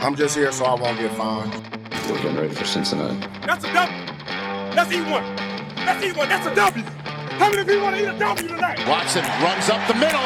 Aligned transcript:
I'm 0.00 0.14
just 0.14 0.36
here 0.36 0.52
so 0.52 0.64
I 0.64 0.74
won't 0.74 0.98
get 0.98 1.10
fined. 1.16 1.52
We're 2.08 2.22
getting 2.22 2.36
ready 2.36 2.54
for 2.54 2.64
Cincinnati. 2.64 3.18
That's 3.44 3.64
a 3.64 3.72
W. 3.74 4.06
That's 4.74 4.92
E1. 4.94 5.36
That's 5.82 6.04
E1. 6.04 6.28
That's 6.28 6.46
a 6.46 6.54
W. 6.54 6.84
How 7.38 7.50
many 7.50 7.64
people 7.64 7.82
want 7.82 7.96
to 7.96 8.02
eat 8.02 8.14
a 8.14 8.18
W 8.18 8.48
tonight? 8.48 8.78
Watson 8.86 9.26
runs 9.42 9.68
up 9.68 9.82
the 9.88 9.94
middle. 9.98 10.22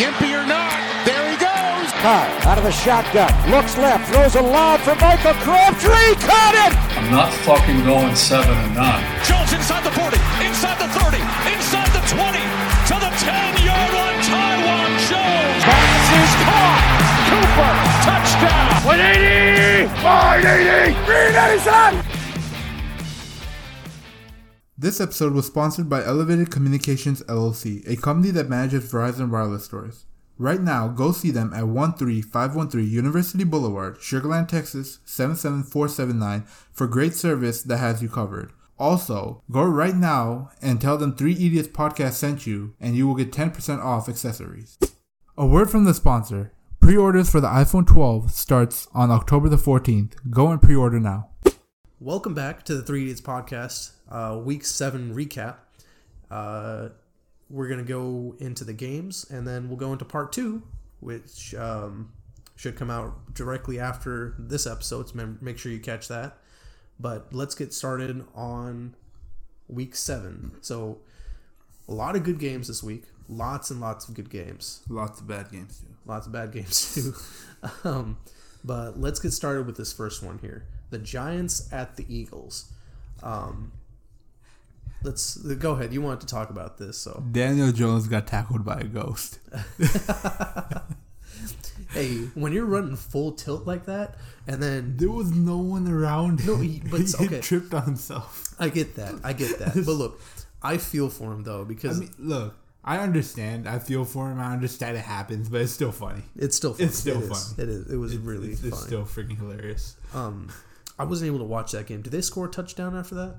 Gimpy 0.00 0.32
or 0.32 0.46
not, 0.46 0.72
there 1.04 1.20
he 1.28 1.36
goes. 1.36 1.90
Carr 2.00 2.24
out 2.46 2.56
of 2.56 2.64
the 2.64 2.72
shotgun, 2.72 3.28
looks 3.50 3.76
left, 3.76 4.08
throws 4.08 4.36
a 4.36 4.42
lob 4.42 4.80
for 4.80 4.94
Michael 4.96 5.34
Crabtree, 5.42 6.14
caught 6.22 6.54
it! 6.54 6.72
I'm 6.96 7.10
not 7.10 7.32
fucking 7.42 7.82
going 7.82 8.14
seven 8.14 8.56
and 8.56 8.74
nine. 8.78 9.02
Jones 9.26 9.52
inside 9.52 9.82
the 9.82 9.90
40, 9.90 10.16
inside 10.46 10.78
the 10.78 10.86
30, 10.96 11.18
inside 11.50 11.90
the 11.90 12.04
20, 12.14 12.38
to 12.88 12.94
the 12.94 13.10
10 13.10 13.66
yard 13.66 13.90
line. 13.90 14.22
Taiwan 14.22 14.90
Jones. 15.10 15.62
Pass 15.66 16.06
is 16.14 16.32
caught! 16.46 16.98
Cooper, 17.28 17.74
touchdown! 18.08 18.86
180! 18.86 19.88
180! 20.02 20.94
387! 21.04 22.04
This 24.78 25.00
episode 25.00 25.34
was 25.34 25.46
sponsored 25.46 25.90
by 25.90 26.02
Elevated 26.02 26.50
Communications 26.50 27.22
LLC, 27.24 27.86
a 27.86 28.00
company 28.00 28.30
that 28.30 28.48
manages 28.48 28.90
Verizon 28.90 29.30
wireless 29.30 29.64
stores. 29.64 30.06
Right 30.38 30.60
now, 30.60 30.88
go 30.88 31.12
see 31.12 31.30
them 31.32 31.52
at 31.52 31.64
13513 31.64 32.88
University 32.88 33.44
Boulevard, 33.44 33.98
Sugarland, 33.98 34.48
Texas 34.48 35.00
77479 35.04 36.44
for 36.72 36.86
great 36.86 37.12
service 37.12 37.62
that 37.62 37.78
has 37.78 38.00
you 38.00 38.08
covered. 38.08 38.52
Also, 38.78 39.42
go 39.50 39.64
right 39.64 39.96
now 39.96 40.50
and 40.62 40.80
tell 40.80 40.96
them 40.96 41.14
3 41.14 41.32
Idiots 41.32 41.68
Podcast 41.68 42.12
sent 42.12 42.46
you, 42.46 42.74
and 42.80 42.96
you 42.96 43.06
will 43.06 43.16
get 43.16 43.32
10% 43.32 43.84
off 43.84 44.08
accessories. 44.08 44.78
A 45.36 45.44
word 45.44 45.68
from 45.70 45.84
the 45.84 45.92
sponsor. 45.92 46.52
Pre-orders 46.80 47.28
for 47.30 47.40
the 47.40 47.48
iPhone 47.48 47.86
12 47.86 48.30
starts 48.30 48.88
on 48.94 49.10
October 49.10 49.48
the 49.48 49.56
14th. 49.56 50.12
Go 50.30 50.48
and 50.50 50.62
pre-order 50.62 50.98
now. 50.98 51.28
Welcome 52.00 52.32
back 52.32 52.64
to 52.64 52.74
the 52.74 52.82
Three 52.82 53.02
Idiots 53.02 53.20
Podcast, 53.20 53.92
uh, 54.10 54.38
Week 54.38 54.64
7 54.64 55.14
recap. 55.14 55.56
Uh, 56.30 56.90
we're 57.50 57.68
going 57.68 57.84
to 57.84 57.86
go 57.86 58.36
into 58.38 58.64
the 58.64 58.72
games, 58.72 59.26
and 59.30 59.46
then 59.46 59.68
we'll 59.68 59.76
go 59.76 59.92
into 59.92 60.04
part 60.04 60.32
two, 60.32 60.62
which 61.00 61.54
um, 61.56 62.12
should 62.56 62.76
come 62.76 62.90
out 62.90 63.34
directly 63.34 63.78
after 63.78 64.34
this 64.38 64.66
episode, 64.66 65.08
so 65.08 65.36
make 65.40 65.58
sure 65.58 65.72
you 65.72 65.80
catch 65.80 66.08
that. 66.08 66.38
But 67.00 67.32
let's 67.32 67.54
get 67.54 67.74
started 67.74 68.24
on 68.34 68.94
Week 69.66 69.94
7. 69.94 70.52
So, 70.62 70.98
a 71.88 71.92
lot 71.92 72.16
of 72.16 72.22
good 72.22 72.38
games 72.38 72.68
this 72.68 72.82
week. 72.82 73.04
Lots 73.28 73.70
and 73.70 73.80
lots 73.80 74.08
of 74.08 74.14
good 74.14 74.30
games. 74.30 74.82
Lots 74.88 75.20
of 75.20 75.26
bad 75.26 75.50
games 75.50 75.80
too. 75.80 75.87
Lots 76.08 76.26
of 76.26 76.32
bad 76.32 76.50
games, 76.52 76.94
too. 76.94 77.14
um, 77.88 78.16
but 78.64 78.98
let's 78.98 79.20
get 79.20 79.32
started 79.32 79.66
with 79.66 79.76
this 79.76 79.92
first 79.92 80.22
one 80.22 80.38
here 80.38 80.64
the 80.90 80.98
Giants 80.98 81.68
at 81.72 81.96
the 81.96 82.06
Eagles. 82.08 82.72
Um, 83.22 83.72
let's 85.02 85.36
go 85.36 85.72
ahead. 85.72 85.92
You 85.92 86.00
wanted 86.02 86.20
to 86.20 86.26
talk 86.26 86.48
about 86.50 86.78
this, 86.78 86.96
so 86.98 87.22
Daniel 87.32 87.70
Jones 87.72 88.08
got 88.08 88.26
tackled 88.26 88.64
by 88.64 88.78
a 88.80 88.84
ghost. 88.84 89.38
hey, 91.92 92.16
when 92.34 92.52
you're 92.52 92.64
running 92.64 92.96
full 92.96 93.32
tilt 93.32 93.66
like 93.66 93.84
that, 93.86 94.16
and 94.46 94.62
then 94.62 94.96
There 94.96 95.10
was 95.10 95.30
no 95.30 95.58
one 95.58 95.86
around. 95.88 96.46
No, 96.46 96.56
he- 96.56 96.82
but 96.90 97.00
he 97.02 97.24
okay. 97.26 97.40
tripped 97.40 97.74
on 97.74 97.82
himself. 97.84 98.54
I 98.58 98.70
get 98.70 98.96
that, 98.96 99.14
I 99.22 99.32
get 99.34 99.58
that. 99.58 99.74
But 99.74 99.92
look, 99.92 100.20
I 100.62 100.78
feel 100.78 101.08
for 101.10 101.32
him 101.32 101.44
though 101.44 101.60
I 101.62 101.64
because 101.64 102.00
mean, 102.00 102.14
look, 102.18 102.54
I 102.88 102.98
understand. 102.98 103.68
I 103.68 103.78
feel 103.78 104.04
for 104.04 104.30
him. 104.30 104.38
I 104.40 104.52
understand 104.52 104.96
it 104.96 105.04
happens, 105.04 105.48
but 105.48 105.60
it's 105.60 105.72
still 105.72 105.92
funny. 105.92 106.22
it's 106.36 106.56
still 106.56 106.72
funny. 106.72 106.86
It's 106.88 106.98
still 106.98 107.18
It 107.22 107.30
is. 107.30 107.52
funny. 107.52 107.62
It 107.62 107.68
is. 107.68 107.92
It 107.92 107.96
was 107.96 108.12
It's- 108.12 108.26
really 108.26 108.48
it's, 108.52 108.62
it's 108.64 108.82
still 108.82 109.02
freaking 109.04 109.36
hilarious. 109.38 109.96
um, 110.14 110.48
I 110.98 111.04
wasn't 111.04 111.28
able 111.28 111.38
to 111.38 111.44
watch 111.44 111.72
that 111.72 111.86
game. 111.86 112.02
Did 112.02 112.12
they 112.12 112.20
score 112.22 112.46
a 112.46 112.50
touchdown 112.50 112.96
after 112.96 113.14
that? 113.16 113.36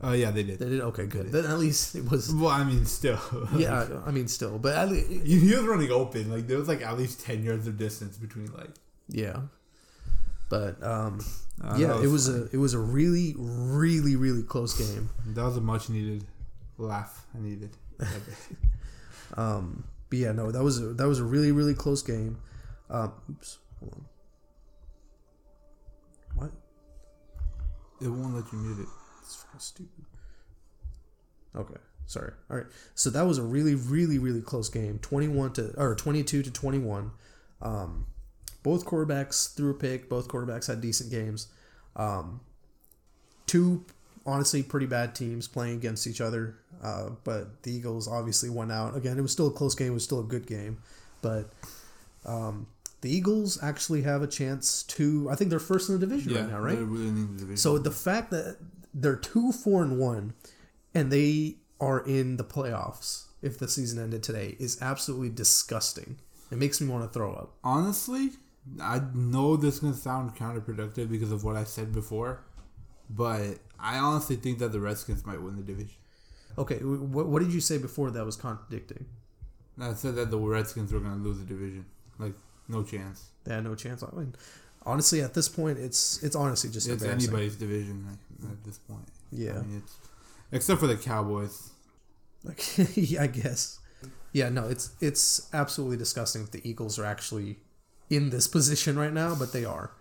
Oh 0.00 0.12
yeah, 0.12 0.30
they 0.30 0.42
did. 0.44 0.58
They 0.58 0.68
did. 0.68 0.80
Okay, 0.80 1.06
good. 1.06 1.32
Then 1.32 1.44
at 1.44 1.58
least 1.58 1.94
it 1.96 2.08
was. 2.10 2.32
Well, 2.34 2.50
I 2.50 2.62
mean, 2.64 2.84
still. 2.86 3.18
Yeah, 3.56 3.86
I 4.06 4.10
mean, 4.10 4.28
still, 4.28 4.58
but 4.58 4.76
at 4.76 4.88
least, 4.90 5.08
he 5.10 5.38
he 5.40 5.54
was 5.56 5.64
running 5.64 5.90
open. 5.90 6.30
Like 6.30 6.46
there 6.46 6.58
was 6.58 6.68
like 6.68 6.82
at 6.82 6.96
least 6.98 7.20
ten 7.24 7.42
yards 7.42 7.66
of 7.66 7.78
distance 7.78 8.16
between 8.16 8.52
like. 8.52 8.70
yeah. 9.08 9.40
But 10.50 10.82
um, 10.82 11.20
Uh, 11.62 11.76
yeah, 11.78 11.88
that 11.88 12.04
it 12.04 12.06
was 12.08 12.28
funny. 12.28 12.40
a 12.52 12.56
it 12.56 12.58
was 12.58 12.74
a 12.74 12.78
really 12.78 13.34
really 13.38 14.14
really 14.16 14.42
close 14.42 14.72
game. 14.78 15.08
That 15.34 15.44
was 15.44 15.56
a 15.56 15.60
much 15.60 15.88
needed 15.90 16.24
laugh. 16.78 17.26
I 17.36 17.40
needed. 17.40 17.70
Um, 19.36 19.84
but 20.10 20.18
yeah, 20.18 20.32
no, 20.32 20.50
that 20.50 20.62
was 20.62 20.80
a 20.80 20.94
that 20.94 21.06
was 21.06 21.20
a 21.20 21.24
really 21.24 21.52
really 21.52 21.74
close 21.74 22.02
game. 22.02 22.38
Um, 22.90 23.12
oops, 23.30 23.58
hold 23.78 23.92
on. 23.92 24.04
What? 26.34 26.52
it 28.00 28.08
won't 28.08 28.34
let 28.34 28.52
you 28.52 28.58
mute 28.58 28.80
it. 28.80 28.88
It's 29.22 29.36
fucking 29.36 29.60
stupid. 29.60 30.04
Okay, 31.56 31.80
sorry. 32.06 32.32
All 32.50 32.56
right, 32.56 32.66
so 32.94 33.10
that 33.10 33.22
was 33.22 33.38
a 33.38 33.42
really 33.42 33.74
really 33.74 34.18
really 34.18 34.42
close 34.42 34.68
game. 34.68 34.98
Twenty 35.00 35.28
one 35.28 35.52
to 35.54 35.74
or 35.78 35.94
twenty 35.94 36.22
two 36.22 36.42
to 36.42 36.50
twenty 36.50 36.78
one. 36.78 37.10
Um, 37.60 38.06
both 38.62 38.84
quarterbacks 38.84 39.54
threw 39.54 39.70
a 39.70 39.74
pick. 39.74 40.08
Both 40.08 40.28
quarterbacks 40.28 40.66
had 40.66 40.80
decent 40.80 41.10
games. 41.10 41.48
Um, 41.96 42.40
two 43.46 43.84
honestly 44.28 44.62
pretty 44.62 44.86
bad 44.86 45.14
teams 45.14 45.48
playing 45.48 45.76
against 45.76 46.06
each 46.06 46.20
other. 46.20 46.56
Uh, 46.82 47.10
but 47.24 47.62
the 47.62 47.72
Eagles 47.72 48.06
obviously 48.06 48.50
won 48.50 48.70
out. 48.70 48.96
Again, 48.96 49.18
it 49.18 49.22
was 49.22 49.32
still 49.32 49.48
a 49.48 49.52
close 49.52 49.74
game. 49.74 49.88
It 49.88 49.94
was 49.94 50.04
still 50.04 50.20
a 50.20 50.24
good 50.24 50.46
game. 50.46 50.78
But 51.22 51.50
um, 52.24 52.68
the 53.00 53.10
Eagles 53.10 53.58
actually 53.62 54.02
have 54.02 54.22
a 54.22 54.26
chance 54.26 54.82
to. 54.84 55.28
I 55.30 55.34
think 55.34 55.50
they're 55.50 55.58
first 55.58 55.88
in 55.88 55.98
the 55.98 56.06
division 56.06 56.34
right 56.34 56.48
now, 56.48 56.60
right? 56.60 56.76
They 56.76 56.84
really 56.84 57.10
need 57.10 57.28
the 57.34 57.38
division. 57.38 57.56
So 57.56 57.78
the 57.78 57.90
fact 57.90 58.30
that 58.30 58.58
they're 58.94 59.16
two, 59.16 59.50
four, 59.52 59.82
and 59.82 59.98
one, 59.98 60.34
and 60.94 61.10
they 61.10 61.56
are 61.80 62.00
in 62.00 62.36
the 62.36 62.44
playoffs 62.44 63.24
if 63.42 63.58
the 63.58 63.68
season 63.68 64.02
ended 64.02 64.22
today 64.22 64.56
is 64.58 64.80
absolutely 64.82 65.30
disgusting. 65.30 66.18
It 66.50 66.58
makes 66.58 66.80
me 66.80 66.88
want 66.88 67.04
to 67.04 67.10
throw 67.10 67.32
up. 67.32 67.54
honestly, 67.62 68.30
I 68.80 69.00
know 69.14 69.56
this 69.56 69.74
is 69.74 69.80
gonna 69.80 69.94
sound 69.94 70.36
counterproductive 70.36 71.10
because 71.10 71.32
of 71.32 71.44
what 71.44 71.56
I 71.56 71.64
said 71.64 71.92
before, 71.92 72.40
but 73.08 73.58
I 73.80 73.98
honestly 73.98 74.36
think 74.36 74.58
that 74.58 74.72
the 74.72 74.80
Redskins 74.80 75.24
might 75.24 75.40
win 75.40 75.56
the 75.56 75.62
division. 75.62 75.96
Okay, 76.56 76.78
what, 76.78 77.26
what 77.26 77.42
did 77.42 77.52
you 77.52 77.60
say 77.60 77.78
before 77.78 78.10
that 78.10 78.24
was 78.24 78.36
contradicting? 78.36 79.06
I 79.80 79.94
said 79.94 80.16
that 80.16 80.30
the 80.30 80.38
Redskins 80.38 80.92
were 80.92 81.00
gonna 81.00 81.22
lose 81.22 81.38
the 81.38 81.44
division. 81.44 81.86
Like 82.18 82.32
no 82.68 82.82
chance. 82.82 83.30
They 83.44 83.54
had 83.54 83.64
no 83.64 83.74
chance. 83.74 84.02
I 84.02 84.14
mean, 84.14 84.34
honestly, 84.84 85.22
at 85.22 85.34
this 85.34 85.48
point, 85.48 85.78
it's 85.78 86.22
it's 86.22 86.34
honestly 86.34 86.70
just 86.70 86.88
It's 86.88 87.04
anybody's 87.04 87.56
division 87.56 88.06
like, 88.08 88.52
at 88.52 88.64
this 88.64 88.78
point. 88.78 89.06
Yeah. 89.30 89.52
I 89.52 89.62
mean, 89.62 89.82
it's, 89.84 89.96
except 90.50 90.80
for 90.80 90.86
the 90.86 90.96
Cowboys. 90.96 91.70
Like, 92.44 92.64
yeah, 92.96 93.22
I 93.22 93.26
guess. 93.28 93.78
Yeah, 94.32 94.48
no, 94.48 94.68
it's 94.68 94.90
it's 95.00 95.48
absolutely 95.52 95.96
disgusting 95.96 96.42
that 96.42 96.52
the 96.52 96.68
Eagles 96.68 96.98
are 96.98 97.04
actually 97.04 97.58
in 98.10 98.30
this 98.30 98.46
position 98.46 98.98
right 98.98 99.12
now, 99.12 99.34
but 99.34 99.52
they 99.52 99.64
are. 99.64 99.92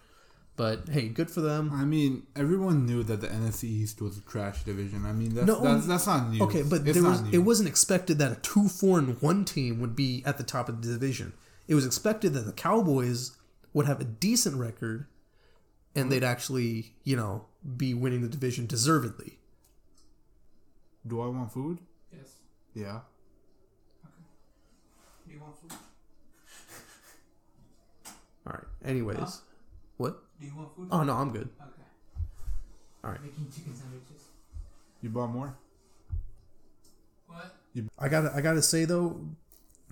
But 0.58 0.90
hey, 0.90 1.08
good 1.08 1.30
for 1.30 1.42
them. 1.42 1.72
I 1.72 1.86
mean, 1.86 2.24
everyone 2.36 2.88
knew 2.88 3.04
that 3.04 3.22
the 3.22 3.28
NFC 3.28 3.66
East 3.66 4.02
was 4.02 4.18
a 4.18 4.22
trash 4.22 4.64
division. 4.64 5.06
I 5.06 5.14
mean, 5.14 5.36
that's 5.36 5.46
No, 5.46 5.62
that's, 5.62 5.86
that's 5.86 6.08
not 6.08 6.32
new. 6.32 6.44
Okay, 6.44 6.64
but 6.64 6.82
it's 6.82 7.00
there 7.00 7.04
was, 7.08 7.22
new. 7.22 7.30
it 7.32 7.38
wasn't 7.44 7.70
expected 7.70 8.18
that 8.18 8.32
a 8.32 8.36
two, 8.42 8.68
four, 8.68 8.98
and 8.98 9.22
one 9.22 9.46
team 9.46 9.80
would 9.80 9.96
be 9.96 10.24
at 10.26 10.40
the 10.40 10.44
top 10.44 10.68
of 10.68 10.82
the 10.82 10.92
division. 10.92 11.34
It 11.68 11.76
was 11.76 11.86
expected 11.86 12.34
that 12.34 12.48
the 12.48 12.54
Cowboys 12.54 13.38
would 13.74 13.86
have 13.86 14.02
a 14.02 14.04
decent 14.04 14.56
record, 14.56 15.06
and 15.96 16.12
they'd 16.12 16.24
actually, 16.24 16.96
you 17.04 17.16
know, 17.16 17.46
be 17.78 17.94
winning 17.94 18.24
the 18.24 18.28
division 18.28 18.66
deservedly. 18.66 19.38
Do 21.06 21.22
I 21.22 21.28
want 21.28 21.52
food? 21.52 21.78
Yes. 22.12 22.34
Yeah. 22.74 23.02
Okay. 24.04 24.24
Do 25.28 25.34
you 25.36 25.40
want 25.40 25.56
food? 25.60 25.74
All 28.48 28.54
right. 28.54 28.64
Anyways, 28.90 29.42
what? 29.98 30.24
Do 30.40 30.46
you 30.46 30.54
want 30.56 30.76
food? 30.76 30.88
Oh 30.92 31.04
no, 31.04 31.14
I'm 31.14 31.32
good. 31.32 31.50
Okay. 31.60 31.72
All 33.04 33.12
right. 33.12 33.22
Making 33.22 33.48
chicken 33.54 33.76
sandwiches. 33.76 34.24
You 35.02 35.10
bought 35.10 35.30
more? 35.30 35.56
What? 37.28 37.56
I 38.00 38.10
gotta, 38.10 38.32
I 38.36 38.42
gotta 38.42 38.62
say 38.62 38.86
though, 38.86 39.20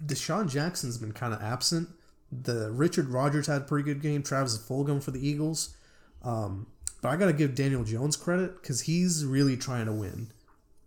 DeSean 0.06 0.50
Jackson's 0.50 0.98
been 0.98 1.14
kind 1.14 1.34
of 1.34 1.42
absent. 1.42 1.90
The 2.32 2.72
Richard 2.72 3.10
Rodgers 3.10 3.48
had 3.48 3.62
a 3.62 3.66
pretty 3.66 3.86
good 3.86 4.02
game. 4.02 4.24
Travis 4.24 4.58
Fulgham 4.58 5.02
for 5.02 5.12
the 5.12 5.26
Eagles. 5.26 5.76
Um, 6.24 6.68
but 7.02 7.10
I 7.10 7.18
gotta 7.18 7.34
give 7.34 7.56
Daniel 7.56 7.84
Jones 7.84 8.16
credit 8.16 8.62
because 8.62 8.82
he's 8.82 9.24
really 9.24 9.58
trying 9.58 9.86
to 9.86 9.92
win. 9.92 10.30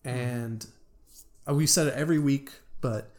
And 0.04 0.66
uh, 1.48 1.54
we've 1.54 1.70
said 1.70 1.86
it 1.86 1.94
every 1.94 2.18
week, 2.18 2.50
but 2.80 3.10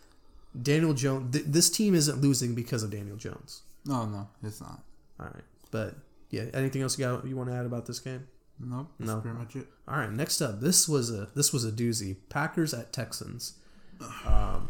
Daniel 0.59 0.93
Jones, 0.93 1.33
th- 1.33 1.45
this 1.45 1.69
team 1.69 1.93
isn't 1.95 2.21
losing 2.21 2.55
because 2.55 2.83
of 2.83 2.91
Daniel 2.91 3.15
Jones. 3.15 3.61
No, 3.85 4.05
no, 4.05 4.27
it's 4.43 4.59
not. 4.59 4.81
All 5.19 5.27
right, 5.27 5.43
but 5.71 5.95
yeah, 6.29 6.43
anything 6.53 6.81
else 6.81 6.97
you 6.97 7.05
got 7.05 7.25
you 7.27 7.35
want 7.35 7.49
to 7.49 7.55
add 7.55 7.65
about 7.65 7.85
this 7.85 7.99
game? 7.99 8.27
Nope. 8.59 8.91
That's 8.99 9.07
No. 9.09 9.21
pretty 9.21 9.37
much 9.37 9.55
it. 9.55 9.67
All 9.87 9.97
right, 9.97 10.11
next 10.11 10.41
up, 10.41 10.59
this 10.59 10.87
was 10.87 11.09
a 11.11 11.29
this 11.35 11.53
was 11.53 11.63
a 11.65 11.71
doozy. 11.71 12.17
Packers 12.29 12.73
at 12.73 12.91
Texans. 12.93 13.53
Um, 14.25 14.69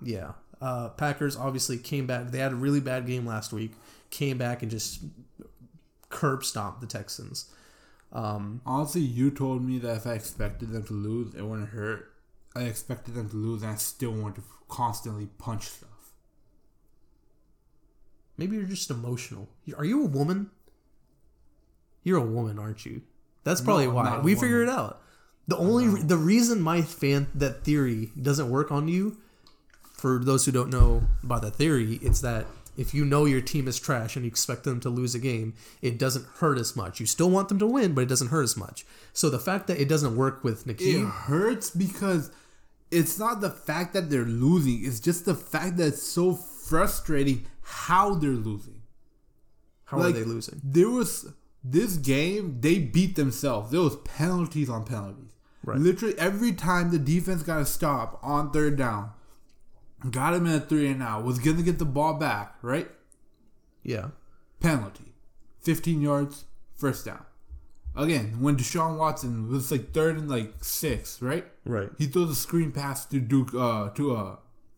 yeah, 0.00 0.32
uh, 0.60 0.90
Packers 0.90 1.36
obviously 1.36 1.76
came 1.78 2.06
back. 2.06 2.28
They 2.30 2.38
had 2.38 2.52
a 2.52 2.56
really 2.56 2.78
bad 2.80 3.06
game 3.06 3.26
last 3.26 3.52
week. 3.52 3.72
Came 4.10 4.38
back 4.38 4.62
and 4.62 4.70
just 4.70 5.00
curb 6.10 6.44
stomped 6.44 6.80
the 6.80 6.86
Texans. 6.86 7.50
Um, 8.12 8.60
Honestly, 8.64 9.00
you 9.00 9.30
told 9.32 9.64
me 9.64 9.78
that 9.80 9.96
if 9.96 10.06
I 10.06 10.12
expected 10.12 10.70
them 10.70 10.84
to 10.84 10.92
lose, 10.92 11.34
it 11.34 11.42
wouldn't 11.42 11.70
hurt. 11.70 12.12
I 12.54 12.62
expected 12.62 13.14
them 13.14 13.28
to 13.30 13.36
lose, 13.36 13.62
and 13.62 13.72
I 13.72 13.74
still 13.76 14.12
want 14.12 14.36
to 14.36 14.42
constantly 14.68 15.26
punch 15.38 15.64
stuff. 15.66 16.12
maybe 18.36 18.56
you're 18.56 18.64
just 18.66 18.90
emotional. 18.90 19.48
Are 19.76 19.84
you 19.84 20.02
a 20.04 20.06
woman? 20.06 20.50
You're 22.08 22.18
a 22.18 22.22
woman, 22.22 22.58
aren't 22.58 22.86
you? 22.86 23.02
That's 23.44 23.60
probably 23.60 23.86
No, 23.86 23.92
why. 23.92 24.20
We 24.20 24.34
figured 24.34 24.66
it 24.66 24.72
out. 24.72 25.02
The 25.46 25.58
only 25.58 26.02
the 26.02 26.16
reason 26.16 26.58
my 26.60 26.80
fan 26.80 27.26
that 27.34 27.64
theory 27.64 28.10
doesn't 28.20 28.48
work 28.48 28.72
on 28.72 28.88
you, 28.88 29.18
for 29.92 30.18
those 30.18 30.46
who 30.46 30.52
don't 30.52 30.70
know 30.70 31.02
about 31.22 31.42
the 31.42 31.50
theory, 31.50 31.98
it's 32.00 32.22
that 32.22 32.46
if 32.78 32.94
you 32.94 33.04
know 33.04 33.26
your 33.26 33.42
team 33.42 33.68
is 33.68 33.78
trash 33.78 34.16
and 34.16 34.24
you 34.24 34.28
expect 34.28 34.64
them 34.64 34.80
to 34.80 34.88
lose 34.88 35.14
a 35.14 35.18
game, 35.18 35.52
it 35.82 35.98
doesn't 35.98 36.24
hurt 36.36 36.56
as 36.56 36.74
much. 36.76 36.98
You 36.98 37.04
still 37.04 37.28
want 37.28 37.50
them 37.50 37.58
to 37.58 37.66
win, 37.66 37.92
but 37.92 38.02
it 38.02 38.08
doesn't 38.08 38.28
hurt 38.28 38.44
as 38.44 38.56
much. 38.56 38.86
So 39.12 39.28
the 39.28 39.38
fact 39.38 39.66
that 39.66 39.78
it 39.78 39.88
doesn't 39.88 40.16
work 40.16 40.42
with 40.42 40.66
It 40.66 41.04
hurts 41.04 41.68
because 41.68 42.30
it's 42.90 43.18
not 43.18 43.42
the 43.42 43.50
fact 43.50 43.92
that 43.92 44.08
they're 44.08 44.24
losing; 44.24 44.82
it's 44.82 45.00
just 45.00 45.26
the 45.26 45.34
fact 45.34 45.76
that 45.76 45.88
it's 45.88 46.02
so 46.02 46.34
frustrating 46.34 47.46
how 47.62 48.14
they're 48.14 48.30
losing. 48.30 48.80
how 49.84 49.98
like, 49.98 50.14
are 50.14 50.18
they 50.20 50.24
losing? 50.24 50.60
There 50.64 50.88
was 50.88 51.26
this 51.70 51.96
game, 51.96 52.60
they 52.60 52.78
beat 52.78 53.16
themselves. 53.16 53.70
There 53.70 53.80
was 53.80 53.96
penalties 53.96 54.68
on 54.68 54.84
penalties. 54.84 55.32
Right. 55.64 55.78
Literally 55.78 56.18
every 56.18 56.52
time 56.52 56.90
the 56.90 56.98
defense 56.98 57.42
got 57.42 57.60
a 57.60 57.66
stop 57.66 58.18
on 58.22 58.50
third 58.52 58.76
down, 58.76 59.10
got 60.10 60.34
him 60.34 60.46
in 60.46 60.54
a 60.54 60.60
three 60.60 60.88
and 60.88 61.02
out, 61.02 61.24
was 61.24 61.38
gonna 61.38 61.62
get 61.62 61.78
the 61.78 61.84
ball 61.84 62.14
back, 62.14 62.54
right? 62.62 62.88
Yeah, 63.82 64.08
Penalty. 64.60 65.14
15 65.62 66.00
yards, 66.00 66.44
first 66.76 67.04
down. 67.04 67.24
Again, 67.96 68.40
when 68.40 68.56
Deshaun 68.56 68.96
Watson 68.96 69.48
was 69.48 69.70
like 69.70 69.92
third 69.92 70.16
and 70.16 70.30
like 70.30 70.52
six, 70.62 71.20
right? 71.20 71.44
right. 71.64 71.90
He 71.98 72.06
throws 72.06 72.30
a 72.30 72.34
screen 72.34 72.70
pass 72.70 73.04
to 73.06 73.18
Duke 73.20 73.54
uh 73.54 73.90
to 73.90 74.14
uh 74.14 74.36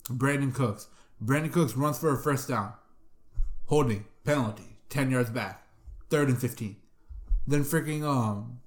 Brandin 0.08 0.54
Cooks. 0.54 0.88
Brandin 1.22 1.52
Cooks 1.52 1.76
runs 1.76 1.98
for 1.98 2.14
a 2.14 2.18
first 2.18 2.48
down. 2.48 2.72
Holding, 3.66 4.06
penalty, 4.24 4.78
ten 4.88 5.10
yards 5.10 5.30
back. 5.30 5.66
Third 6.08 6.28
and 6.28 6.40
fifteen. 6.40 6.76
Then 7.46 7.64
freaking 7.64 8.02
um 8.04 8.60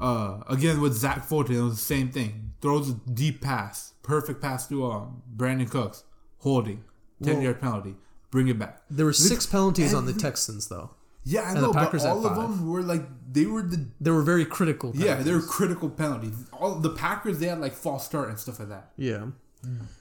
uh 0.00 0.40
again 0.48 0.80
with 0.80 0.94
Zach 0.94 1.24
Fulton, 1.24 1.56
it 1.56 1.60
was 1.62 1.74
the 1.74 1.84
same 1.94 2.10
thing. 2.10 2.52
Throws 2.60 2.90
a 2.90 2.94
deep 2.94 3.40
pass. 3.40 3.92
Perfect 4.02 4.40
pass 4.40 4.66
to 4.68 4.90
um 4.90 5.22
Brandin 5.36 5.70
Cooks. 5.70 6.04
Holding. 6.38 6.84
Ten 7.22 7.34
Well- 7.34 7.42
yard 7.44 7.60
penalty. 7.60 7.94
Bring 8.30 8.48
it 8.48 8.58
back. 8.58 8.82
There 8.90 9.06
were 9.06 9.12
six 9.14 9.46
penalties 9.46 9.94
on 9.94 10.04
the 10.06 10.12
Texans 10.12 10.68
though. 10.68 10.90
Yeah, 11.24 11.42
I 11.42 11.50
and 11.52 11.60
know, 11.62 11.72
but 11.72 11.84
Packers 11.84 12.02
had 12.04 12.10
all 12.12 12.26
of 12.26 12.36
them 12.36 12.70
were 12.70 12.82
like 12.82 13.02
they 13.32 13.44
were 13.46 13.62
the 13.62 13.86
They 14.00 14.10
were 14.10 14.22
very 14.22 14.44
critical. 14.44 14.92
yeah, 14.94 15.16
they 15.16 15.32
were 15.32 15.40
critical 15.42 15.88
penalties. 15.90 16.34
All 16.52 16.74
the 16.76 16.90
Packers 16.90 17.38
they 17.38 17.46
had 17.46 17.60
like 17.60 17.72
false 17.74 18.04
start 18.06 18.28
and 18.28 18.38
stuff 18.38 18.58
like 18.60 18.68
that. 18.68 18.90
yeah. 18.96 19.26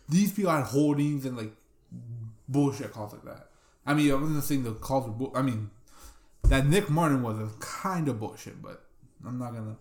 these 0.10 0.32
people 0.32 0.52
had 0.52 0.66
holdings 0.66 1.26
and 1.26 1.36
like 1.38 1.54
bullshit 2.48 2.92
calls 2.94 3.14
like 3.14 3.24
that. 3.26 3.48
I 3.86 3.94
mean, 3.94 4.12
I 4.12 4.16
wasn't 4.16 4.44
saying 4.44 4.64
the 4.64 4.74
calls 4.74 5.06
were. 5.08 5.14
Bull- 5.14 5.34
I 5.36 5.42
mean, 5.42 5.72
that 6.50 6.68
Nick 6.68 6.90
Martin 6.90 7.22
was 7.22 7.38
a 7.38 7.50
kind 7.60 8.08
of 8.08 8.20
bullshit, 8.20 8.62
but 8.62 8.84
I'm 9.26 9.38
not 9.38 9.54
gonna. 9.54 9.78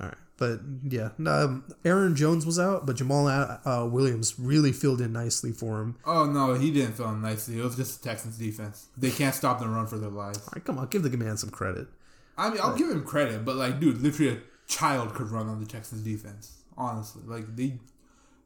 All 0.00 0.06
right, 0.06 0.16
but 0.36 0.60
yeah, 0.84 1.10
um, 1.26 1.64
Aaron 1.84 2.14
Jones 2.14 2.46
was 2.46 2.58
out, 2.58 2.86
but 2.86 2.96
Jamal 2.96 3.26
uh, 3.28 3.86
Williams 3.86 4.38
really 4.38 4.72
filled 4.72 5.00
in 5.00 5.12
nicely 5.12 5.52
for 5.52 5.80
him. 5.80 5.96
Oh 6.04 6.24
no, 6.26 6.54
he 6.54 6.70
didn't 6.70 6.92
fill 6.92 7.10
in 7.10 7.22
nicely. 7.22 7.58
It 7.58 7.64
was 7.64 7.76
just 7.76 8.02
the 8.02 8.08
Texans 8.08 8.38
defense. 8.38 8.86
They 8.96 9.10
can't 9.10 9.34
stop 9.34 9.58
them 9.58 9.74
run 9.74 9.86
for 9.86 9.98
their 9.98 10.10
lives. 10.10 10.38
All 10.38 10.52
right, 10.54 10.64
come 10.64 10.78
on, 10.78 10.88
give 10.88 11.02
the 11.02 11.16
man 11.16 11.36
some 11.36 11.50
credit. 11.50 11.88
I 12.36 12.50
mean, 12.50 12.60
I'll 12.62 12.76
give 12.76 12.88
him 12.88 13.04
credit, 13.04 13.44
but 13.44 13.56
like, 13.56 13.80
dude, 13.80 14.00
literally 14.00 14.36
a 14.36 14.38
child 14.68 15.14
could 15.14 15.30
run 15.30 15.48
on 15.48 15.60
the 15.60 15.66
Texans 15.66 16.02
defense. 16.02 16.62
Honestly, 16.76 17.22
like 17.26 17.56
they, 17.56 17.78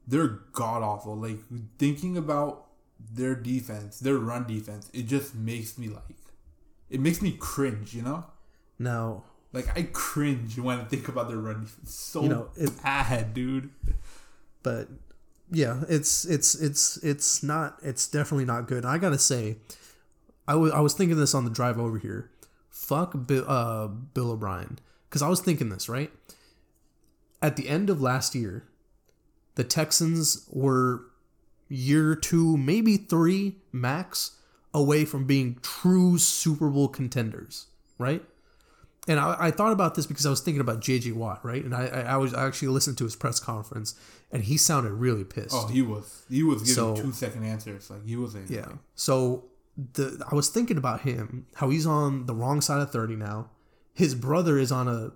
they're 0.06 0.40
god 0.52 0.82
awful. 0.82 1.14
Like 1.14 1.38
thinking 1.78 2.16
about 2.16 2.69
their 2.98 3.34
defense, 3.34 3.98
their 4.00 4.16
run 4.16 4.46
defense, 4.46 4.88
it 4.94 5.02
just 5.02 5.34
makes 5.34 5.76
me 5.76 5.88
like, 5.88 6.16
it 6.92 7.00
makes 7.00 7.20
me 7.22 7.32
cringe. 7.32 7.94
You 7.94 8.02
know. 8.02 8.24
No. 8.78 9.24
Like 9.52 9.76
I 9.76 9.82
cringe 9.92 10.58
when 10.58 10.80
I 10.80 10.84
think 10.84 11.08
about 11.08 11.28
their 11.28 11.36
run 11.36 11.62
defense. 11.64 11.94
So 11.94 12.22
You 12.22 12.28
know, 12.28 12.48
it- 12.56 12.82
bad, 12.82 13.34
dude. 13.34 13.70
but 14.62 14.88
yeah, 15.50 15.82
it's 15.88 16.24
it's 16.24 16.54
it's 16.54 16.96
it's 16.98 17.42
not 17.42 17.78
it's 17.82 18.08
definitely 18.08 18.46
not 18.46 18.66
good. 18.66 18.84
I 18.86 18.96
gotta 18.98 19.18
say, 19.18 19.58
I 20.48 20.54
was 20.54 20.72
I 20.72 20.80
was 20.80 20.94
thinking 20.94 21.18
this 21.18 21.34
on 21.34 21.44
the 21.44 21.50
drive 21.50 21.78
over 21.78 21.98
here. 21.98 22.30
Fuck 22.70 23.26
Bill, 23.26 23.44
uh, 23.46 23.88
Bill 23.88 24.30
O'Brien 24.30 24.78
because 25.08 25.20
I 25.20 25.28
was 25.28 25.40
thinking 25.40 25.68
this 25.68 25.88
right 25.88 26.10
at 27.42 27.56
the 27.56 27.68
end 27.68 27.90
of 27.90 28.00
last 28.00 28.34
year. 28.34 28.64
The 29.56 29.64
Texans 29.64 30.46
were 30.50 31.02
year 31.68 32.14
two, 32.14 32.56
maybe 32.56 32.96
three 32.96 33.56
max 33.70 34.38
away 34.74 35.04
from 35.04 35.24
being 35.26 35.58
true 35.62 36.19
Super 36.19 36.69
Bowl 36.69 36.88
contenders, 36.88 37.66
right? 37.98 38.22
And 39.08 39.19
I, 39.19 39.36
I 39.38 39.50
thought 39.50 39.72
about 39.72 39.96
this 39.96 40.06
because 40.06 40.24
I 40.26 40.30
was 40.30 40.40
thinking 40.40 40.60
about 40.60 40.80
JJ 40.80 41.14
Watt, 41.14 41.44
right? 41.44 41.64
And 41.64 41.74
I, 41.74 41.86
I, 41.86 42.16
was 42.16 42.32
I 42.34 42.46
actually 42.46 42.69
listened 42.69 42.98
to 42.98 43.04
his 43.04 43.16
press 43.16 43.40
conference, 43.40 43.96
and 44.30 44.44
he 44.44 44.56
sounded 44.56 44.92
really 44.92 45.24
pissed. 45.24 45.54
Oh, 45.54 45.66
he 45.66 45.82
was 45.82 46.24
he 46.30 46.42
was 46.42 46.62
giving 46.62 46.74
So- 46.74 46.96
two 46.96 47.12
second 47.12 47.44
answers. 47.44 47.90
Like 47.90 48.06
he 48.06 48.16
was 48.16 48.36
Yeah. 48.48 48.69
So 48.94 49.44
the 49.94 50.24
I 50.30 50.34
was 50.34 50.48
thinking 50.48 50.76
about 50.76 51.00
him, 51.00 51.46
how 51.56 51.70
he's 51.70 51.86
on 51.86 52.26
the 52.26 52.34
wrong 52.34 52.60
side 52.60 52.80
of 52.80 52.92
thirty 52.92 53.16
now. 53.16 53.50
His 53.92 54.14
brother 54.14 54.56
is 54.58 54.70
on 54.70 54.86
a 54.88 55.10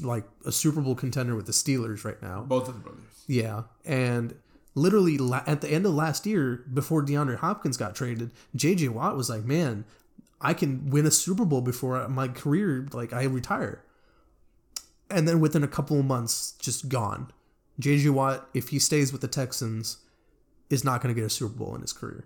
like 0.00 0.24
a 0.44 0.50
Super 0.52 0.80
Bowl 0.80 0.94
contender 0.94 1.36
with 1.36 1.46
the 1.46 1.52
Steelers 1.52 2.04
right 2.04 2.20
now. 2.20 2.42
both 2.42 2.66
of 2.68 2.74
the 2.74 2.80
brothers. 2.80 3.24
Yeah, 3.28 3.62
and 3.84 4.34
literally 4.74 5.18
la- 5.18 5.44
at 5.46 5.60
the 5.60 5.70
end 5.70 5.86
of 5.86 5.94
last 5.94 6.26
year, 6.26 6.64
before 6.72 7.04
DeAndre 7.04 7.36
Hopkins 7.36 7.76
got 7.76 7.94
traded, 7.94 8.32
JJ 8.56 8.90
Watt 8.90 9.16
was 9.16 9.30
like, 9.30 9.44
"Man, 9.44 9.84
I 10.40 10.54
can 10.54 10.90
win 10.90 11.06
a 11.06 11.10
Super 11.10 11.44
Bowl 11.44 11.60
before 11.60 12.06
my 12.08 12.28
career 12.28 12.86
like 12.92 13.12
I 13.12 13.24
retire." 13.24 13.84
And 15.10 15.26
then 15.26 15.40
within 15.40 15.64
a 15.64 15.68
couple 15.68 15.98
of 15.98 16.06
months, 16.06 16.52
just 16.60 16.88
gone. 16.88 17.32
JJ 17.80 18.10
Watt, 18.10 18.48
if 18.54 18.68
he 18.68 18.78
stays 18.78 19.12
with 19.12 19.20
the 19.22 19.28
Texans, 19.28 19.98
is 20.68 20.84
not 20.84 21.02
going 21.02 21.14
to 21.14 21.20
get 21.20 21.26
a 21.26 21.30
Super 21.30 21.54
Bowl 21.54 21.74
in 21.74 21.80
his 21.80 21.92
career. 21.92 22.24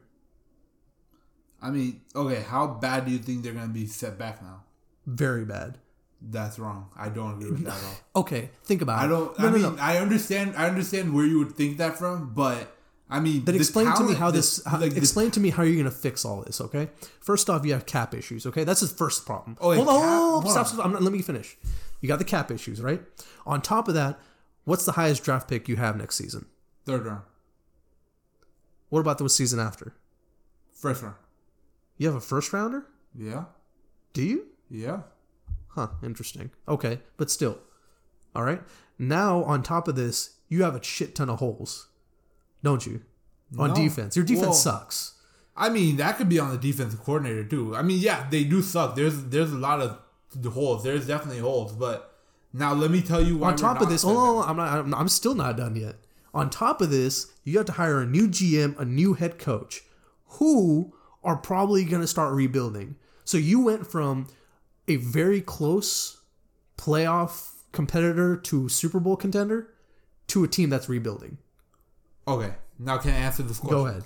I 1.64 1.70
mean, 1.70 2.02
okay, 2.14 2.42
how 2.42 2.66
bad 2.66 3.06
do 3.06 3.10
you 3.10 3.18
think 3.18 3.42
they're 3.42 3.54
gonna 3.54 3.68
be 3.68 3.86
set 3.86 4.18
back 4.18 4.42
now? 4.42 4.64
Very 5.06 5.46
bad. 5.46 5.78
That's 6.26 6.58
wrong. 6.58 6.88
I 6.96 7.10
don't 7.10 7.34
agree 7.34 7.50
with 7.50 7.64
that 7.64 7.76
at 7.76 7.84
all. 7.84 7.96
Okay, 8.22 8.50
think 8.64 8.80
about 8.82 9.02
it. 9.02 9.06
I 9.06 9.08
don't. 9.08 9.38
No, 9.38 9.46
I 9.46 9.50
no, 9.50 9.56
mean, 9.58 9.76
no. 9.76 9.82
I 9.82 9.98
understand. 9.98 10.54
I 10.56 10.66
understand 10.68 11.12
where 11.14 11.26
you 11.26 11.38
would 11.38 11.52
think 11.52 11.76
that 11.78 11.98
from, 11.98 12.32
but 12.32 12.74
I 13.10 13.20
mean, 13.20 13.44
Then 13.44 13.54
the 13.56 13.60
explain 13.60 13.94
to 13.94 14.04
me 14.04 14.14
how 14.14 14.30
the- 14.30 14.38
this. 14.38 14.64
How, 14.64 14.80
like, 14.80 14.96
explain 14.96 15.30
to 15.32 15.40
me 15.40 15.50
how 15.50 15.62
you're 15.62 15.74
going 15.74 15.84
to 15.84 15.90
fix 15.90 16.24
all 16.24 16.42
this. 16.42 16.60
Okay. 16.60 16.88
First 17.20 17.50
off, 17.50 17.66
you 17.66 17.72
have 17.74 17.84
cap 17.86 18.14
issues. 18.14 18.46
Okay, 18.46 18.64
that's 18.64 18.80
the 18.80 18.86
first 18.88 19.26
problem. 19.26 19.56
Oh, 19.60 19.74
hold 19.74 19.86
cap- 19.86 19.92
hold 19.96 20.02
on, 20.04 20.42
hold 20.42 20.50
stop, 20.50 20.66
on. 20.66 20.72
stop. 20.72 20.86
I'm 20.86 20.92
not, 20.92 21.02
let 21.02 21.12
me 21.12 21.20
finish. 21.22 21.56
You 22.00 22.08
got 22.08 22.18
the 22.18 22.24
cap 22.24 22.50
issues, 22.50 22.80
right? 22.80 23.02
On 23.46 23.60
top 23.60 23.88
of 23.88 23.94
that, 23.94 24.18
what's 24.64 24.84
the 24.86 24.92
highest 24.92 25.22
draft 25.24 25.48
pick 25.48 25.68
you 25.68 25.76
have 25.76 25.96
next 25.96 26.16
season? 26.16 26.46
third 26.86 27.04
round, 27.06 27.22
What 28.88 29.00
about 29.00 29.18
the 29.18 29.28
season 29.28 29.58
after? 29.58 29.94
first 30.72 31.02
round. 31.02 31.16
You 31.98 32.06
have 32.08 32.16
a 32.16 32.20
first 32.20 32.52
rounder? 32.52 32.84
Yeah, 33.14 33.44
Do 34.12 34.22
you? 34.22 34.46
yeah. 34.70 35.00
Huh, 35.74 35.88
interesting. 36.02 36.50
Okay, 36.68 37.00
but 37.16 37.30
still. 37.30 37.58
All 38.34 38.42
right. 38.44 38.62
Now, 38.98 39.42
on 39.44 39.62
top 39.62 39.88
of 39.88 39.96
this, 39.96 40.36
you 40.48 40.62
have 40.62 40.74
a 40.76 40.82
shit 40.82 41.14
ton 41.14 41.28
of 41.30 41.38
holes, 41.40 41.88
don't 42.62 42.86
you? 42.86 43.02
On 43.58 43.70
No. 43.70 43.74
defense. 43.74 44.16
Your 44.16 44.24
defense 44.24 44.46
Well, 44.46 44.52
sucks. 44.54 45.14
I 45.56 45.68
mean, 45.68 45.96
that 45.96 46.16
could 46.16 46.28
be 46.28 46.38
on 46.40 46.50
the 46.50 46.58
defensive 46.58 47.00
coordinator 47.02 47.44
too. 47.44 47.76
I 47.76 47.82
mean, 47.82 47.98
yeah, 48.00 48.28
they 48.28 48.44
do 48.44 48.60
suck. 48.62 48.96
There's 48.96 49.24
there's 49.24 49.52
a 49.52 49.56
lot 49.56 49.80
of 49.80 49.98
the 50.34 50.50
holes. 50.50 50.82
There's 50.82 51.06
definitely 51.06 51.40
holes, 51.40 51.72
but 51.72 52.16
now 52.52 52.72
let 52.74 52.90
me 52.90 53.00
tell 53.02 53.22
you 53.22 53.36
why. 53.38 53.50
on 53.50 53.56
top 53.56 53.80
of 53.80 53.88
this, 53.88 54.02
set 54.02 54.08
hold 54.08 54.18
on, 54.18 54.40
back. 54.42 54.50
I'm 54.50 54.56
not. 54.56 54.78
I'm, 54.78 54.94
I'm 54.94 55.08
still 55.08 55.34
not 55.34 55.56
done 55.56 55.76
yet. 55.76 55.96
On 56.32 56.50
top 56.50 56.80
of 56.80 56.90
this, 56.90 57.32
you 57.44 57.56
have 57.58 57.66
to 57.66 57.72
hire 57.72 58.00
a 58.00 58.06
new 58.06 58.26
GM, 58.26 58.76
a 58.78 58.84
new 58.84 59.14
head 59.14 59.38
coach, 59.38 59.82
who 60.26 60.92
are 61.22 61.36
probably 61.36 61.84
going 61.84 62.02
to 62.02 62.08
start 62.08 62.32
rebuilding. 62.34 62.96
So 63.24 63.38
you 63.38 63.60
went 63.60 63.86
from 63.86 64.26
a 64.88 64.96
very 64.96 65.40
close 65.40 66.20
playoff 66.76 67.52
competitor 67.72 68.36
to 68.36 68.68
Super 68.68 69.00
Bowl 69.00 69.16
contender 69.16 69.70
to 70.28 70.44
a 70.44 70.48
team 70.48 70.70
that's 70.70 70.88
rebuilding. 70.88 71.38
Okay, 72.26 72.54
now 72.78 72.98
can 72.98 73.10
I 73.10 73.16
answer 73.16 73.42
this 73.42 73.58
question? 73.58 73.78
Go 73.78 73.86
ahead. 73.86 74.02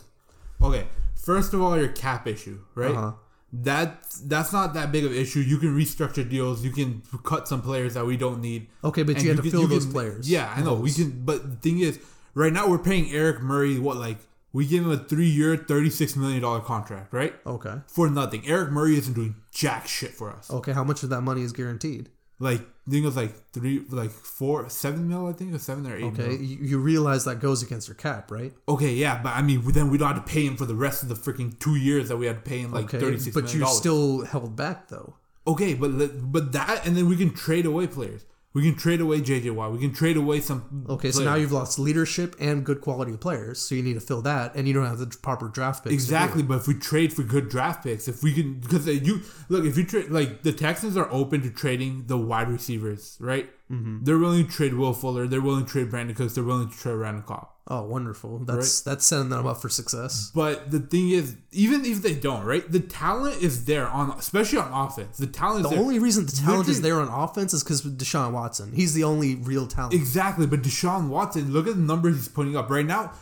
Okay, 0.60 0.86
first 1.14 1.54
of 1.54 1.62
all, 1.62 1.78
your 1.78 1.88
cap 1.88 2.26
issue, 2.26 2.58
right? 2.74 2.90
Uh-huh. 2.90 3.12
That's 3.50 4.20
that's 4.20 4.52
not 4.52 4.74
that 4.74 4.92
big 4.92 5.04
of 5.04 5.12
an 5.12 5.16
issue. 5.16 5.38
You 5.40 5.56
can 5.56 5.74
restructure 5.74 6.28
deals. 6.28 6.62
You 6.62 6.70
can 6.70 7.02
cut 7.24 7.48
some 7.48 7.62
players 7.62 7.94
that 7.94 8.04
we 8.04 8.16
don't 8.18 8.42
need. 8.42 8.66
Okay, 8.84 9.02
but 9.04 9.22
you 9.22 9.28
have 9.28 9.36
to 9.38 9.42
can- 9.42 9.50
fill 9.50 9.66
those 9.66 9.84
can- 9.84 9.92
players. 9.92 10.30
Yeah, 10.30 10.52
I 10.54 10.62
know. 10.62 10.74
We 10.74 10.92
can, 10.92 11.22
but 11.24 11.48
the 11.50 11.56
thing 11.56 11.78
is, 11.78 11.98
right 12.34 12.52
now 12.52 12.68
we're 12.68 12.78
paying 12.78 13.10
Eric 13.10 13.40
Murray 13.40 13.78
what 13.78 13.96
like 13.96 14.18
We 14.58 14.66
give 14.66 14.84
him 14.84 14.90
a 14.90 14.96
three-year, 14.96 15.56
thirty-six 15.56 16.16
million 16.16 16.42
dollar 16.42 16.58
contract, 16.58 17.12
right? 17.12 17.32
Okay. 17.46 17.74
For 17.86 18.10
nothing. 18.10 18.42
Eric 18.44 18.70
Murray 18.72 18.98
isn't 18.98 19.14
doing 19.14 19.36
jack 19.52 19.86
shit 19.86 20.10
for 20.10 20.32
us. 20.32 20.50
Okay. 20.50 20.72
How 20.72 20.82
much 20.82 21.04
of 21.04 21.10
that 21.10 21.20
money 21.20 21.42
is 21.42 21.52
guaranteed? 21.52 22.08
Like 22.40 22.62
I 22.62 22.90
think 22.90 23.02
it 23.04 23.06
was 23.06 23.16
like 23.16 23.34
three, 23.52 23.84
like 23.88 24.10
four, 24.10 24.68
seven 24.68 25.06
mil. 25.08 25.28
I 25.28 25.32
think 25.32 25.50
it 25.50 25.52
was 25.52 25.62
seven 25.62 25.86
or 25.86 25.96
eight. 25.96 26.02
Okay. 26.10 26.26
mil. 26.28 26.40
You, 26.40 26.56
you 26.70 26.78
realize 26.78 27.24
that 27.26 27.38
goes 27.38 27.62
against 27.62 27.86
your 27.86 27.94
cap, 27.94 28.32
right? 28.32 28.52
Okay, 28.68 28.94
yeah, 28.94 29.20
but 29.22 29.36
I 29.36 29.42
mean, 29.42 29.62
then 29.70 29.90
we 29.90 29.96
don't 29.98 30.12
have 30.14 30.24
to 30.24 30.32
pay 30.32 30.44
him 30.44 30.56
for 30.56 30.66
the 30.66 30.74
rest 30.74 31.04
of 31.04 31.08
the 31.08 31.14
freaking 31.14 31.56
two 31.60 31.76
years 31.76 32.08
that 32.08 32.16
we 32.16 32.26
had 32.26 32.44
to 32.44 32.50
pay 32.50 32.58
him 32.58 32.72
like 32.72 32.86
Okay. 32.86 32.98
thirty-six 32.98 33.34
But 33.34 33.44
million 33.44 33.60
you're 33.60 33.68
still 33.68 34.24
held 34.24 34.56
back 34.56 34.88
though. 34.88 35.14
Okay, 35.46 35.74
but 35.74 35.90
but 36.32 36.50
that 36.52 36.84
and 36.84 36.96
then 36.96 37.08
we 37.08 37.16
can 37.16 37.32
trade 37.32 37.64
away 37.66 37.86
players. 37.86 38.24
We 38.58 38.64
can 38.64 38.76
trade 38.76 39.00
away 39.00 39.20
JJ 39.20 39.54
Watt. 39.54 39.72
We 39.72 39.78
can 39.78 39.92
trade 39.92 40.16
away 40.16 40.40
some. 40.40 40.84
Okay, 40.88 41.12
so 41.12 41.22
now 41.22 41.36
you've 41.36 41.52
lost 41.52 41.78
leadership 41.78 42.34
and 42.40 42.64
good 42.64 42.80
quality 42.80 43.16
players, 43.16 43.60
so 43.60 43.74
you 43.76 43.82
need 43.82 43.94
to 43.94 44.00
fill 44.00 44.20
that, 44.22 44.54
and 44.56 44.66
you 44.66 44.74
don't 44.74 44.86
have 44.86 44.98
the 44.98 45.06
proper 45.22 45.48
draft 45.48 45.84
picks. 45.84 45.94
exactly. 45.94 46.42
But 46.42 46.56
if 46.58 46.66
we 46.66 46.74
trade 46.74 47.12
for 47.12 47.22
good 47.22 47.48
draft 47.48 47.84
picks, 47.84 48.08
if 48.08 48.22
we 48.22 48.34
can, 48.34 48.60
because 48.60 48.86
you 48.86 49.22
look, 49.48 49.64
if 49.64 49.76
you 49.78 49.84
trade 49.84 50.10
like 50.10 50.42
the 50.42 50.52
Texans 50.52 50.96
are 50.96 51.08
open 51.12 51.40
to 51.42 51.50
trading 51.50 52.06
the 52.08 52.18
wide 52.18 52.48
receivers, 52.48 53.16
right? 53.20 53.48
Mm-hmm. 53.70 54.04
They're 54.04 54.18
willing 54.18 54.46
to 54.46 54.50
trade 54.50 54.74
Will 54.74 54.94
Fuller. 54.94 55.26
They're 55.26 55.42
willing 55.42 55.66
to 55.66 55.70
trade 55.70 55.90
Brandin 55.90 56.16
Cooks. 56.16 56.34
They're 56.34 56.44
willing 56.44 56.70
to 56.70 56.76
trade 56.76 56.94
Randall 56.94 57.22
Cobb. 57.22 57.48
Oh, 57.70 57.84
wonderful! 57.84 58.38
That's 58.38 58.80
that's 58.80 59.04
setting 59.04 59.28
them 59.28 59.46
up 59.46 59.60
for 59.60 59.68
success. 59.68 60.32
But 60.34 60.70
the 60.70 60.80
thing 60.80 61.10
is, 61.10 61.36
even 61.52 61.84
if 61.84 62.00
they 62.00 62.14
don't, 62.14 62.44
right? 62.44 62.70
The 62.70 62.80
talent 62.80 63.42
is 63.42 63.66
there 63.66 63.86
on, 63.86 64.10
especially 64.12 64.58
on 64.58 64.72
offense. 64.72 65.18
The 65.18 65.26
talent. 65.26 65.64
The 65.64 65.70
there. 65.70 65.78
only 65.78 65.98
reason 65.98 66.24
the 66.24 66.32
talent 66.32 66.68
is 66.68 66.80
there 66.80 66.98
on 66.98 67.08
offense 67.08 67.52
is 67.52 67.62
because 67.62 67.82
Deshaun 67.82 68.32
Watson. 68.32 68.72
He's 68.72 68.94
the 68.94 69.04
only 69.04 69.34
real 69.34 69.66
talent. 69.66 69.92
Exactly, 69.92 70.46
but 70.46 70.62
Deshaun 70.62 71.08
Watson, 71.08 71.52
look 71.52 71.66
at 71.66 71.74
the 71.74 71.82
numbers 71.82 72.16
he's 72.16 72.28
putting 72.28 72.56
up 72.56 72.70
right 72.70 72.86
now. 72.86 73.12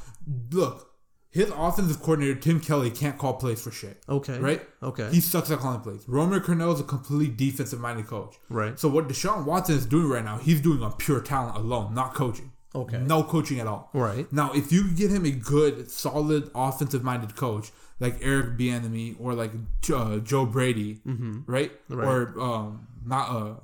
Look, 0.53 0.93
his 1.37 1.51
offensive 1.55 2.01
coordinator 2.01 2.39
Tim 2.39 2.61
Kelly 2.61 2.91
can't 2.91 3.19
call 3.19 3.35
plays 3.35 3.61
for 3.61 3.71
shit. 3.71 4.01
Okay. 4.09 4.39
right? 4.39 4.63
Okay. 4.83 5.11
he 5.11 5.21
sucks 5.21 5.51
at 5.51 5.59
calling 5.59 5.81
plays. 5.81 6.05
Romeo 6.07 6.39
Crennel 6.39 6.73
is 6.73 6.81
a 6.81 6.85
complete 6.85 7.37
defensive-minded 7.37 8.07
coach. 8.07 8.37
Right. 8.49 8.79
So 8.79 8.89
what 8.89 9.09
Deshaun 9.09 9.45
Watson 9.45 9.77
is 9.77 9.87
doing 9.87 10.09
right 10.09 10.25
now, 10.25 10.39
he's 10.39 10.61
doing 10.61 10.83
on 10.83 10.93
pure 10.93 11.21
talent 11.21 11.57
alone, 11.57 11.95
not 11.95 12.15
coaching. 12.15 12.53
Okay. 12.77 12.99
No 12.99 13.23
coaching 13.23 13.59
at 13.59 13.67
all. 13.67 13.91
Right. 13.95 14.31
Now, 14.33 14.53
if 14.53 14.71
you 14.71 14.93
get 14.93 15.11
him 15.11 15.25
a 15.25 15.31
good, 15.31 15.91
solid, 15.91 16.51
offensive-minded 16.55 17.35
coach 17.35 17.73
like 17.99 18.19
Eric 18.21 18.59
Bieniemy 18.59 19.17
or 19.19 19.35
like 19.35 19.53
uh, 19.93 20.19
Joe 20.19 20.45
Brady, 20.45 21.01
right? 21.47 21.73
Mm-hmm. 21.89 21.95
Right. 21.95 22.07
Or 22.07 22.41
um, 22.41 22.87
not 23.05 23.31
uh, 23.31 23.55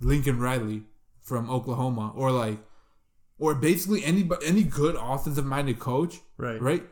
Lincoln 0.00 0.40
Riley 0.40 0.82
from 1.22 1.48
Oklahoma, 1.50 2.12
or 2.14 2.30
like, 2.32 2.58
or 3.38 3.54
basically 3.54 4.04
any 4.04 4.28
any 4.44 4.62
good 4.62 4.96
offensive-minded 4.98 5.78
coach, 5.78 6.20
Right. 6.36 6.60
Right. 6.60 6.82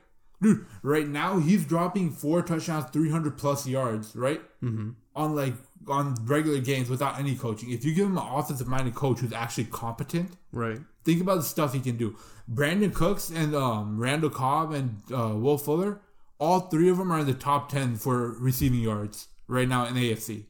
Dude, 0.44 0.66
right 0.82 1.08
now 1.08 1.38
he's 1.38 1.64
dropping 1.64 2.12
four 2.12 2.42
touchdowns, 2.42 2.90
three 2.92 3.10
hundred 3.10 3.36
plus 3.36 3.66
yards, 3.66 4.14
right? 4.14 4.40
Mm-hmm. 4.62 4.90
On 5.16 5.34
like 5.34 5.54
on 5.88 6.14
regular 6.24 6.60
games 6.60 6.88
without 6.88 7.18
any 7.18 7.34
coaching. 7.34 7.70
If 7.70 7.84
you 7.84 7.94
give 7.94 8.06
him 8.06 8.16
an 8.16 8.24
offensive-minded 8.24 8.94
coach 8.94 9.20
who's 9.20 9.32
actually 9.32 9.64
competent, 9.64 10.30
right. 10.52 10.78
Think 11.04 11.20
about 11.20 11.36
the 11.36 11.42
stuff 11.42 11.74
he 11.74 11.80
can 11.80 11.96
do. 11.96 12.16
Brandin 12.52 12.92
Cooks 12.92 13.30
and 13.30 13.54
um, 13.54 13.98
Randall 13.98 14.30
Cobb 14.30 14.72
and 14.72 15.02
uh, 15.14 15.34
Will 15.34 15.58
Fuller, 15.58 16.00
all 16.38 16.60
three 16.60 16.88
of 16.88 16.96
them 16.96 17.12
are 17.12 17.20
in 17.20 17.26
the 17.26 17.34
top 17.34 17.68
10 17.70 17.96
for 17.96 18.32
receiving 18.32 18.80
yards 18.80 19.28
right 19.46 19.68
now 19.68 19.86
in 19.86 19.94
AFC. 19.94 20.44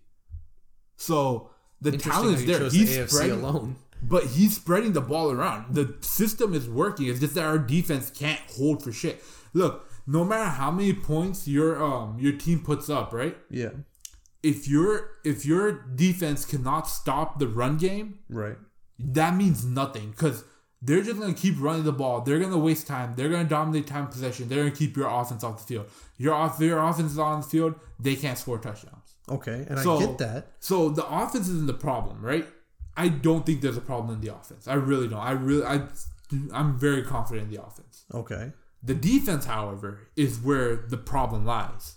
So 0.97 1.51
the 1.81 1.93
talent 1.93 2.39
is 2.39 2.47
there. 2.47 2.69
He's 2.71 2.95
the 2.95 3.03
AFC 3.03 3.09
spreading, 3.11 3.45
alone. 3.45 3.77
But 4.03 4.27
he's 4.27 4.57
spreading 4.57 4.93
the 4.93 5.01
ball 5.01 5.31
around. 5.31 5.75
The 5.75 5.97
system 6.01 6.55
is 6.55 6.69
working. 6.69 7.07
It's 7.07 7.21
just 7.21 7.35
that 7.35 7.45
our 7.45 7.59
defense 7.59 8.11
can't 8.11 8.41
hold 8.57 8.83
for 8.83 8.93
shit. 8.93 9.23
Look, 9.55 9.89
no 10.07 10.25
matter 10.25 10.51
how 10.51 10.71
many 10.71 10.93
points 10.93 11.49
your 11.49 11.83
um 11.83 12.19
your 12.21 12.33
team 12.33 12.63
puts 12.63 12.91
up, 12.91 13.13
right? 13.13 13.37
Yeah. 13.51 13.71
If 14.43 14.69
your 14.69 15.11
if 15.25 15.47
your 15.47 15.73
defense 15.95 16.45
cannot 16.45 16.87
stop 16.89 17.39
the 17.39 17.49
run 17.49 17.79
game, 17.79 18.19
Right. 18.29 18.59
that 18.99 19.35
means 19.37 19.65
nothing 19.65 20.11
because 20.11 20.45
they're 20.83 21.01
just 21.03 21.19
gonna 21.19 21.33
keep 21.33 21.55
running 21.59 21.85
the 21.85 21.93
ball. 21.93 22.21
They're 22.21 22.39
gonna 22.39 22.59
waste 22.59 22.87
time. 22.87 23.15
They're 23.17 23.31
gonna 23.31 23.49
dominate 23.49 23.87
time 23.87 24.09
possession. 24.09 24.49
They're 24.49 24.65
gonna 24.65 24.77
keep 24.77 24.97
your 24.99 25.09
offense 25.09 25.43
off 25.43 25.59
the 25.61 25.65
field. 25.65 25.87
Your 26.19 26.35
off 26.35 26.61
your 26.61 26.79
offense 26.79 27.13
is 27.13 27.19
on 27.19 27.41
the 27.41 27.47
field. 27.47 27.75
They 27.99 28.17
can't 28.17 28.37
score 28.37 28.59
touchdowns. 28.59 29.15
Okay, 29.31 29.65
and 29.71 29.79
So- 29.79 29.97
I 29.97 30.01
get 30.01 30.19
that. 30.19 30.53
So 30.61 30.91
the 30.91 31.07
offense 31.07 31.49
isn't 31.49 31.67
the 31.67 31.73
problem, 31.89 32.21
right? 32.21 32.47
I 32.97 33.09
don't 33.09 33.47
think 33.47 33.63
there's 33.63 33.79
a 33.79 33.81
problem 33.81 34.15
in 34.15 34.21
the 34.21 34.35
offense. 34.35 34.69
I 34.69 34.75
really 34.75 35.09
don't. 35.09 35.21
I 35.21 35.31
really 35.33 35.65
I 35.65 35.89
I'm 36.53 36.79
very 36.79 37.03
confident 37.03 37.47
in 37.49 37.55
the 37.57 37.63
offense. 37.65 38.05
Okay. 38.13 38.53
The 38.85 38.95
defense, 38.95 39.47
however, 39.47 40.01
is 40.15 40.39
where 40.39 40.77
the 40.77 40.99
problem 40.99 41.47
lies. 41.47 41.97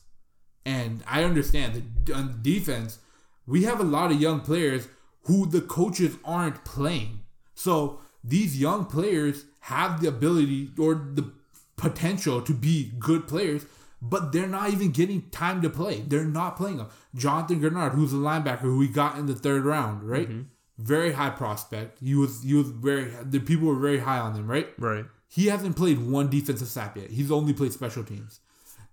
And 0.65 1.03
I 1.08 1.24
understand 1.24 1.94
that 2.06 2.15
on 2.15 2.39
defense, 2.41 3.00
we 3.46 3.63
have 3.63 3.79
a 3.79 3.84
lot 3.84 4.12
of 4.12 4.22
young 4.22 4.41
players 4.41 4.88
who 5.24 5.46
the 5.46 5.62
coaches 5.62 6.15
aren't 6.24 6.63
playing. 6.63 7.22
So 7.56 8.00
these 8.24 8.60
young 8.60 8.86
players 8.86 9.46
have 9.62 10.01
the 10.01 10.08
ability 10.08 10.72
or 10.77 10.96
the 10.96 11.32
potential 11.75 12.41
to 12.41 12.53
be 12.53 12.91
good 13.00 13.27
players, 13.27 13.65
but 14.01 14.32
they're 14.32 14.48
not 14.48 14.72
even 14.72 14.91
getting 14.91 15.29
time 15.29 15.62
to 15.62 15.70
play. 15.70 16.01
They're 16.01 16.25
not 16.25 16.58
playing 16.58 16.77
them. 16.77 16.89
Jonathan 17.15 17.62
Greenard, 17.62 17.94
who's 17.94 18.13
a 18.13 18.17
linebacker 18.17 18.60
who 18.60 18.77
we 18.77 18.88
got 18.88 19.17
in 19.17 19.25
the 19.25 19.36
third 19.36 19.65
round, 19.65 20.03
right? 20.03 20.29
Mm-hmm. 20.29 20.41
Very 20.77 21.13
high 21.13 21.32
prospect. 21.32 22.00
He 22.00 22.13
was 22.13 22.44
he 22.44 22.53
was 22.53 22.70
very 22.70 23.12
the 23.24 23.39
people 23.39 23.67
were 23.67 23.79
very 23.79 24.00
high 24.00 24.20
on 24.20 24.36
him, 24.36 24.50
right? 24.50 24.67
Right. 24.77 25.06
He 25.27 25.48
hasn't 25.48 25.75
played 25.75 26.00
one 26.00 26.29
defensive 26.29 26.67
snap 26.67 26.98
yet. 26.98 27.10
He's 27.10 27.31
only 27.31 27.53
played 27.53 27.74
special 27.74 28.03
teams. 28.03 28.39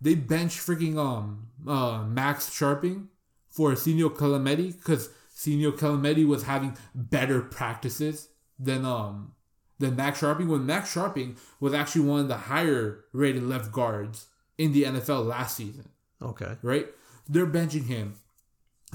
They 0.01 0.15
bench 0.15 0.57
freaking 0.59 0.97
um 0.99 1.49
uh 1.67 2.05
Max 2.05 2.49
Scharping 2.51 3.07
for 3.51 3.73
Senio 3.73 4.11
Kelemete 4.11 4.77
because 4.77 5.11
Senio 5.35 5.73
Kelemete 5.73 6.27
was 6.27 6.43
having 6.45 6.77
better 6.95 7.41
practices 7.41 8.29
than 8.59 8.85
um 8.85 9.33
than 9.79 9.97
Max 9.97 10.21
Scharping 10.21 10.49
when 10.49 10.67
Max 10.67 10.95
Scharping 10.95 11.37
was 11.61 11.73
actually 11.73 12.03
one 12.03 12.21
of 12.21 12.29
the 12.29 12.37
higher 12.37 13.05
rated 13.13 13.43
left 13.45 13.73
guards 13.73 14.27
in 14.59 14.73
the 14.73 14.85
NFL 14.85 15.27
last 15.27 15.57
season 15.57 15.89
Okay. 16.23 16.57
right? 16.63 16.87
They're 17.29 17.47
benching 17.47 17.87
him. 17.87 18.15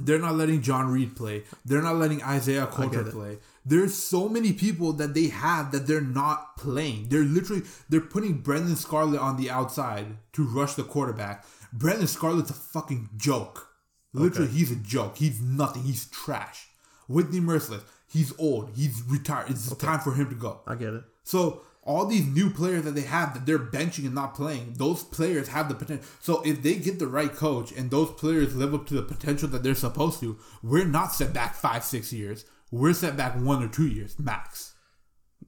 They're 0.05 0.19
not 0.19 0.35
letting 0.35 0.61
John 0.61 0.91
Reid 0.91 1.15
play. 1.15 1.43
They're 1.65 1.81
not 1.81 1.95
letting 1.95 2.23
Isaiah 2.23 2.67
Coulter 2.67 3.03
play. 3.03 3.37
There's 3.65 3.93
so 3.93 4.27
many 4.27 4.53
people 4.53 4.93
that 4.93 5.13
they 5.13 5.27
have 5.27 5.71
that 5.71 5.87
they're 5.87 6.01
not 6.01 6.57
playing. 6.57 7.09
They're 7.09 7.21
literally 7.21 7.63
they're 7.89 8.01
putting 8.01 8.41
Brennan 8.41 8.75
Scarlett 8.75 9.19
on 9.19 9.37
the 9.37 9.49
outside 9.49 10.17
to 10.33 10.43
rush 10.43 10.73
the 10.73 10.83
quarterback. 10.83 11.45
Brennan 11.71 12.07
Scarlett's 12.07 12.49
a 12.49 12.53
fucking 12.53 13.09
joke. 13.17 13.67
Literally, 14.13 14.49
he's 14.49 14.71
a 14.71 14.75
joke. 14.75 15.17
He's 15.17 15.39
nothing. 15.39 15.83
He's 15.83 16.07
trash. 16.07 16.67
Whitney 17.07 17.39
Mercilus, 17.39 17.81
he's 18.11 18.33
old. 18.39 18.71
He's 18.75 19.03
retired. 19.07 19.51
It's 19.51 19.75
time 19.75 19.99
for 19.99 20.13
him 20.13 20.29
to 20.29 20.35
go. 20.35 20.61
I 20.65 20.75
get 20.75 20.93
it. 20.93 21.03
So 21.23 21.61
all 21.89 22.05
these 22.05 22.27
new 22.27 22.51
players 22.51 22.83
that 22.83 22.93
they 22.93 23.01
have 23.01 23.33
that 23.33 23.47
they're 23.47 23.57
benching 23.57 24.05
and 24.05 24.13
not 24.13 24.35
playing, 24.35 24.73
those 24.77 25.03
players 25.03 25.47
have 25.47 25.67
the 25.69 25.73
potential. 25.73 26.05
So 26.21 26.43
if 26.43 26.61
they 26.61 26.75
get 26.75 26.99
the 26.99 27.07
right 27.07 27.33
coach 27.33 27.71
and 27.71 27.89
those 27.89 28.11
players 28.11 28.55
live 28.55 28.75
up 28.75 28.85
to 28.87 28.93
the 28.93 29.01
potential 29.01 29.47
that 29.49 29.63
they're 29.63 29.73
supposed 29.73 30.19
to, 30.19 30.37
we're 30.61 30.85
not 30.85 31.15
set 31.15 31.33
back 31.33 31.55
five, 31.55 31.83
six 31.83 32.13
years. 32.13 32.45
We're 32.71 32.93
set 32.93 33.17
back 33.17 33.35
one 33.35 33.63
or 33.63 33.67
two 33.67 33.87
years 33.87 34.19
max. 34.19 34.75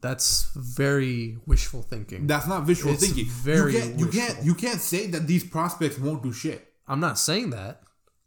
That's 0.01 0.51
very 0.55 1.37
wishful 1.45 1.83
thinking. 1.83 2.25
That's 2.25 2.47
not 2.47 2.63
visual 2.63 2.93
It's 2.93 3.05
thinking. 3.05 3.27
very 3.27 3.73
you 3.73 3.79
can't, 3.79 3.99
you 3.99 4.07
can't 4.07 4.43
you 4.43 4.55
can't 4.55 4.81
say 4.81 5.05
that 5.07 5.27
these 5.27 5.43
prospects 5.43 5.99
won't 5.99 6.23
do 6.23 6.33
shit. 6.33 6.67
I'm 6.87 6.99
not 6.99 7.19
saying 7.19 7.51
that. 7.51 7.83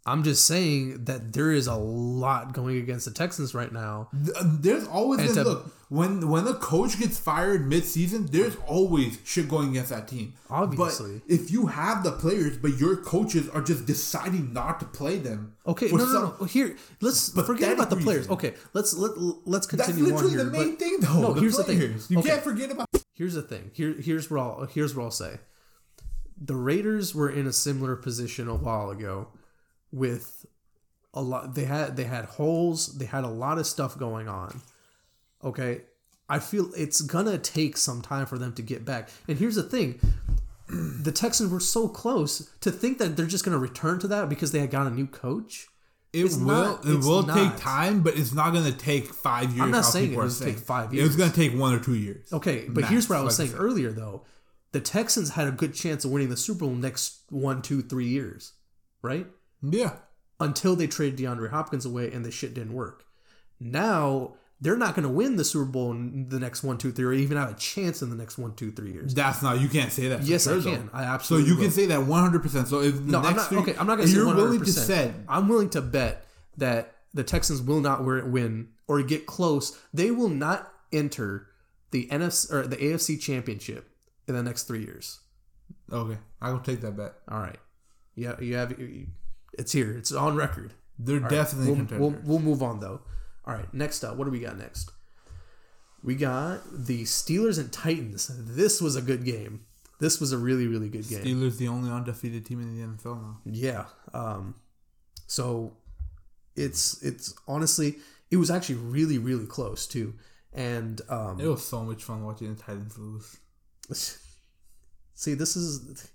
I'm 0.06 0.22
just 0.22 0.44
saying 0.46 1.04
that 1.06 1.32
there 1.32 1.50
is 1.50 1.66
a 1.66 1.76
lot 1.76 2.52
going 2.52 2.76
against 2.76 3.06
the 3.06 3.10
Texans 3.10 3.54
right 3.54 3.72
now. 3.72 4.08
There's 4.12 4.86
always 4.86 5.20
this 5.20 5.34
to- 5.34 5.44
look 5.44 5.74
when 5.88 6.28
when 6.28 6.46
a 6.46 6.52
coach 6.54 6.98
gets 6.98 7.18
fired 7.18 7.66
mid-season. 7.66 8.26
There's 8.30 8.54
always 8.66 9.18
shit 9.24 9.48
going 9.48 9.70
against 9.70 9.88
that 9.90 10.06
team. 10.06 10.34
Obviously. 10.50 11.22
but 11.26 11.34
if 11.34 11.50
you 11.50 11.68
have 11.68 12.04
the 12.04 12.12
players, 12.12 12.58
but 12.58 12.76
your 12.78 12.96
coaches 12.96 13.48
are 13.48 13.62
just 13.62 13.86
deciding 13.86 14.52
not 14.52 14.78
to 14.80 14.86
play 14.86 15.16
them. 15.18 15.56
Okay, 15.66 15.88
no, 15.90 15.96
no, 15.96 16.04
some- 16.04 16.34
no. 16.38 16.44
Here, 16.46 16.76
let's 17.00 17.30
forget 17.30 17.72
about 17.72 17.88
the 17.88 17.96
players. 17.96 18.20
reason. 18.28 18.32
Okay, 18.34 18.54
let's 18.74 18.92
let 18.94 19.12
let's 19.46 19.66
That's 19.66 19.86
continue 19.86 20.10
on 20.14 20.22
literally 20.24 20.34
here. 20.36 20.44
the 20.44 20.50
main 20.50 20.76
thing, 20.76 20.98
though. 21.00 21.20
No, 21.20 21.32
the 21.32 21.40
here's 21.40 21.56
the 21.56 21.64
thing. 21.64 21.80
You 22.10 22.18
Okay, 22.18 22.28
can't 22.28 22.42
forget 22.42 22.70
about. 22.70 22.88
here's 23.14 23.32
the 23.34 23.42
thing. 23.42 23.70
Here, 23.72 23.94
here's 23.98 24.30
what 24.30 24.40
I'll 24.40 24.66
here's 24.66 24.94
what 24.94 25.04
I'll 25.04 25.10
say. 25.10 25.38
The 26.38 26.56
Raiders 26.56 27.14
were 27.14 27.30
in 27.30 27.46
a 27.46 27.52
similar 27.54 27.96
position 27.96 28.48
a 28.48 28.54
while 28.56 28.90
ago, 28.90 29.28
with 29.94 30.44
a 31.14 31.22
lot. 31.22 31.54
They 31.54 31.64
had 31.64 31.96
they 31.96 32.04
had 32.04 32.24
holes. 32.24 32.98
They 32.98 33.06
had 33.06 33.24
a 33.24 33.28
lot 33.28 33.58
of 33.58 33.66
stuff 33.66 33.96
going 33.98 34.28
on. 34.28 34.60
Okay, 35.42 35.82
I 36.28 36.38
feel 36.38 36.70
it's 36.76 37.00
gonna 37.00 37.38
take 37.38 37.76
some 37.76 38.02
time 38.02 38.26
for 38.26 38.38
them 38.38 38.52
to 38.54 38.62
get 38.62 38.84
back. 38.84 39.08
And 39.28 39.38
here's 39.38 39.54
the 39.56 39.62
thing. 39.62 40.00
The 40.66 41.12
Texans 41.12 41.50
were 41.52 41.60
so 41.60 41.88
close 41.88 42.50
to 42.62 42.70
think 42.70 42.96
that 42.96 43.16
they're 43.18 43.26
just 43.26 43.44
to 43.44 43.58
return 43.58 43.98
to 43.98 44.08
that 44.08 44.30
because 44.30 44.50
they 44.50 44.60
had 44.60 44.70
got 44.70 44.86
a 44.86 44.90
new 44.90 45.06
coach. 45.06 45.68
It 46.14 46.24
will. 46.24 46.38
not- 46.38 46.86
it 46.86 47.00
will 47.04 47.22
not. 47.22 47.36
take 47.36 47.60
time, 47.60 48.00
but 48.02 48.16
it's 48.16 48.32
not 48.32 48.54
going 48.54 48.64
to 48.64 48.72
take 48.72 49.08
five 49.12 49.50
years. 49.50 49.60
I'm 49.60 49.70
not 49.70 49.84
saying 49.84 50.14
it 50.14 50.16
was 50.16 50.40
take 50.40 50.56
five 50.58 50.94
years. 50.94 51.06
It's 51.08 51.16
going 51.16 51.30
to 51.30 51.36
take 51.36 51.52
one 51.58 51.74
or 51.74 51.80
two 51.80 51.94
years. 51.94 52.32
Okay, 52.32 52.64
but 52.66 52.80
Max, 52.80 52.90
here's 52.90 53.08
what 53.10 53.18
I 53.18 53.22
was 53.22 53.38
like 53.38 53.48
saying 53.48 53.60
earlier 53.60 53.92
though. 53.92 54.24
the 54.72 54.80
Texans 54.80 55.30
had 55.30 55.46
a 55.48 55.52
good 55.52 55.74
chance 55.74 56.02
of 56.06 56.10
winning 56.12 56.30
the 56.30 56.36
Super 56.36 56.60
Bowl 56.60 56.70
next 56.74 57.20
one, 57.28 57.60
two, 57.60 57.82
three 57.82 58.08
years, 58.08 58.54
right? 59.02 59.26
Yeah. 59.72 59.96
Until 60.40 60.76
they 60.76 60.86
traded 60.86 61.18
DeAndre 61.18 61.50
Hopkins 61.50 61.84
away 61.86 62.10
and 62.12 62.24
the 62.24 62.30
shit 62.30 62.54
didn't 62.54 62.74
work. 62.74 63.04
Now 63.60 64.34
they're 64.60 64.76
not 64.76 64.94
going 64.94 65.02
to 65.04 65.08
win 65.12 65.36
the 65.36 65.44
Super 65.44 65.64
Bowl 65.70 65.90
in 65.92 66.28
the 66.28 66.38
next 66.38 66.62
one, 66.62 66.78
two, 66.78 66.90
three, 66.92 67.04
or 67.04 67.12
even 67.12 67.36
have 67.36 67.50
a 67.50 67.54
chance 67.54 68.02
in 68.02 68.10
the 68.10 68.16
next 68.16 68.38
one, 68.38 68.54
two, 68.54 68.70
three 68.72 68.92
years. 68.92 69.14
That's 69.14 69.42
not. 69.42 69.60
You 69.60 69.68
can't 69.68 69.92
say 69.92 70.08
that. 70.08 70.20
for 70.20 70.24
Yes, 70.26 70.46
I 70.46 70.52
sure, 70.52 70.60
though. 70.60 70.70
can. 70.76 70.90
I 70.92 71.04
absolutely 71.04 71.46
So 71.48 71.50
you 71.52 71.56
will. 71.56 71.64
can 71.64 71.72
say 71.72 71.86
that 71.86 72.04
one 72.06 72.20
hundred 72.22 72.42
percent. 72.42 72.68
So 72.68 72.80
if 72.80 72.94
the 72.94 73.00
No, 73.12 73.18
I'm 73.18 73.24
next 73.24 73.36
not. 73.36 73.48
three, 73.48 73.58
okay, 73.58 73.76
I'm 73.78 73.86
not 73.86 73.96
going 73.96 74.06
to 74.08 74.12
say 74.12 74.18
you're 74.18 74.26
100%. 74.32 74.36
willing 74.36 74.60
to 74.60 74.72
say 74.72 75.12
I'm 75.28 75.48
willing 75.48 75.70
to 75.70 75.82
bet 75.82 76.24
that 76.56 76.94
the 77.12 77.24
Texans 77.24 77.62
will 77.62 77.80
not 77.80 78.04
win 78.04 78.68
or 78.88 79.02
get 79.02 79.26
close. 79.26 79.78
They 79.92 80.10
will 80.10 80.28
not 80.28 80.72
enter 80.92 81.48
the 81.90 82.08
NFC 82.10 82.52
or 82.52 82.66
the 82.66 82.76
AFC 82.76 83.20
Championship 83.20 83.88
in 84.26 84.34
the 84.34 84.42
next 84.42 84.64
three 84.64 84.80
years. 84.84 85.20
okay, 85.92 86.18
I 86.40 86.50
will 86.52 86.60
take 86.60 86.80
that 86.80 86.96
bet. 86.96 87.14
All 87.28 87.38
right. 87.40 87.58
Yeah, 88.16 88.38
you 88.40 88.56
have. 88.56 88.74
It's 89.58 89.72
here. 89.72 89.96
It's 89.96 90.12
on 90.12 90.36
record. 90.36 90.74
They're 90.98 91.16
All 91.16 91.22
right, 91.22 91.30
definitely 91.30 91.68
we'll, 91.68 91.76
contenders. 91.76 92.00
we'll, 92.12 92.20
we'll 92.24 92.38
move 92.38 92.62
on 92.62 92.80
though. 92.80 93.00
All 93.46 93.54
right, 93.54 93.72
next 93.74 94.04
up, 94.04 94.16
what 94.16 94.24
do 94.24 94.30
we 94.30 94.40
got 94.40 94.56
next? 94.58 94.90
We 96.02 96.14
got 96.14 96.60
the 96.72 97.02
Steelers 97.04 97.58
and 97.58 97.72
Titans. 97.72 98.30
This 98.32 98.80
was 98.80 98.94
a 98.96 99.02
good 99.02 99.24
game. 99.24 99.64
This 100.00 100.20
was 100.20 100.32
a 100.32 100.38
really 100.38 100.66
really 100.66 100.88
good 100.88 101.08
game. 101.08 101.24
Steelers 101.24 101.56
the 101.58 101.68
only 101.68 101.90
undefeated 101.90 102.44
team 102.44 102.60
in 102.60 102.74
the 102.74 102.86
NFL 102.86 103.22
now. 103.22 103.38
Yeah. 103.44 103.84
Um, 104.12 104.54
so 105.26 105.76
it's 106.56 107.02
it's 107.02 107.34
honestly 107.48 107.96
it 108.30 108.36
was 108.36 108.50
actually 108.50 108.76
really 108.76 109.18
really 109.18 109.46
close 109.46 109.86
too, 109.86 110.14
and 110.52 111.00
um, 111.08 111.40
It 111.40 111.46
was 111.46 111.64
so 111.64 111.82
much 111.84 112.02
fun 112.04 112.24
watching 112.24 112.54
the 112.54 112.60
Titans 112.60 112.98
lose. 112.98 113.38
see 115.14 115.34
this 115.34 115.56
is, 115.56 116.10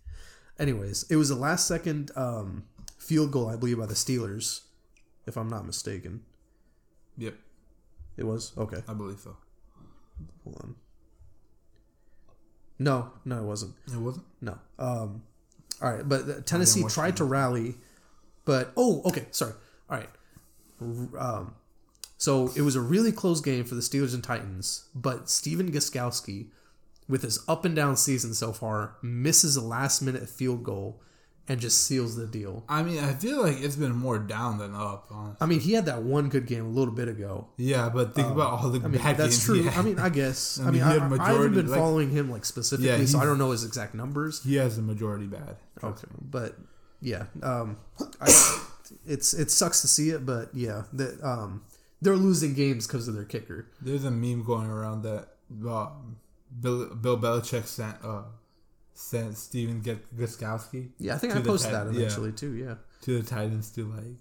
anyways, 0.60 1.06
it 1.10 1.16
was 1.16 1.30
a 1.30 1.36
last 1.36 1.68
second 1.68 2.12
um, 2.16 2.64
field 3.00 3.32
goal 3.32 3.50
I 3.50 3.56
believe 3.56 3.80
by 3.80 3.88
the 3.88 3.96
Steelers, 3.96 4.62
if 5.26 5.38
I'm 5.38 5.50
not 5.50 5.66
mistaken. 5.66 6.22
Yep, 7.18 7.34
It 8.18 8.26
was 8.26 8.54
okay. 8.58 8.84
I 8.88 8.94
believe 8.94 9.20
so. 9.20 9.36
Hold 10.44 10.58
on. 10.62 10.76
No, 12.78 13.12
no, 13.26 13.40
it 13.40 13.44
wasn't. 13.46 13.74
It 13.88 13.98
wasn't. 13.98 14.26
No. 14.42 14.58
Um, 14.78 15.24
all 15.82 15.94
right, 15.94 16.08
but 16.08 16.46
Tennessee 16.46 16.84
tried 16.88 17.18
to 17.18 17.26
rally, 17.26 17.76
but 18.46 18.72
oh, 18.78 19.02
okay, 19.06 19.26
sorry. 19.32 19.54
All 19.90 19.98
right. 19.98 20.10
Um, 21.20 21.56
so 22.18 22.52
it 22.56 22.62
was 22.62 22.76
a 22.76 22.82
really 22.82 23.12
close 23.12 23.42
game 23.42 23.66
for 23.66 23.76
the 23.76 23.82
Steelers 23.82 24.14
and 24.14 24.24
Titans, 24.24 24.88
but 24.96 25.30
Stephen 25.30 25.72
Gostkowski, 25.72 26.48
with 27.08 27.24
his 27.24 27.44
up 27.50 27.66
and 27.66 27.76
down 27.76 27.98
season 27.98 28.34
so 28.34 28.54
far, 28.54 28.96
misses 29.02 29.56
a 29.58 29.62
last 29.62 30.02
minute 30.02 30.30
field 30.30 30.64
goal 30.64 31.02
and 31.50 31.60
just 31.60 31.84
seals 31.86 32.16
the 32.16 32.28
deal. 32.28 32.64
I 32.70 32.84
mean, 32.84 33.00
I 33.04 33.14
feel 33.14 33.42
like 33.42 33.58
it's 33.60 33.76
been 33.76 33.92
more 33.92 34.20
down 34.20 34.60
than 34.60 34.74
up. 34.76 35.08
Honestly. 35.12 35.38
I 35.42 35.46
mean, 35.48 35.60
he 35.60 35.74
had 35.74 35.86
that 35.88 36.04
one 36.04 36.30
good 36.30 36.46
game 36.48 36.66
a 36.66 36.70
little 36.70 36.94
bit 36.94 37.08
ago. 37.10 37.48
Yeah, 37.58 37.90
but 37.90 38.14
think 38.16 38.28
about 38.30 38.54
all 38.54 38.70
the 38.70 38.78
Um, 38.80 38.86
I 38.86 38.88
mean, 38.90 39.02
bad 39.02 39.18
that's 39.18 39.46
games. 39.48 39.64
true. 39.66 39.70
I 39.76 39.82
mean, 39.82 40.00
I 40.00 40.10
guess. 40.10 40.60
I 40.64 40.68
I 40.68 40.72
mean, 40.72 40.84
I, 40.84 40.94
had 40.94 41.02
I 41.20 41.32
haven't 41.34 41.56
been 41.56 41.68
like- 41.68 41.80
following 41.80 42.12
him 42.12 42.30
like 42.32 42.46
specifically, 42.46 42.88
Yeah, 43.00 43.06
so 43.06 43.20
I 43.20 43.26
don't 43.26 43.38
know 43.40 43.52
his 43.52 43.66
exact 43.66 43.96
numbers. 43.96 44.44
he 44.44 44.56
has 44.56 44.76
the 44.78 44.82
majority 44.84 45.26
bad. 45.26 45.58
Okay, 45.84 46.08
but 46.22 46.56
yeah, 47.02 47.26
um, 47.44 47.78
I, 48.22 48.28
it's 49.06 49.34
it 49.34 49.50
sucks 49.52 49.82
to 49.82 49.88
see 49.88 50.10
it, 50.12 50.26
but 50.26 50.50
yeah, 50.54 50.84
that 50.94 51.22
um, 51.24 51.64
they're 52.02 52.16
losing 52.16 52.54
games 52.54 52.86
because 52.86 53.08
of 53.08 53.16
their 53.16 53.24
kicker. 53.26 53.68
There's 53.82 54.04
a 54.06 54.12
meme 54.12 54.44
going 54.44 54.68
around 54.68 55.02
that 55.04 55.30
uh, 55.68 55.88
Bill 56.60 56.94
Bill 56.96 57.18
Belichick 57.18 57.66
sent 57.66 57.96
uh, 58.04 58.24
sent 59.00 59.38
Steven 59.38 59.80
Get- 59.80 60.16
Gostkowski. 60.18 60.90
Yeah, 61.00 61.16
I 61.16 61.18
think 61.18 61.36
I 61.36 61.42
posted 61.42 61.72
Tit- 61.72 61.86
that 61.86 61.94
yeah, 61.94 62.00
eventually 62.02 62.34
too. 62.34 62.54
Yeah, 62.54 62.76
to 63.02 63.22
the 63.22 63.28
Titans 63.28 63.72
to 63.72 63.86
like 63.86 64.18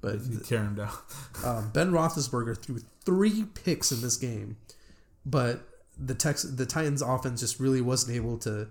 but 0.00 0.18
basically 0.18 0.44
tear 0.44 0.64
him 0.64 0.74
down. 0.74 0.92
um, 1.44 1.70
Ben 1.70 1.92
Roethlisberger 1.92 2.58
threw 2.58 2.80
three 3.04 3.44
picks 3.54 3.92
in 3.92 4.00
this 4.00 4.16
game, 4.16 4.56
but 5.24 5.60
the 5.96 6.14
Tex 6.14 6.42
the 6.42 6.66
Titans 6.66 7.02
offense 7.02 7.40
just 7.40 7.60
really 7.60 7.80
wasn't 7.80 8.16
able 8.16 8.36
to 8.38 8.68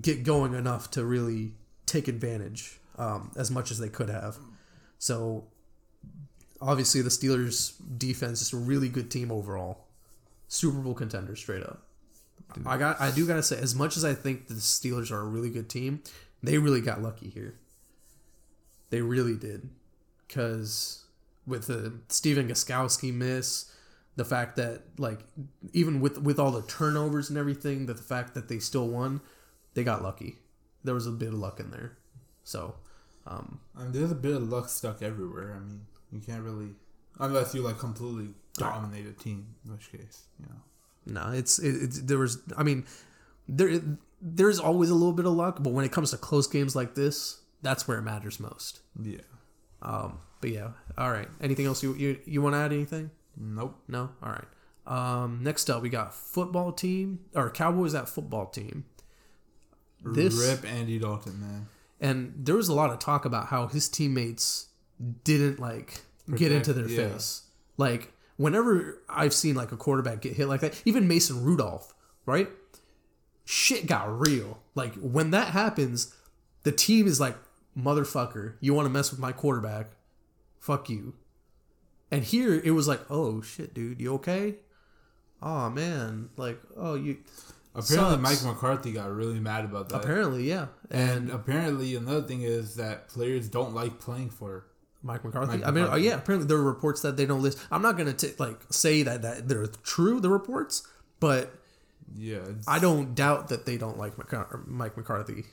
get 0.00 0.22
going 0.22 0.54
enough 0.54 0.90
to 0.92 1.04
really 1.04 1.52
take 1.86 2.06
advantage 2.06 2.78
um, 2.98 3.30
as 3.36 3.50
much 3.50 3.70
as 3.70 3.78
they 3.78 3.88
could 3.88 4.10
have. 4.10 4.36
So 4.98 5.44
obviously 6.60 7.00
the 7.00 7.10
Steelers 7.10 7.74
defense 7.96 8.42
is 8.42 8.52
a 8.52 8.56
really 8.56 8.88
good 8.88 9.10
team 9.10 9.30
overall. 9.30 9.86
Super 10.48 10.78
Bowl 10.78 10.94
contender 10.94 11.36
straight 11.36 11.62
up. 11.62 11.82
I 12.66 12.76
got 12.76 13.00
I 13.00 13.10
do 13.10 13.26
gotta 13.26 13.42
say, 13.42 13.58
as 13.58 13.74
much 13.74 13.96
as 13.96 14.04
I 14.04 14.14
think 14.14 14.48
the 14.48 14.54
Steelers 14.54 15.10
are 15.10 15.20
a 15.20 15.24
really 15.24 15.50
good 15.50 15.68
team, 15.68 16.02
they 16.42 16.58
really 16.58 16.80
got 16.80 17.02
lucky 17.02 17.28
here. 17.28 17.58
They 18.90 19.02
really 19.02 19.36
did. 19.36 19.70
Cause 20.28 21.04
with 21.46 21.66
the 21.66 22.00
Stephen 22.08 22.48
Gostkowski 22.48 23.12
miss, 23.12 23.70
the 24.16 24.24
fact 24.24 24.56
that 24.56 24.82
like 24.98 25.20
even 25.72 26.00
with 26.00 26.18
with 26.18 26.38
all 26.38 26.50
the 26.50 26.62
turnovers 26.62 27.28
and 27.28 27.38
everything, 27.38 27.86
that 27.86 27.96
the 27.96 28.02
fact 28.02 28.34
that 28.34 28.48
they 28.48 28.58
still 28.58 28.88
won, 28.88 29.20
they 29.74 29.84
got 29.84 30.02
lucky. 30.02 30.36
There 30.82 30.94
was 30.94 31.06
a 31.06 31.12
bit 31.12 31.28
of 31.28 31.34
luck 31.34 31.60
in 31.60 31.70
there. 31.70 31.96
So 32.44 32.76
um, 33.26 33.60
I 33.76 33.82
mean, 33.82 33.92
there's 33.92 34.12
a 34.12 34.16
bit 34.16 34.36
of 34.36 34.48
luck 34.48 34.68
stuck 34.68 35.02
everywhere. 35.02 35.54
I 35.56 35.60
mean, 35.60 35.80
you 36.12 36.20
can't 36.20 36.42
really 36.42 36.70
unless 37.18 37.54
you 37.54 37.62
like 37.62 37.78
completely 37.78 38.28
dominate 38.54 39.06
a 39.06 39.12
team. 39.12 39.54
In 39.64 39.72
which 39.72 39.90
case, 39.90 40.26
you 40.38 40.46
know. 40.46 40.60
No, 41.06 41.30
it's 41.32 41.58
it, 41.58 41.74
it's 41.82 42.00
there 42.00 42.18
was. 42.18 42.38
I 42.56 42.62
mean, 42.62 42.84
there 43.48 43.80
there's 44.20 44.58
always 44.58 44.90
a 44.90 44.94
little 44.94 45.12
bit 45.12 45.26
of 45.26 45.32
luck, 45.32 45.58
but 45.60 45.72
when 45.72 45.84
it 45.84 45.92
comes 45.92 46.10
to 46.10 46.16
close 46.16 46.46
games 46.46 46.74
like 46.74 46.94
this, 46.94 47.40
that's 47.62 47.86
where 47.86 47.98
it 47.98 48.02
matters 48.02 48.40
most. 48.40 48.80
Yeah. 49.00 49.18
Um, 49.82 50.18
but 50.40 50.50
yeah, 50.50 50.70
all 50.96 51.10
right. 51.10 51.28
Anything 51.40 51.66
else 51.66 51.82
you 51.82 51.94
you, 51.94 52.18
you 52.24 52.42
want 52.42 52.54
to 52.54 52.58
add? 52.58 52.72
Anything? 52.72 53.10
Nope. 53.36 53.76
No. 53.88 54.10
All 54.22 54.30
right. 54.32 54.44
Um, 54.86 55.40
next 55.42 55.70
up, 55.70 55.82
we 55.82 55.88
got 55.88 56.14
football 56.14 56.72
team 56.72 57.20
or 57.34 57.50
Cowboys 57.50 57.94
at 57.94 58.08
football 58.08 58.46
team. 58.46 58.84
This 60.04 60.34
Rip 60.36 60.70
Andy 60.70 60.98
Dalton, 60.98 61.40
man. 61.40 61.68
and 61.98 62.34
there 62.36 62.54
was 62.54 62.68
a 62.68 62.74
lot 62.74 62.90
of 62.90 62.98
talk 62.98 63.24
about 63.24 63.46
how 63.46 63.66
his 63.66 63.88
teammates 63.88 64.68
didn't 65.24 65.58
like 65.58 66.02
get 66.34 66.52
into 66.52 66.74
their 66.74 66.88
yeah. 66.88 67.08
face. 67.08 67.44
Like 67.78 68.12
whenever 68.36 69.02
I've 69.08 69.34
seen 69.34 69.54
like 69.54 69.72
a 69.72 69.76
quarterback 69.76 70.20
get 70.20 70.34
hit 70.34 70.48
like 70.48 70.60
that, 70.60 70.80
even 70.84 71.08
Mason 71.08 71.42
Rudolph, 71.42 71.94
right? 72.26 72.48
Shit 73.44 73.86
got 73.86 74.20
real. 74.26 74.58
Like 74.74 74.94
when 74.94 75.30
that 75.30 75.48
happens, 75.48 76.14
the 76.62 76.72
team 76.72 77.06
is 77.06 77.20
like, 77.20 77.36
motherfucker, 77.76 78.54
you 78.60 78.74
want 78.74 78.86
to 78.86 78.90
mess 78.90 79.10
with 79.10 79.20
my 79.20 79.32
quarterback? 79.32 79.90
Fuck 80.60 80.88
you. 80.88 81.14
And 82.10 82.24
here 82.24 82.60
it 82.64 82.70
was 82.70 82.88
like, 82.88 83.00
oh 83.10 83.42
shit, 83.42 83.74
dude, 83.74 84.00
you 84.00 84.14
okay? 84.14 84.56
Oh 85.42 85.68
man, 85.70 86.30
like 86.36 86.60
oh 86.76 86.94
you. 86.94 87.18
Apparently, 87.76 88.24
sucks. 88.24 88.44
Mike 88.44 88.54
McCarthy 88.54 88.92
got 88.92 89.10
really 89.10 89.40
mad 89.40 89.64
about 89.64 89.88
that. 89.88 89.96
Apparently, 89.96 90.48
yeah, 90.48 90.66
and 90.92 91.28
apparently, 91.28 91.96
another 91.96 92.22
thing 92.22 92.42
is 92.42 92.76
that 92.76 93.08
players 93.08 93.48
don't 93.48 93.74
like 93.74 93.98
playing 93.98 94.30
for. 94.30 94.66
Mike 95.04 95.24
McCarthy. 95.24 95.58
Mike 95.58 95.66
I 95.66 95.70
mean, 95.70 95.84
oh, 95.84 95.86
McCarthy. 95.88 96.04
yeah. 96.04 96.14
Apparently, 96.16 96.48
there 96.48 96.56
are 96.56 96.62
reports 96.62 97.02
that 97.02 97.16
they 97.16 97.26
don't 97.26 97.42
list. 97.42 97.58
I'm 97.70 97.82
not 97.82 97.96
gonna 97.96 98.12
t- 98.14 98.32
like 98.38 98.58
say 98.70 99.02
that 99.04 99.22
that 99.22 99.48
they're 99.48 99.66
true 99.84 100.18
the 100.18 100.30
reports, 100.30 100.86
but 101.20 101.54
Yeah, 102.16 102.40
I 102.66 102.78
don't 102.78 103.14
doubt 103.14 103.48
that 103.48 103.66
they 103.66 103.76
don't 103.76 103.98
like 103.98 104.16
McCar- 104.16 104.66
Mike 104.66 104.96
McCarthy. 104.96 105.44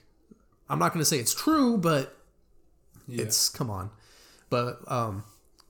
I'm 0.69 0.79
not 0.79 0.93
gonna 0.93 1.05
say 1.05 1.17
it's 1.19 1.33
true, 1.35 1.77
but 1.77 2.15
yeah. 3.07 3.23
it's 3.23 3.49
come 3.49 3.69
on. 3.69 3.91
But 4.49 4.79
um, 4.87 5.23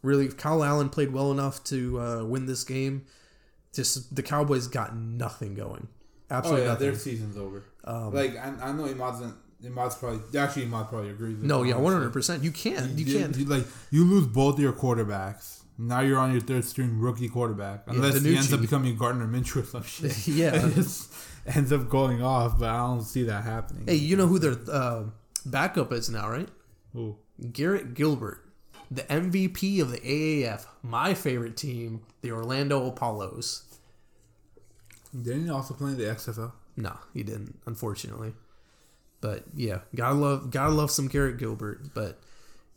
really, 0.03 0.27
Kyle 0.29 0.63
Allen 0.63 0.89
played 0.89 1.11
well 1.11 1.31
enough 1.31 1.63
to 1.65 1.99
uh, 1.99 2.23
win 2.23 2.45
this 2.45 2.63
game. 2.63 3.05
Just 3.73 4.15
the 4.15 4.21
Cowboys 4.23 4.67
got 4.67 4.95
nothing 4.95 5.55
going. 5.55 5.87
Oh 6.29 6.35
Absolutely 6.35 6.63
yeah, 6.65 6.71
nothing. 6.73 6.87
their 6.87 6.95
season's 6.97 7.37
over. 7.37 7.63
like 7.85 8.37
I, 8.37 8.53
I 8.61 8.71
know 8.73 8.85
Imad's 9.63 9.95
Imad's 9.95 9.95
probably 9.95 10.39
actually 10.39 10.65
Imad 10.65 10.89
probably 10.89 11.09
agrees. 11.09 11.37
With 11.37 11.45
no, 11.45 11.63
yeah, 11.63 11.75
100. 11.77 12.11
percent 12.11 12.43
You 12.43 12.51
can't. 12.51 12.97
You 12.97 13.05
You- 13.05 13.19
can't. 13.19 13.35
you- 13.37 13.45
like 13.45 13.65
you 13.91 14.03
lose 14.05 14.27
both 14.27 14.59
your 14.59 14.73
quarterbacks. 14.73 15.59
Now 15.77 16.01
you're 16.01 16.19
on 16.19 16.31
your 16.31 16.41
third 16.41 16.63
string 16.65 16.99
rookie 16.99 17.27
quarterback, 17.29 17.83
unless 17.87 18.21
he 18.21 18.35
ends 18.35 18.53
up 18.53 18.61
becoming 18.61 18.95
Gardner 18.97 19.25
Minshew 19.27 19.63
or 19.63 19.65
some 19.65 19.83
shit. 19.83 20.27
Yeah. 20.27 20.69
Just 20.75 21.11
ends 21.45 21.71
up 21.71 21.89
going 21.89 22.21
off, 22.21 22.59
but 22.59 22.69
I 22.69 22.77
don't 22.77 23.01
see 23.03 23.23
that 23.23 23.43
happening. 23.43 23.85
Hey, 23.87 23.95
you 23.95 24.15
know 24.15 24.27
who 24.27 24.37
their 24.37 24.57
uh, 24.71 25.05
backup 25.45 25.91
is 25.91 26.09
now, 26.09 26.29
right? 26.29 26.49
Ooh. 26.95 27.17
Garrett 27.51 27.95
Gilbert, 27.95 28.45
the 28.91 29.01
MVP 29.03 29.81
of 29.81 29.89
the 29.89 29.99
AAF, 29.99 30.65
my 30.83 31.15
favorite 31.15 31.57
team, 31.57 32.01
the 32.21 32.31
Orlando 32.31 32.85
Apollos. 32.85 33.63
Didn't 35.19 35.45
he 35.45 35.49
also 35.49 35.73
play 35.73 35.91
in 35.91 35.97
the 35.97 36.03
XFL? 36.05 36.51
No, 36.77 36.97
he 37.13 37.23
didn't, 37.23 37.59
unfortunately. 37.65 38.33
But 39.21 39.43
yeah, 39.55 39.79
gotta 39.95 40.15
love 40.15 40.49
gotta 40.51 40.71
love 40.73 40.91
some 40.91 41.07
Garrett 41.07 41.37
Gilbert. 41.37 41.93
But 41.93 42.19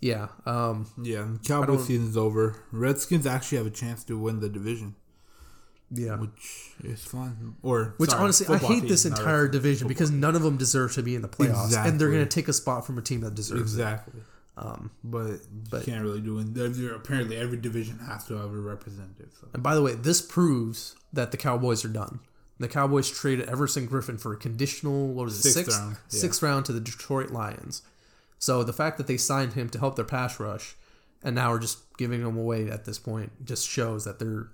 yeah, 0.01 0.29
um, 0.47 0.87
Yeah, 1.03 1.27
don't- 1.43 1.81
season's 1.81 2.17
over. 2.17 2.57
Redskins 2.71 3.27
actually 3.27 3.59
have 3.59 3.67
a 3.67 3.71
chance 3.71 4.05
to 4.05 4.19
win 4.19 4.41
the 4.41 4.49
division. 4.49 4.95
Yeah. 5.91 6.17
which 6.17 6.73
is 6.83 7.05
fun. 7.05 7.55
Or 7.63 7.95
Which 7.99 8.11
sorry, 8.11 8.23
honestly, 8.25 8.47
I 8.53 8.59
hate 8.59 8.89
this 8.89 9.05
entire 9.05 9.47
division 9.47 9.87
because 9.87 10.11
team. 10.11 10.19
none 10.19 10.35
of 10.35 10.43
them 10.43 10.57
deserve 10.57 10.93
to 10.95 11.03
be 11.03 11.15
in 11.15 11.23
the 11.23 11.29
playoffs, 11.29 11.77
and 11.77 12.01
they're 12.01 12.11
going 12.11 12.25
to 12.25 12.29
take 12.29 12.49
a 12.49 12.53
spot 12.53 12.85
from 12.85 12.99
a 12.99 13.03
team 13.03 13.21
that 13.21 13.35
deserves 13.37 13.61
it. 13.61 13.83
exactly. 13.83 14.21
Um, 14.57 14.91
But, 15.05 15.41
but- 15.71 15.87
you 15.87 15.93
can't 15.93 16.03
really 16.05 16.21
do 16.21 16.39
it. 16.41 16.93
Apparently, 16.97 17.37
every 17.37 17.59
division 17.59 17.99
has 18.01 18.25
to 18.27 18.35
have 18.35 18.53
a 18.53 18.61
representative. 18.61 19.31
So. 19.41 19.49
And 19.53 19.63
by 19.63 19.75
the 19.77 19.83
way, 19.83 19.95
this 19.95 20.21
proves 20.21 20.97
that 21.13 21.31
the 21.31 21.37
Cowboys 21.37 21.85
are 21.85 21.89
done. 21.89 22.19
The 22.61 22.69
Cowboys 22.69 23.11
traded 23.11 23.49
Everson 23.49 23.89
Griffen 23.89 24.21
for 24.21 24.33
a 24.33 24.37
conditional 24.37 25.09
what 25.09 25.25
was 25.25 25.39
it 25.39 25.43
Sixth 25.43 25.55
sixth 25.65 25.79
round, 25.81 25.97
yeah. 26.11 26.21
sixth 26.21 26.43
round 26.43 26.65
to 26.67 26.73
the 26.73 26.81
Detroit 26.81 27.31
Lions. 27.31 27.83
So 28.39 28.63
the 28.63 28.73
fact 28.73 28.99
that 28.99 29.07
they 29.07 29.17
signed 29.17 29.55
him 29.55 29.69
to 29.71 29.79
help 29.79 29.97
their 29.97 30.05
pass 30.05 30.39
rush, 30.39 30.77
and 31.23 31.35
now 31.35 31.53
are 31.53 31.59
just 31.59 31.79
giving 31.97 32.21
him 32.21 32.37
away 32.37 32.69
at 32.71 32.85
this 32.85 32.99
point, 32.99 33.45
just 33.45 33.69
shows 33.69 34.05
that 34.05 34.19
they're 34.19 34.49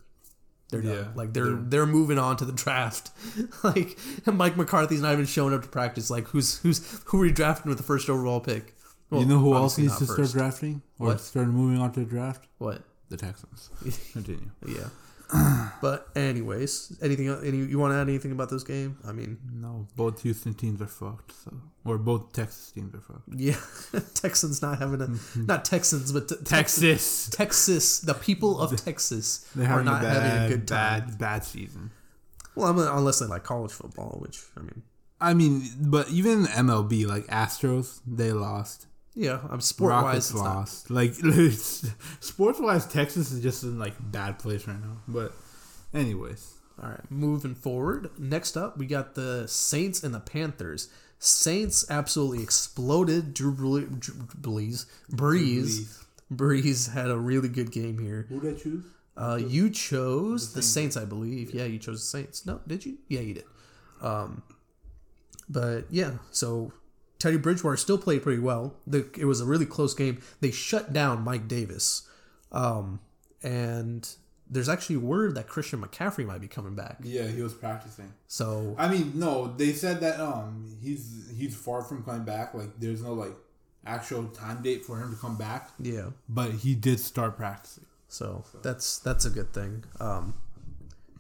they're 0.71 0.81
done. 0.83 0.93
Yeah, 0.95 1.05
like 1.17 1.33
they're, 1.33 1.47
they're- 1.47 1.57
they're 1.63 1.87
moving 1.87 2.19
on 2.19 2.37
to 2.39 2.45
the 2.45 2.53
draft. 2.53 3.11
like 3.65 3.99
Mike 4.25 4.57
McCarthy's 4.57 5.03
not 5.03 5.13
even 5.13 5.27
showing 5.27 5.53
up 5.53 5.63
to 5.63 5.69
practice. 5.69 6.09
Like 6.11 6.29
who's 6.29 6.59
who's 6.61 7.03
who 7.07 7.21
are 7.23 7.27
you 7.27 7.33
drafting 7.33 7.69
with 7.69 7.79
the 7.79 7.85
first 7.85 8.09
overall 8.09 8.41
pick? 8.41 8.75
Well, 9.11 9.21
you 9.23 9.27
know 9.27 9.39
who 9.41 9.55
else 9.55 9.77
needs 9.77 9.99
to 9.99 10.07
start 10.07 10.31
drafting 10.31 10.83
or 11.01 11.09
What? 11.09 11.21
start 11.21 11.49
moving 11.49 11.81
on 11.83 11.91
to 11.95 12.01
the 12.01 12.07
draft? 12.07 12.47
What? 12.59 12.83
The 13.09 13.17
Texans. 13.17 13.69
Continue. 14.13 14.51
Yeah. 14.65 14.85
but 15.83 16.09
anyways, 16.17 16.99
anything? 17.03 17.29
Any 17.45 17.59
you 17.59 17.79
want 17.79 17.93
to 17.93 17.97
add 17.99 18.09
anything 18.09 18.33
about 18.33 18.51
this 18.51 18.63
game? 18.63 18.99
I 19.07 19.13
mean, 19.13 19.39
No, 19.53 19.87
both 19.97 20.23
Houston 20.23 20.55
teams 20.55 20.81
are 20.83 20.87
fucked. 20.87 21.33
So, 21.45 21.53
or 21.85 21.99
both 21.99 22.33
Texas 22.33 22.71
teams 22.73 22.95
are 22.95 23.01
fucked. 23.01 23.29
yeah, 23.35 23.57
Texans 24.15 24.61
not 24.63 24.79
having 24.79 25.01
a 25.01 25.09
not 25.39 25.65
Texans, 25.65 26.13
but 26.13 26.29
t- 26.29 26.37
Texas. 26.45 27.29
Texas, 27.31 28.01
the 28.01 28.15
people 28.15 28.61
of 28.61 28.77
Texas 28.85 29.47
They're 29.55 29.69
not 29.83 30.03
a 30.03 30.05
bad, 30.07 30.23
having 30.23 30.43
a 30.43 30.49
good 30.57 30.69
time. 30.69 31.01
bad, 31.07 31.19
bad 31.19 31.45
season. 31.45 31.91
Well, 32.55 32.79
unless 32.81 33.21
they 33.21 33.27
like 33.27 33.45
college 33.45 33.73
football, 33.73 34.19
which 34.21 34.41
I 34.57 34.61
mean, 34.61 34.83
I 35.21 35.35
mean, 35.35 35.63
but 35.81 36.09
even 36.11 36.45
MLB, 36.47 37.07
like 37.07 37.27
Astros, 37.29 38.01
they 38.07 38.33
lost. 38.33 38.87
Yeah, 39.15 39.41
I'm 39.51 39.61
sport 39.61 39.93
wise, 39.93 40.03
Rockets 40.05 40.31
it's 40.31 40.39
lost. 40.39 40.91
Like 40.91 41.15
sports 42.21 42.61
wise, 42.61 42.87
Texas 42.87 43.31
is 43.33 43.43
just 43.43 43.63
in 43.65 43.79
like 43.79 43.95
bad 44.01 44.39
place 44.39 44.67
right 44.67 44.81
now. 44.81 44.99
But 45.09 45.33
anyways, 45.93 46.55
All 46.83 46.89
right, 46.91 47.11
moving 47.11 47.55
forward. 47.55 48.11
Next 48.19 48.57
up, 48.57 48.79
we 48.79 48.87
got 48.87 49.15
the 49.15 49.47
Saints 49.49 50.03
and 50.03 50.15
the 50.15 50.21
Panthers. 50.21 50.89
Saints 51.19 51.85
absolutely 51.91 52.43
exploded. 52.43 53.35
Drew 53.35 53.53
Bre- 53.53 53.95
Drew 53.99 54.15
Brees, 54.41 54.87
Breeze, 55.11 56.03
Breeze 56.31 56.87
had 56.89 57.11
a 57.11 57.19
really 57.19 57.49
good 57.49 57.71
game 57.73 57.99
here. 57.99 58.27
who 58.29 58.41
did 58.41 58.57
I 58.57 58.59
choose? 58.59 58.85
Uh, 59.17 59.37
you 59.37 59.69
chose 59.69 60.55
the 60.55 60.63
Saints, 60.63 60.97
I 60.97 61.05
believe. 61.05 61.53
Yeah, 61.53 61.65
you 61.65 61.79
chose 61.79 62.01
the 62.01 62.07
Saints. 62.19 62.47
No, 62.47 62.61
did 62.67 62.87
you? 62.87 62.97
Yeah, 63.09 63.21
you 63.21 63.35
did. 63.35 63.45
Um, 64.01 64.43
but 65.47 65.85
yeah, 65.91 66.13
so 66.31 66.73
Teddy 67.21 67.37
Bridgewater 67.37 67.77
still 67.77 67.99
played 67.99 68.23
pretty 68.25 68.41
well. 68.41 68.75
The, 68.87 69.09
it 69.17 69.27
was 69.27 69.41
a 69.41 69.45
really 69.45 69.67
close 69.67 69.95
game. 69.95 70.21
They 70.41 70.51
shut 70.51 70.93
down 70.93 71.23
Mike 71.23 71.47
Davis, 71.47 72.09
um, 72.51 72.99
and 73.43 74.09
there's 74.51 74.69
actually 74.69 74.97
word 74.97 75.37
that 75.37 75.47
Christian 75.47 75.81
McCaffrey 75.81 76.27
might 76.27 76.41
be 76.41 76.49
coming 76.49 76.75
back. 76.75 76.97
Yeah, 77.05 77.29
he 77.29 77.41
was 77.43 77.55
practicing. 77.55 78.13
So 78.27 78.75
I 78.79 78.89
mean, 78.89 79.13
no, 79.15 79.55
they 79.57 79.73
said 79.73 80.01
that 80.01 80.19
um 80.19 80.77
he's 80.83 81.31
he's 81.37 81.55
far 81.55 81.83
from 81.85 82.03
coming 82.03 82.25
back. 82.25 82.55
Like, 82.55 82.71
there's 82.81 83.03
no 83.03 83.13
like 83.15 83.35
actual 83.87 84.27
time 84.29 84.63
date 84.63 84.85
for 84.85 84.99
him 84.99 85.15
to 85.15 85.21
come 85.21 85.37
back. 85.39 85.71
yeah, 85.79 86.11
But 86.29 86.51
he 86.53 86.75
did 86.75 86.99
start 87.01 87.37
practicing. 87.37 87.85
so 88.09 88.45
that's 88.63 88.99
that's 88.99 89.25
a 89.25 89.31
good 89.31 89.53
thing. 89.53 89.85
Um, 90.01 90.35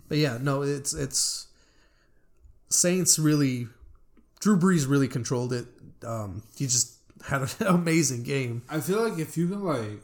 but 0.09 0.19
yeah, 0.19 0.39
no, 0.41 0.63
it's 0.63 0.93
it's 0.95 1.47
Saints 2.69 3.19
really. 3.19 3.69
Drew 4.41 4.59
Brees 4.59 4.89
really 4.89 5.07
controlled 5.09 5.53
it. 5.53 5.67
Um, 6.05 6.43
he 6.57 6.67
just 6.67 6.95
had 7.27 7.43
an 7.43 7.49
amazing 7.67 8.23
game. 8.23 8.63
I 8.69 8.81
feel 8.81 9.07
like 9.09 9.19
if 9.19 9.37
you 9.37 9.49
can 9.49 9.63
like 9.65 10.01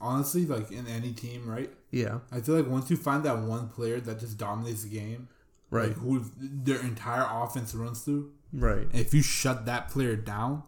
honestly 0.00 0.44
like 0.46 0.70
in 0.72 0.86
any 0.86 1.12
team, 1.12 1.48
right? 1.48 1.70
Yeah, 1.90 2.18
I 2.32 2.40
feel 2.40 2.56
like 2.56 2.66
once 2.66 2.90
you 2.90 2.96
find 2.96 3.24
that 3.24 3.38
one 3.38 3.68
player 3.68 4.00
that 4.00 4.20
just 4.20 4.36
dominates 4.38 4.82
the 4.82 4.90
game, 4.90 5.28
Right. 5.70 5.88
Like 5.88 5.96
who 5.98 6.24
their 6.38 6.80
entire 6.80 7.26
offense 7.28 7.74
runs 7.74 8.02
through. 8.02 8.30
right. 8.52 8.86
If 8.92 9.12
you 9.12 9.22
shut 9.22 9.66
that 9.66 9.88
player 9.88 10.14
down, 10.14 10.62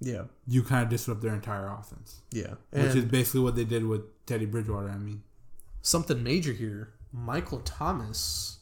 Yeah, 0.00 0.24
you 0.46 0.62
kind 0.62 0.82
of 0.82 0.90
disrupt 0.90 1.22
their 1.22 1.34
entire 1.34 1.68
offense, 1.68 2.20
yeah. 2.32 2.54
which 2.70 2.94
is 2.94 3.04
basically 3.06 3.40
what 3.40 3.56
they 3.56 3.64
did 3.64 3.86
with 3.86 4.02
Teddy 4.26 4.44
Bridgewater. 4.46 4.90
I 4.90 4.98
mean, 4.98 5.22
something 5.82 6.22
major 6.22 6.52
here. 6.52 6.92
Michael 7.12 7.60
Thomas, 7.60 8.58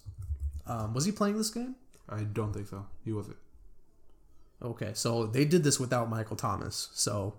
um, 0.66 0.94
was 0.94 1.04
he 1.06 1.12
playing 1.12 1.38
this 1.38 1.50
game? 1.50 1.74
I 2.08 2.20
don't 2.22 2.52
think 2.52 2.68
so. 2.68 2.86
He 3.04 3.12
wasn't. 3.12 3.38
Okay, 4.64 4.92
so 4.94 5.26
they 5.26 5.44
did 5.44 5.62
this 5.62 5.78
without 5.78 6.08
Michael 6.08 6.36
Thomas, 6.36 6.88
so 6.94 7.34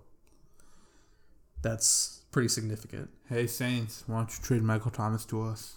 that's 1.62 2.20
pretty 2.30 2.48
significant. 2.48 3.10
Hey 3.28 3.46
Saints, 3.46 4.04
why 4.06 4.18
don't 4.18 4.30
you 4.30 4.44
trade 4.44 4.62
Michael 4.62 4.90
Thomas 4.90 5.24
to 5.26 5.42
us? 5.42 5.76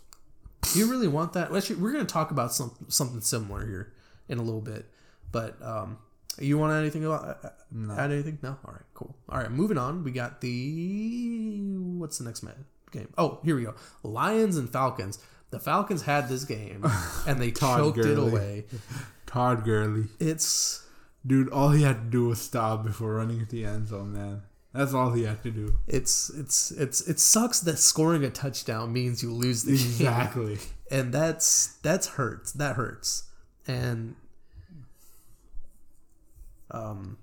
Do 0.73 0.77
you 0.79 0.89
really 0.89 1.07
want 1.07 1.33
that? 1.33 1.55
Actually, 1.55 1.77
we're 1.77 1.91
going 1.93 2.05
to 2.05 2.13
talk 2.13 2.31
about 2.31 2.53
some 2.53 2.71
something 2.87 3.21
similar 3.21 3.65
here 3.65 3.93
in 4.27 4.37
a 4.37 4.43
little 4.43 4.61
bit, 4.61 4.85
but 5.31 5.57
um, 5.63 5.97
you 6.37 6.57
want 6.57 6.73
anything 6.73 7.05
about 7.05 7.39
uh, 7.43 7.49
No. 7.71 7.93
add 7.95 8.11
anything? 8.11 8.37
No. 8.43 8.57
All 8.65 8.73
right, 8.73 8.81
cool. 8.93 9.15
All 9.29 9.39
right, 9.39 9.49
moving 9.49 9.77
on. 9.77 10.03
We 10.03 10.11
got 10.11 10.41
the 10.41 11.61
what's 11.97 12.17
the 12.19 12.25
next 12.25 12.43
game? 12.91 13.07
Oh, 13.17 13.39
here 13.43 13.55
we 13.55 13.63
go. 13.63 13.73
Lions 14.03 14.57
and 14.57 14.69
Falcons. 14.69 15.17
The 15.51 15.59
Falcons 15.59 16.03
had 16.03 16.29
this 16.29 16.43
game 16.45 16.85
and 17.27 17.41
they 17.41 17.51
choked 17.51 17.97
it 17.97 18.19
away. 18.19 18.65
Todd 19.25 19.63
Gurley, 19.63 20.05
It's 20.19 20.85
dude, 21.29 21.49
all 21.51 21.69
he 21.69 21.83
had 21.83 21.97
to 22.05 22.09
do 22.09 22.27
was 22.27 22.41
stop 22.41 22.83
before 22.83 23.13
running 23.13 23.39
at 23.39 23.49
the 23.49 23.63
end 23.63 23.87
zone. 23.87 24.11
Man, 24.13 24.41
that's 24.73 24.93
all 24.93 25.11
he 25.13 25.23
had 25.23 25.41
to 25.43 25.51
do. 25.51 25.77
it's 25.87 26.29
it's 26.31 26.71
it's 26.71 27.01
it 27.07 27.19
sucks 27.19 27.59
that 27.61 27.77
scoring 27.77 28.23
a 28.25 28.29
touchdown 28.29 28.91
means 28.91 29.21
you 29.23 29.31
lose 29.31 29.63
the 29.63 29.71
game. 29.77 29.85
Exactly. 29.85 30.57
and 30.91 31.13
that's 31.13 31.77
that's 31.83 32.07
hurts 32.07 32.51
that 32.53 32.75
hurts 32.75 33.25
and 33.67 34.15
um 36.71 37.17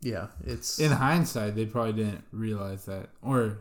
yeah 0.00 0.28
it's 0.44 0.78
In 0.78 0.92
hindsight, 0.92 1.54
they 1.54 1.66
probably 1.66 1.92
didn't 2.04 2.24
realize 2.32 2.84
that, 2.86 3.08
or 3.22 3.58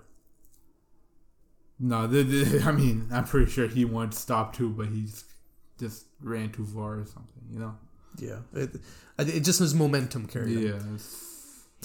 no, 1.80 2.08
they, 2.08 2.24
they- 2.24 2.62
I 2.64 2.72
mean, 2.72 3.08
I'm 3.12 3.24
pretty 3.26 3.50
sure 3.52 3.68
he 3.68 3.86
wanted 3.86 4.12
to 4.14 4.18
stop 4.18 4.56
too, 4.56 4.70
but 4.70 4.88
he's 4.90 5.24
just 5.80 6.06
ran 6.22 6.52
too 6.52 6.66
far 6.66 7.00
or 7.00 7.06
something. 7.06 7.44
You 7.52 7.60
know? 7.60 7.76
Yeah 8.20 8.38
it, 8.54 8.70
it 9.20 9.40
just 9.42 9.60
was 9.62 9.74
momentum 9.74 10.28
carried. 10.28 10.58
Yeah. 10.60 10.70
it's- 10.76 11.20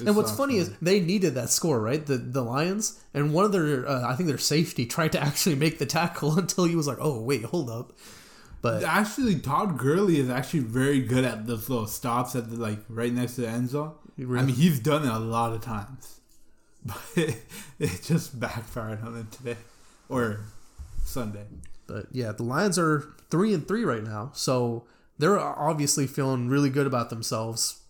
it 0.01 0.07
and 0.07 0.15
what's 0.15 0.31
funny 0.31 0.59
is 0.59 0.71
they 0.81 1.01
needed 1.01 1.35
that 1.35 1.51
score 1.51 1.81
right 1.81 2.07
the 2.07 2.17
the 2.19 2.41
lions 2.43 3.01
and 3.15 3.33
one 3.35 3.45
of 3.45 3.51
their 3.51 3.85
uh, 3.89 4.09
i 4.09 4.15
think 4.15 4.29
their 4.29 4.39
safety 4.39 4.87
tried 4.87 5.11
to 5.11 5.21
actually 5.21 5.57
make 5.57 5.79
the 5.81 5.87
tackle 5.87 6.39
until 6.43 6.65
he 6.67 6.77
was 6.77 6.87
like 6.87 6.99
oh 7.01 7.21
wait 7.21 7.45
hold 7.45 7.69
up 7.69 7.93
but 8.61 8.83
Actually, 8.83 9.39
Todd 9.39 9.79
Gurley 9.79 10.19
is 10.19 10.29
actually 10.29 10.61
very 10.61 11.01
good 11.01 11.25
at 11.25 11.47
those 11.47 11.69
little 11.69 11.87
stops 11.87 12.35
at 12.35 12.51
the 12.51 12.57
like 12.57 12.81
right 12.89 13.13
next 13.13 13.37
to 13.37 13.43
the 13.43 13.49
end 13.49 13.71
zone. 13.71 13.93
really- 14.17 14.41
I 14.41 14.47
mean, 14.47 14.57
he's 14.57 14.81
done 14.81 15.05
it 15.05 15.13
a 15.13 15.19
lot 15.21 15.53
of 15.53 15.61
times, 15.61 16.19
but 16.85 17.01
it, 17.15 17.37
it 17.79 18.03
just 18.03 18.39
backfired 18.41 19.01
on 19.05 19.15
him 19.15 19.29
today 19.31 19.57
or 20.09 20.41
Sunday. 21.05 21.45
But 21.87 22.07
yeah, 22.11 22.33
the 22.33 22.43
Lions 22.43 22.81
are 22.81 23.05
three 23.31 23.55
and 23.55 23.67
three 23.67 23.85
right 23.85 24.03
now, 24.03 24.33
so 24.35 24.87
they're 25.19 25.39
obviously 25.39 26.07
feeling 26.07 26.49
really 26.49 26.71
good 26.71 26.87
about 26.87 27.11
themselves. 27.11 27.81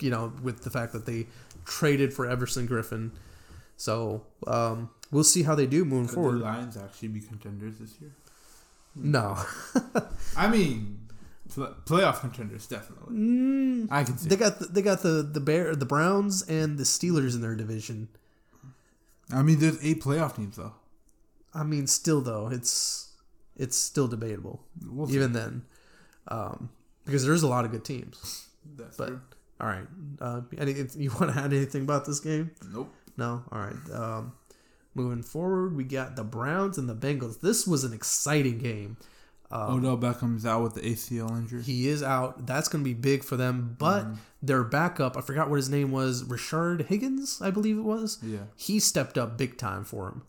You 0.00 0.10
know, 0.10 0.32
with 0.42 0.62
the 0.62 0.70
fact 0.70 0.92
that 0.92 1.06
they 1.06 1.26
traded 1.64 2.12
for 2.12 2.28
Everson 2.28 2.68
Griffen, 2.68 3.12
so 3.76 4.24
um, 4.46 4.90
we'll 5.10 5.24
see 5.24 5.42
how 5.42 5.54
they 5.54 5.66
do 5.66 5.84
moving 5.84 6.06
Could 6.06 6.14
forward. 6.14 6.38
the 6.40 6.44
Lions 6.44 6.76
actually 6.76 7.08
be 7.08 7.20
contenders 7.20 7.78
this 7.78 7.94
year? 8.00 8.12
No, 8.94 9.36
I 10.36 10.48
mean, 10.48 10.98
pl- 11.54 11.74
playoff 11.86 12.20
contenders 12.20 12.66
definitely. 12.66 13.14
I 13.90 14.04
can 14.04 14.16
see. 14.18 14.26
Mm, 14.26 14.28
they 14.30 14.36
got 14.36 14.58
the, 14.58 14.66
they 14.66 14.82
got 14.82 15.02
the 15.02 15.22
the 15.22 15.40
Bear, 15.40 15.74
the 15.74 15.86
Browns, 15.86 16.42
and 16.42 16.78
the 16.78 16.84
Steelers 16.84 17.34
in 17.34 17.40
their 17.42 17.54
division. 17.54 18.08
I 19.32 19.42
mean, 19.42 19.58
there's 19.58 19.82
eight 19.84 20.02
playoff 20.02 20.36
teams 20.36 20.56
though. 20.56 20.74
I 21.54 21.62
mean, 21.62 21.86
still 21.86 22.20
though, 22.20 22.48
it's 22.48 23.12
it's 23.56 23.76
still 23.78 24.08
debatable 24.08 24.62
We'll 24.86 25.06
see. 25.08 25.14
even 25.14 25.32
then, 25.32 25.62
um, 26.28 26.70
because 27.04 27.24
there's 27.24 27.42
a 27.42 27.48
lot 27.48 27.64
of 27.64 27.70
good 27.70 27.84
teams. 27.84 28.46
That's 28.76 28.96
But 28.96 29.06
true. 29.08 29.20
all 29.60 29.68
right, 29.68 29.86
uh, 30.20 30.40
any, 30.58 30.72
you 30.96 31.10
want 31.20 31.32
to 31.34 31.40
add 31.40 31.52
anything 31.52 31.82
about 31.82 32.04
this 32.04 32.20
game? 32.20 32.50
Nope. 32.72 32.92
No. 33.16 33.42
All 33.52 33.58
right. 33.58 33.76
Um, 33.92 34.32
moving 34.94 35.22
forward, 35.22 35.74
we 35.76 35.84
got 35.84 36.16
the 36.16 36.24
Browns 36.24 36.76
and 36.78 36.88
the 36.88 36.94
Bengals. 36.94 37.40
This 37.40 37.66
was 37.66 37.84
an 37.84 37.92
exciting 37.92 38.58
game. 38.58 38.96
Odell 39.52 39.96
Beckham's 39.96 40.44
out 40.44 40.62
with 40.64 40.74
the 40.74 40.80
ACL 40.80 41.30
injury. 41.38 41.62
He 41.62 41.88
is 41.88 42.02
out. 42.02 42.46
That's 42.46 42.68
going 42.68 42.82
to 42.82 42.88
be 42.88 42.94
big 42.94 43.22
for 43.22 43.36
them. 43.36 43.76
But 43.78 44.04
Mm-hmm. 44.04 44.14
their 44.42 44.64
backup, 44.64 45.16
I 45.16 45.20
forgot 45.20 45.48
what 45.48 45.56
his 45.56 45.68
name 45.70 45.92
was, 45.92 46.24
Richard 46.24 46.82
Higgins, 46.88 47.40
I 47.40 47.50
believe 47.52 47.78
it 47.78 47.82
was. 47.82 48.18
Yeah. 48.22 48.40
He 48.56 48.80
stepped 48.80 49.16
up 49.16 49.38
big 49.38 49.56
time 49.56 49.84
for 49.84 50.08
him. 50.08 50.22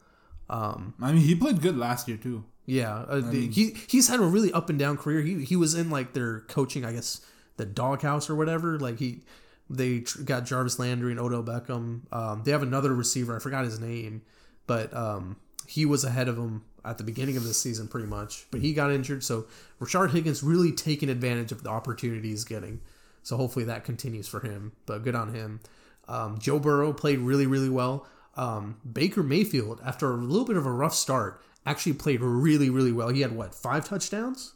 Um, 0.50 0.94
I 1.02 1.12
mean, 1.12 1.24
he 1.24 1.34
played 1.36 1.62
good 1.62 1.78
last 1.78 2.08
year 2.08 2.16
too. 2.18 2.46
Yeah, 2.68 2.98
uh, 3.08 3.22
he 3.22 3.78
he's 3.88 4.10
had 4.10 4.20
a 4.20 4.24
really 4.24 4.52
up 4.52 4.70
and 4.70 4.78
down 4.78 4.98
career. 4.98 5.22
He 5.22 5.46
he 5.46 5.56
was 5.56 5.74
in 5.74 5.90
like 5.90 6.12
their 6.12 6.42
coaching, 6.42 6.84
I 6.84 6.92
guess, 6.92 7.22
the 7.56 7.66
doghouse 7.66 8.30
or 8.30 8.36
whatever. 8.36 8.78
Like 8.78 9.00
he, 9.00 9.22
they 9.70 10.02
tr- 10.02 10.24
got 10.24 10.44
Jarvis 10.44 10.78
Landry 10.78 11.12
and 11.12 11.20
Odell 11.20 11.44
Beckham. 11.44 12.12
Um, 12.14 12.44
they 12.44 12.52
have 12.52 12.64
another 12.64 12.94
receiver. 12.94 13.38
I 13.38 13.40
forgot 13.40 13.64
his 13.64 13.80
name, 13.80 14.22
but 14.68 14.94
um, 14.94 15.38
he 15.66 15.86
was 15.86 16.04
ahead 16.04 16.28
of 16.28 16.38
him 16.38 16.66
at 16.84 16.98
the 16.98 17.06
beginning 17.06 17.38
of 17.38 17.46
this 17.46 17.58
season, 17.58 17.88
pretty 17.88 18.08
much. 18.08 18.46
But 18.52 18.60
he 18.60 18.74
got 18.74 18.92
injured, 18.92 19.24
so 19.24 19.46
Rashard 19.80 20.12
Higgins 20.12 20.44
really 20.44 20.74
taking 20.74 21.08
advantage 21.08 21.54
of 21.54 21.64
the 21.64 21.70
opportunity 21.70 22.30
he's 22.30 22.44
getting. 22.44 22.82
So 23.24 23.38
hopefully 23.38 23.64
that 23.66 23.86
continues 23.86 24.28
for 24.28 24.42
him. 24.42 24.74
But 24.86 25.06
good 25.06 25.16
on 25.16 25.34
him. 25.34 25.62
Um, 26.10 26.38
Joe 26.38 26.60
Burrow 26.60 26.92
played 26.92 27.20
really 27.20 27.48
really 27.48 27.70
well. 27.70 28.06
Um, 28.36 28.76
Baker 28.90 29.24
Mayfield, 29.24 29.80
after 29.86 30.12
a 30.12 30.18
little 30.18 30.46
bit 30.46 30.58
of 30.58 30.66
a 30.66 30.72
rough 30.72 30.94
start, 30.94 31.42
actually 31.68 31.94
played 31.94 32.22
really 32.22 32.70
really 32.70 32.92
well. 32.92 33.10
He 33.10 33.22
had 33.22 33.36
what 33.36 33.54
five 33.54 33.86
touchdowns? 33.86 34.54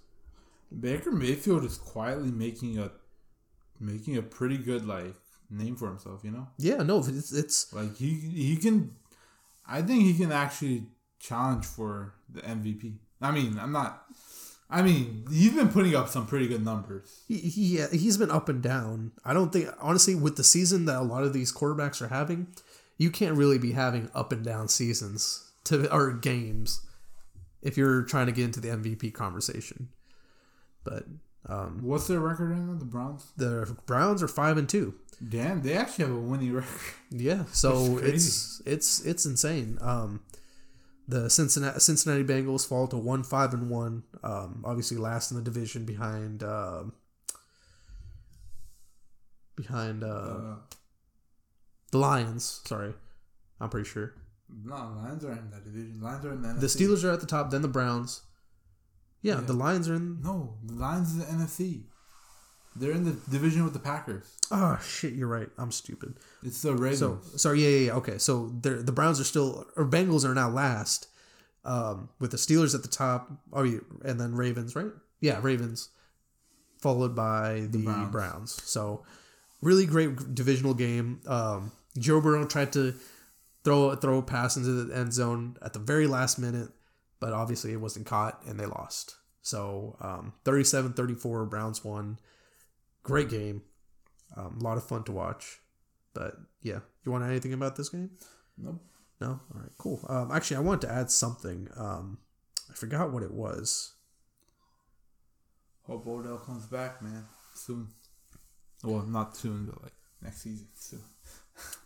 Baker 0.80 1.12
Mayfield 1.12 1.66
is 1.66 1.78
quietly 1.78 2.32
making 2.32 2.80
a 2.80 2.92
making 3.80 4.18
a 4.18 4.22
pretty 4.22 4.58
good 4.58 4.86
like 4.86 5.14
name 5.50 5.76
for 5.76 5.88
himself. 5.88 6.22
You 6.24 6.32
know, 6.32 6.48
Yeah, 6.58 6.78
no, 6.78 7.00
it's 7.00 7.32
it's 7.32 7.74
like 7.74 7.98
he 7.98 8.14
he 8.14 8.56
can. 8.56 8.96
I 9.68 9.82
think 9.82 10.04
he 10.04 10.14
can 10.14 10.32
actually 10.32 10.86
challenge 11.20 11.66
for 11.66 12.14
the 12.30 12.42
MVP. 12.42 12.96
I 13.22 13.32
mean, 13.32 13.60
I'm 13.60 13.72
not. 13.72 14.06
I 14.70 14.82
mean, 14.82 15.26
he's 15.30 15.54
been 15.54 15.68
putting 15.68 15.96
up 15.96 16.08
some 16.08 16.26
pretty 16.26 16.48
good 16.48 16.64
numbers. 16.64 17.24
he, 17.28 17.38
he 17.38 17.82
he's 17.92 18.18
been 18.18 18.32
up 18.32 18.48
and 18.48 18.64
down. 18.64 19.12
I 19.26 19.34
don't 19.34 19.52
think 19.52 19.68
honestly 19.82 20.16
with 20.16 20.38
the 20.38 20.46
season 20.46 20.86
that 20.86 20.98
a 20.98 21.04
lot 21.04 21.24
of 21.24 21.34
these 21.34 21.52
quarterbacks 21.52 22.02
are 22.02 22.08
having, 22.08 22.48
you 22.98 23.12
can't 23.12 23.36
really 23.36 23.58
be 23.58 23.74
having 23.74 24.10
up 24.16 24.32
and 24.32 24.46
down 24.46 24.70
seasons 24.70 25.52
to 25.66 25.94
or 25.94 26.14
games 26.14 26.82
if 27.62 27.78
you're 27.78 28.04
trying 28.04 28.26
to 28.28 28.32
get 28.32 28.46
into 28.46 28.60
the 28.60 28.70
MVP 28.70 29.14
conversation. 29.14 29.90
But 30.84 31.06
um, 31.48 31.80
What's 31.82 32.08
their 32.08 32.20
record 32.20 32.52
right 32.52 32.60
now? 32.60 32.78
The 32.78 32.86
Browns. 32.86 33.32
the 33.38 33.76
Browns 33.86 34.22
are 34.24 34.28
five 34.28 34.58
and 34.58 34.68
two. 34.70 34.96
Damn, 35.28 35.62
they 35.62 35.74
actually 35.74 36.06
have 36.06 36.14
a 36.16 36.20
winning 36.20 36.54
record. 36.54 36.70
Yeah, 37.12 37.44
so 37.52 37.98
it's 37.98 38.62
it's 38.66 39.02
it's 39.06 39.26
insane. 39.26 39.78
Um, 39.82 40.22
the 41.08 41.30
Cincinnati 41.30 41.80
Cincinnati 41.80 42.24
Bengals 42.24 42.68
fall 42.68 42.88
to 42.88 42.98
one 42.98 43.24
five 43.24 43.54
and 43.54 43.70
one. 43.70 44.04
Um, 44.24 44.64
obviously 44.66 44.98
last 44.98 45.30
in 45.32 45.38
the 45.38 45.44
division 45.44 45.86
behind 45.86 46.42
um 46.44 46.94
behind 49.56 50.04
uh, 50.04 50.08
Uh, 50.08 50.56
the 51.92 51.98
Lions. 51.98 52.62
Sorry, 52.66 52.94
I'm 53.60 53.70
pretty 53.70 53.90
sure 53.90 54.14
no, 54.66 54.94
Lions 54.98 55.24
are 55.26 55.32
in 55.32 55.50
that 55.52 55.64
division. 55.64 56.02
Lions 56.02 56.26
are 56.26 56.34
in 56.34 56.42
the 56.42 56.48
NFC. 56.50 56.60
the 56.60 56.68
Steelers 56.68 57.04
are 57.04 57.12
at 57.12 57.20
the 57.22 57.26
top, 57.28 57.52
then 57.52 57.62
the 57.62 57.68
Browns. 57.68 58.22
Yeah, 59.22 59.36
Yeah. 59.36 59.42
the 59.42 59.54
Lions 59.54 59.88
are 59.90 59.96
in. 59.96 60.22
No, 60.22 60.58
the 60.64 60.74
Lions 60.74 61.14
in 61.14 61.20
the 61.20 61.26
NFC. 61.26 61.84
They're 62.76 62.92
in 62.94 63.04
the 63.04 63.18
division 63.30 63.64
with 63.66 63.74
the 63.74 63.80
Packers. 63.80 64.38
Oh 64.50 64.80
shit, 64.82 65.14
you're 65.14 65.28
right. 65.28 65.50
I'm 65.58 65.72
stupid. 65.72 66.16
It's 66.42 66.62
the 66.62 66.74
Ravens. 66.74 67.00
So 67.00 67.20
sorry, 67.38 67.62
yeah, 67.64 67.70
yeah, 67.70 67.86
yeah. 67.88 67.94
Okay, 67.96 68.18
so 68.18 68.52
they're, 68.62 68.82
the 68.82 68.94
Browns 68.94 69.20
are 69.20 69.26
still 69.26 69.66
or 69.76 69.86
Bengals 69.86 70.24
are 70.24 70.34
now 70.34 70.50
last, 70.50 71.08
um, 71.66 72.10
with 72.20 72.32
the 72.32 72.38
Steelers 72.38 72.74
at 72.74 72.82
the 72.82 72.88
top. 72.88 73.30
Oh, 73.52 73.64
yeah, 73.64 73.80
and 74.06 74.20
then 74.20 74.36
Ravens, 74.36 74.74
right? 74.76 74.92
Yeah, 75.20 75.40
Ravens, 75.42 75.90
followed 76.80 77.14
by 77.16 77.68
the, 77.70 77.84
Browns. 77.84 78.12
Browns. 78.12 78.62
So 78.64 79.04
really 79.62 79.86
great 79.86 80.34
divisional 80.34 80.74
game. 80.74 81.20
Um, 81.28 81.72
Joe 82.00 82.22
Burrow 82.22 82.46
tried 82.48 82.72
to 82.74 82.96
throw 83.64 83.96
throw 83.96 84.18
a 84.20 84.24
pass 84.24 84.58
into 84.58 84.72
the 84.72 84.96
end 84.96 85.14
zone 85.14 85.58
at 85.62 85.74
the 85.74 85.80
very 85.80 86.08
last 86.08 86.40
minute, 86.40 86.70
but 87.20 87.34
obviously 87.34 87.72
it 87.72 87.82
wasn't 87.82 88.06
caught 88.06 88.44
and 88.46 88.60
they 88.60 88.66
lost. 88.66 89.16
So 89.42 89.98
um, 90.02 90.34
37-34, 90.46 91.50
Browns 91.50 91.84
won. 91.84 92.20
Great 93.04 93.30
game. 93.30 93.64
Um, 94.38 94.60
a 94.60 94.64
lot 94.64 94.78
of 94.78 94.88
fun 94.88 95.04
to 95.06 95.12
watch. 95.12 95.60
But 96.14 96.36
yeah, 96.62 96.80
you 97.04 97.12
want 97.12 97.24
to 97.24 97.26
add 97.28 97.32
anything 97.32 97.54
about 97.54 97.76
this 97.76 97.90
game? 97.90 98.12
Nope. 98.58 98.82
No. 99.20 99.28
All 99.28 99.62
right. 99.62 99.72
Cool. 99.78 100.06
Um, 100.10 100.32
actually, 100.32 100.58
I 100.58 100.62
wanted 100.62 100.88
to 100.88 100.94
add 100.94 101.10
something. 101.10 101.70
Um, 101.76 102.20
I 102.70 102.74
forgot 102.74 103.12
what 103.12 103.24
it 103.24 103.32
was. 103.32 103.94
Hope 105.84 106.06
Odell 106.08 106.38
comes 106.38 106.66
back, 106.68 107.02
man, 107.02 107.26
soon. 107.56 107.88
Well, 108.84 109.04
not 109.04 109.36
soon, 109.36 109.66
but 109.66 109.82
like 109.84 109.94
next 110.22 110.42
season. 110.42 110.68
Soon. 110.76 111.02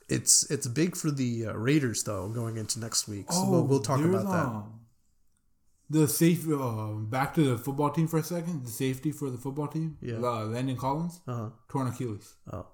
It's 0.07 0.49
it's 0.51 0.67
big 0.67 0.95
for 0.95 1.09
the 1.11 1.47
uh, 1.47 1.53
Raiders 1.53 2.03
though 2.03 2.29
going 2.29 2.57
into 2.57 2.79
next 2.79 3.07
week. 3.07 3.31
So 3.31 3.49
we'll, 3.49 3.63
we'll 3.63 3.79
talk 3.81 3.99
about 3.99 4.25
that. 4.25 4.45
um, 4.45 4.79
The 5.89 6.07
safe. 6.07 6.47
Uh, 6.47 6.93
back 6.93 7.33
to 7.35 7.43
the 7.43 7.57
football 7.57 7.89
team 7.91 8.07
for 8.07 8.19
a 8.19 8.23
second. 8.23 8.65
The 8.65 8.71
safety 8.71 9.11
for 9.11 9.29
the 9.29 9.37
football 9.37 9.67
team. 9.67 9.97
Yeah. 10.01 10.17
Uh, 10.17 10.45
Landon 10.45 10.77
Collins 10.77 11.19
Uh 11.27 11.35
huh. 11.35 11.49
torn 11.69 11.87
Achilles. 11.87 12.35
Oh, 12.53 12.67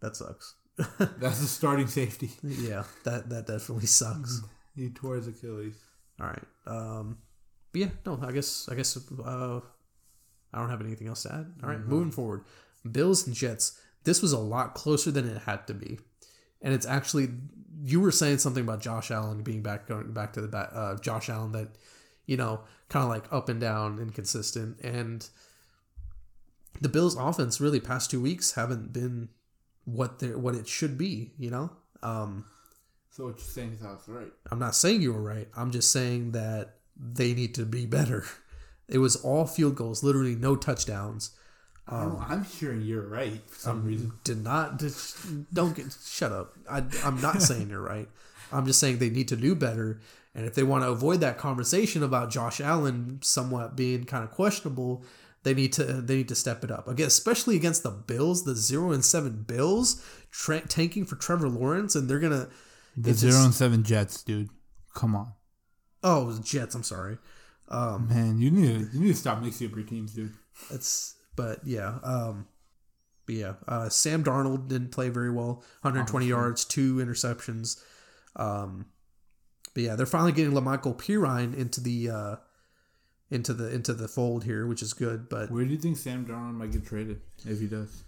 that 0.00 0.16
sucks. 0.16 0.54
That's 0.98 1.40
the 1.40 1.46
starting 1.46 1.86
safety. 1.86 2.30
yeah, 2.42 2.84
that 3.04 3.28
that 3.28 3.46
definitely 3.46 3.86
sucks. 3.86 4.42
He 4.76 4.88
tore 4.88 5.16
his 5.16 5.26
Achilles. 5.26 5.74
All 6.20 6.28
right. 6.28 6.44
Um, 6.64 7.18
but 7.72 7.80
yeah, 7.80 7.88
no, 8.06 8.18
I 8.22 8.30
guess 8.32 8.68
I 8.70 8.76
guess 8.76 8.96
uh, 8.96 9.60
I 10.54 10.58
don't 10.58 10.70
have 10.70 10.80
anything 10.80 11.08
else 11.08 11.24
to 11.24 11.34
add. 11.34 11.52
All 11.62 11.68
right, 11.68 11.80
moving 11.80 12.12
forward, 12.12 12.44
Bills 12.90 13.26
and 13.26 13.34
Jets. 13.36 13.78
This 14.04 14.22
was 14.22 14.32
a 14.32 14.38
lot 14.38 14.74
closer 14.74 15.10
than 15.10 15.28
it 15.28 15.42
had 15.42 15.66
to 15.66 15.74
be, 15.74 15.98
and 16.62 16.72
it's 16.72 16.86
actually 16.86 17.28
you 17.82 18.00
were 18.00 18.12
saying 18.12 18.38
something 18.38 18.62
about 18.62 18.80
Josh 18.80 19.10
Allen 19.10 19.42
being 19.42 19.62
back 19.62 19.86
going 19.86 20.12
back 20.12 20.32
to 20.34 20.40
the 20.40 20.48
back, 20.48 20.70
uh, 20.72 20.96
Josh 20.96 21.28
Allen 21.28 21.52
that 21.52 21.68
you 22.26 22.36
know 22.36 22.60
kind 22.88 23.04
of 23.04 23.10
like 23.10 23.24
up 23.32 23.48
and 23.48 23.60
down, 23.60 23.98
inconsistent, 23.98 24.80
and 24.80 25.28
the 26.80 26.88
Bills' 26.88 27.16
offense 27.16 27.60
really 27.60 27.80
past 27.80 28.10
two 28.10 28.20
weeks 28.20 28.52
haven't 28.52 28.92
been 28.92 29.28
what 29.84 30.18
they 30.18 30.28
what 30.28 30.54
it 30.54 30.68
should 30.68 30.96
be. 30.96 31.32
You 31.38 31.50
know. 31.50 31.70
Um, 32.02 32.46
So 33.10 33.26
what 33.26 33.38
you're 33.38 33.46
saying 33.46 33.72
is 33.72 33.80
that's 33.80 34.08
right. 34.08 34.32
I'm 34.50 34.58
not 34.58 34.74
saying 34.74 35.02
you 35.02 35.12
were 35.12 35.22
right. 35.22 35.48
I'm 35.56 35.70
just 35.70 35.90
saying 35.92 36.32
that 36.32 36.76
they 36.96 37.34
need 37.34 37.54
to 37.56 37.66
be 37.66 37.86
better. 37.86 38.24
It 38.88 38.98
was 38.98 39.16
all 39.16 39.46
field 39.46 39.76
goals, 39.76 40.02
literally 40.02 40.34
no 40.34 40.56
touchdowns. 40.56 41.30
I'm, 41.90 42.16
I'm 42.28 42.44
hearing 42.44 42.82
you're 42.82 43.06
right 43.06 43.40
for 43.48 43.58
some 43.58 43.84
reason. 43.84 44.12
Did 44.24 44.44
not 44.44 44.78
just 44.78 45.16
don't 45.52 45.74
get 45.74 45.86
shut 46.04 46.32
up. 46.32 46.54
I, 46.70 46.84
I'm 47.04 47.20
not 47.20 47.42
saying 47.48 47.70
you're 47.70 47.82
right. 47.82 48.08
I'm 48.52 48.66
just 48.66 48.80
saying 48.80 48.98
they 48.98 49.10
need 49.10 49.28
to 49.28 49.36
do 49.36 49.54
better. 49.54 50.00
And 50.34 50.46
if 50.46 50.54
they 50.54 50.62
want 50.62 50.84
to 50.84 50.88
avoid 50.90 51.20
that 51.20 51.38
conversation 51.38 52.02
about 52.04 52.30
Josh 52.30 52.60
Allen 52.60 53.18
somewhat 53.22 53.74
being 53.76 54.04
kind 54.04 54.22
of 54.22 54.30
questionable, 54.30 55.04
they 55.42 55.54
need 55.54 55.72
to 55.74 55.84
they 55.84 56.16
need 56.16 56.28
to 56.28 56.34
step 56.36 56.62
it 56.62 56.70
up 56.70 56.86
again, 56.86 57.06
especially 57.08 57.56
against 57.56 57.82
the 57.82 57.90
Bills, 57.90 58.44
the 58.44 58.54
zero 58.54 58.92
and 58.92 59.04
seven 59.04 59.42
Bills, 59.46 60.04
tra- 60.30 60.60
tanking 60.66 61.04
for 61.06 61.16
Trevor 61.16 61.48
Lawrence, 61.48 61.94
and 61.96 62.08
they're 62.08 62.20
gonna 62.20 62.48
The 62.96 63.14
zero 63.14 63.32
just- 63.32 63.44
and 63.44 63.54
seven 63.54 63.82
Jets, 63.82 64.22
dude. 64.22 64.50
Come 64.94 65.16
on, 65.16 65.32
oh 66.04 66.38
Jets. 66.44 66.74
I'm 66.74 66.82
sorry. 66.84 67.18
Um, 67.68 68.08
man. 68.08 68.38
You 68.38 68.50
need 68.50 68.66
to, 68.66 68.88
you 68.96 69.00
need 69.04 69.08
to 69.12 69.14
stop 69.14 69.40
mixing 69.42 69.68
up 69.68 69.76
your 69.76 69.84
teams, 69.86 70.12
dude. 70.12 70.32
It's 70.70 71.14
but 71.40 71.66
yeah, 71.66 71.98
um, 72.02 72.46
but 73.24 73.34
yeah. 73.34 73.54
Uh, 73.66 73.88
Sam 73.88 74.22
Darnold 74.22 74.68
didn't 74.68 74.90
play 74.90 75.08
very 75.08 75.30
well. 75.30 75.64
120 75.80 76.26
yards, 76.26 76.66
two 76.66 76.96
interceptions. 76.96 77.82
Um, 78.36 78.84
but 79.72 79.82
yeah, 79.82 79.96
they're 79.96 80.04
finally 80.04 80.32
getting 80.32 80.52
La'Mical 80.52 80.94
Perine 80.94 81.56
into 81.56 81.80
the 81.80 82.10
uh, 82.10 82.36
into 83.30 83.54
the 83.54 83.72
into 83.72 83.94
the 83.94 84.06
fold 84.06 84.44
here, 84.44 84.66
which 84.66 84.82
is 84.82 84.92
good. 84.92 85.30
But 85.30 85.50
Where 85.50 85.64
do 85.64 85.70
you 85.70 85.78
think 85.78 85.96
Sam 85.96 86.26
Darnold 86.26 86.56
might 86.56 86.72
get 86.72 86.84
traded 86.84 87.22
if 87.46 87.58
he 87.58 87.66
does? 87.66 88.04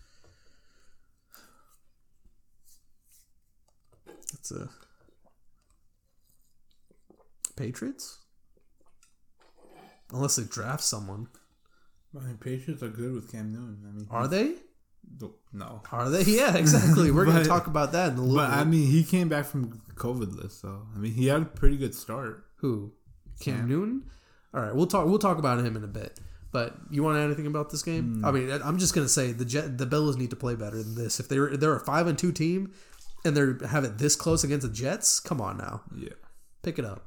it's 4.35 4.51
a 4.51 4.68
Patriots, 7.57 8.18
unless 10.12 10.37
they 10.37 10.45
draft 10.45 10.83
someone. 10.83 11.29
I 12.16 12.25
mean, 12.25 12.37
Patriots 12.38 12.83
are 12.83 12.88
good 12.88 13.12
with 13.14 13.31
Cam 13.31 13.53
Newton. 13.53 13.79
I 13.88 13.92
mean, 13.96 14.07
Are 14.11 14.29
they? 14.29 14.55
No. 15.53 15.83
Are 15.90 16.09
they? 16.11 16.22
Yeah, 16.25 16.57
exactly. 16.57 17.11
We're 17.11 17.25
gonna 17.25 17.44
talk 17.44 17.66
about 17.66 17.92
that 17.92 18.12
in 18.12 18.18
a 18.18 18.22
little 18.22 18.37
But 18.37 18.51
bit. 18.51 18.57
I 18.59 18.64
mean, 18.64 18.90
he 18.90 19.03
came 19.05 19.29
back 19.29 19.44
from 19.46 19.81
COVID 19.94 20.35
list, 20.40 20.61
so 20.61 20.83
I 20.94 20.98
mean, 20.98 21.12
he 21.12 21.27
had 21.27 21.42
a 21.42 21.44
pretty 21.46 21.77
good 21.77 21.94
start. 21.94 22.44
Who? 22.57 22.92
Cam 23.40 23.57
Cam. 23.59 23.68
Newton? 23.68 24.03
All 24.55 24.61
right, 24.62 24.75
we'll 24.75 24.87
talk. 24.87 25.07
We'll 25.07 25.18
talk 25.18 25.38
about 25.38 25.59
him 25.59 25.77
in 25.77 25.85
a 25.85 25.88
bit. 25.88 26.18
But 26.53 26.77
you 26.90 27.03
want 27.03 27.16
to 27.16 27.20
add 27.20 27.25
anything 27.27 27.46
about 27.46 27.70
this 27.70 27.83
game? 27.83 28.16
Hmm. 28.16 28.25
I 28.27 28.31
mean, 28.31 28.51
I'm 28.62 28.79
just 28.79 28.94
gonna 28.94 29.09
say 29.09 29.33
the 29.33 29.44
Jet, 29.46 29.79
the 29.79 29.87
Bills 29.87 30.16
need 30.16 30.31
to 30.31 30.37
play 30.37 30.55
better 30.55 30.83
than 30.83 30.94
this. 30.94 31.18
If 31.18 31.29
they're 31.29 31.57
they're 31.57 31.75
a 31.77 31.81
five 31.81 32.07
and 32.07 32.18
two 32.18 32.31
team, 32.33 32.72
and 33.25 33.37
they 33.37 33.66
have 33.66 33.85
it 33.85 33.98
this 33.98 34.14
close 34.16 34.44
against 34.44 34.66
the 34.66 34.72
Jets, 34.72 35.18
come 35.18 35.40
on 35.40 35.57
now, 35.59 35.83
Yeah. 35.96 36.11
pick 36.62 36.79
it 36.79 36.85
up. 36.85 37.07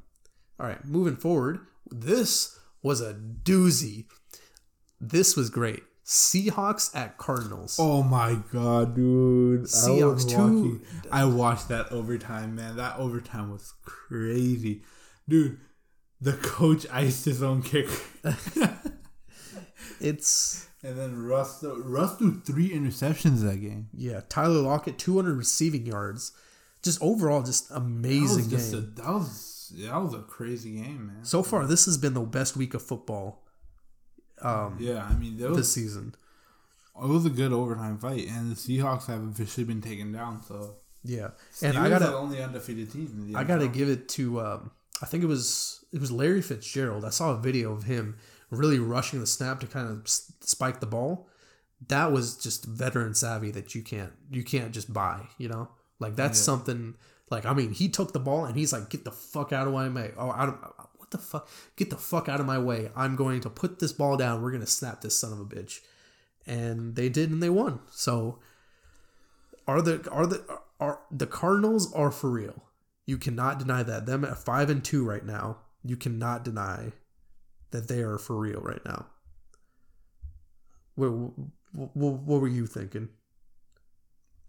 All 0.60 0.66
right, 0.68 0.84
moving 0.86 1.16
forward, 1.16 1.60
this 1.92 2.58
was 2.82 3.02
a 3.02 3.14
doozy. 3.14 4.06
This 5.02 5.36
was 5.36 5.50
great. 5.50 5.84
Seahawks 6.06 6.96
at 6.96 7.18
Cardinals. 7.18 7.78
Oh 7.80 8.04
my 8.04 8.38
god, 8.54 8.96
dude! 8.96 9.64
Seahawks, 9.64 10.26
I 10.32 10.36
two- 10.36 10.82
I 11.12 11.26
watched 11.26 11.68
that 11.70 11.92
overtime, 11.92 12.56
man. 12.56 12.76
That 12.78 12.98
overtime 13.00 13.52
was 13.52 13.74
crazy, 13.84 14.84
dude. 15.28 15.60
the 16.22 16.34
coach 16.34 16.86
iced 16.92 17.26
his 17.26 17.42
own 17.44 17.62
kick. 17.64 17.88
It's 20.00 20.68
and 20.84 20.98
then 20.98 21.24
Russ 21.24 21.64
Russ 21.64 22.18
threw 22.18 22.40
three 22.42 22.70
interceptions 22.70 23.42
that 23.42 23.58
game. 23.62 23.88
yeah, 23.94 24.22
Tyler 24.30 24.62
Lockett, 24.62 24.98
200 25.00 25.36
receiving 25.36 25.86
yards. 25.86 26.32
Just 26.84 27.02
overall, 27.02 27.42
just 27.44 27.70
That 27.70 27.78
amazing 27.78 28.38
was 28.38 28.48
just 28.48 28.74
a, 28.74 28.78
game. 28.78 28.94
that 28.98 29.08
was 29.08 29.74
that 29.78 29.96
was 30.02 30.14
a 30.14 30.20
crazy 30.22 30.76
game, 30.76 31.08
man. 31.08 31.24
so 31.26 31.42
far, 31.44 31.66
this 31.66 31.86
has 31.86 31.98
been 31.98 32.14
the 32.14 32.22
best 32.22 32.56
week 32.58 32.74
of 32.74 32.82
football 32.82 33.45
um, 34.42 34.78
Yeah, 34.80 35.04
I 35.04 35.14
mean 35.16 35.38
was 35.38 35.58
this 35.58 35.74
season. 35.74 36.16
it 37.02 37.08
was 37.08 37.26
a 37.26 37.30
good 37.30 37.52
overtime 37.54 37.98
fight, 37.98 38.28
and 38.28 38.52
the 38.52 38.56
Seahawks 38.56 39.08
have 39.08 39.24
officially 39.28 39.66
been 39.66 39.82
taken 39.82 40.12
down. 40.12 40.42
So 40.44 40.76
Yeah, 41.04 41.30
and 41.62 41.76
Steelers 41.76 41.78
I 41.78 41.86
are 41.86 41.90
the 41.90 42.00
gotta, 42.00 42.18
only 42.18 42.42
undefeated 42.42 42.92
team. 42.92 43.08
In 43.14 43.34
the 43.34 43.40
I 43.40 43.44
gotta 43.44 43.68
give 43.68 43.90
it 43.90 44.08
to. 44.10 44.42
Um, 44.42 44.72
I 45.02 45.06
think 45.06 45.24
it 45.24 45.28
was 45.28 45.84
it 45.92 46.00
was 46.00 46.12
Larry 46.12 46.42
Fitzgerald. 46.42 47.04
I 47.06 47.10
saw 47.10 47.32
a 47.32 47.38
video 47.38 47.74
of 47.74 47.84
him 47.84 48.18
really 48.50 48.80
rushing 48.80 49.20
the 49.20 49.28
snap 49.28 49.60
to 49.60 49.68
kind 49.68 49.90
of 49.90 50.08
spike 50.08 50.80
the 50.80 50.86
ball. 50.86 51.28
That 51.90 52.12
was 52.12 52.38
just 52.38 52.66
veteran 52.66 53.14
savvy 53.14 53.52
that 53.52 53.76
you 53.76 53.82
can't 53.84 54.14
you 54.32 54.44
can't 54.44 54.72
just 54.72 54.94
buy. 54.94 55.28
You 55.38 55.50
know, 55.50 55.70
like 56.00 56.16
that's 56.16 56.40
something. 56.40 56.96
Like 57.30 57.46
I 57.46 57.54
mean, 57.54 57.72
he 57.74 57.90
took 57.90 58.14
the 58.14 58.20
ball 58.20 58.46
and 58.46 58.56
he's 58.56 58.72
like, 58.72 58.90
"Get 58.90 59.04
the 59.04 59.12
fuck 59.12 59.52
out 59.52 59.68
of 59.68 59.74
my 59.74 59.90
way!" 59.90 60.12
Oh, 60.18 60.32
out 60.32 60.50
of 60.50 60.85
the 61.16 61.26
fuck? 61.26 61.48
Get 61.76 61.90
the 61.90 61.98
fuck 61.98 62.30
out 62.30 62.40
of 62.40 62.46
my 62.46 62.58
way! 62.58 62.90
I'm 62.96 63.16
going 63.16 63.42
to 63.42 63.50
put 63.50 63.80
this 63.80 63.94
ball 63.94 64.18
down. 64.18 64.42
We're 64.42 64.52
gonna 64.52 64.68
snap 64.68 65.02
this 65.02 65.18
son 65.18 65.34
of 65.34 65.40
a 65.40 65.46
bitch, 65.46 65.80
and 66.46 66.96
they 66.96 67.10
did, 67.10 67.32
and 67.32 67.42
they 67.42 67.50
won. 67.50 67.80
So 67.92 68.40
are 69.68 69.82
the 69.82 70.10
are 70.12 70.28
the 70.28 70.44
are 70.80 71.00
the 71.12 71.28
Cardinals 71.28 71.94
are 71.94 72.12
for 72.12 72.30
real? 72.30 72.64
You 73.06 73.18
cannot 73.18 73.60
deny 73.60 73.84
that. 73.84 74.06
Them 74.06 74.26
at 74.26 74.38
five 74.38 74.70
and 74.70 74.84
two 74.84 75.04
right 75.04 75.26
now. 75.26 75.58
You 75.84 75.96
cannot 75.96 76.44
deny 76.44 76.94
that 77.72 77.88
they 77.88 78.02
are 78.02 78.18
for 78.18 78.38
real 78.38 78.62
right 78.62 78.84
now. 78.86 79.08
What, 80.96 81.10
what, 81.74 81.94
what 81.94 82.42
were 82.42 82.48
you 82.48 82.66
thinking? 82.66 83.10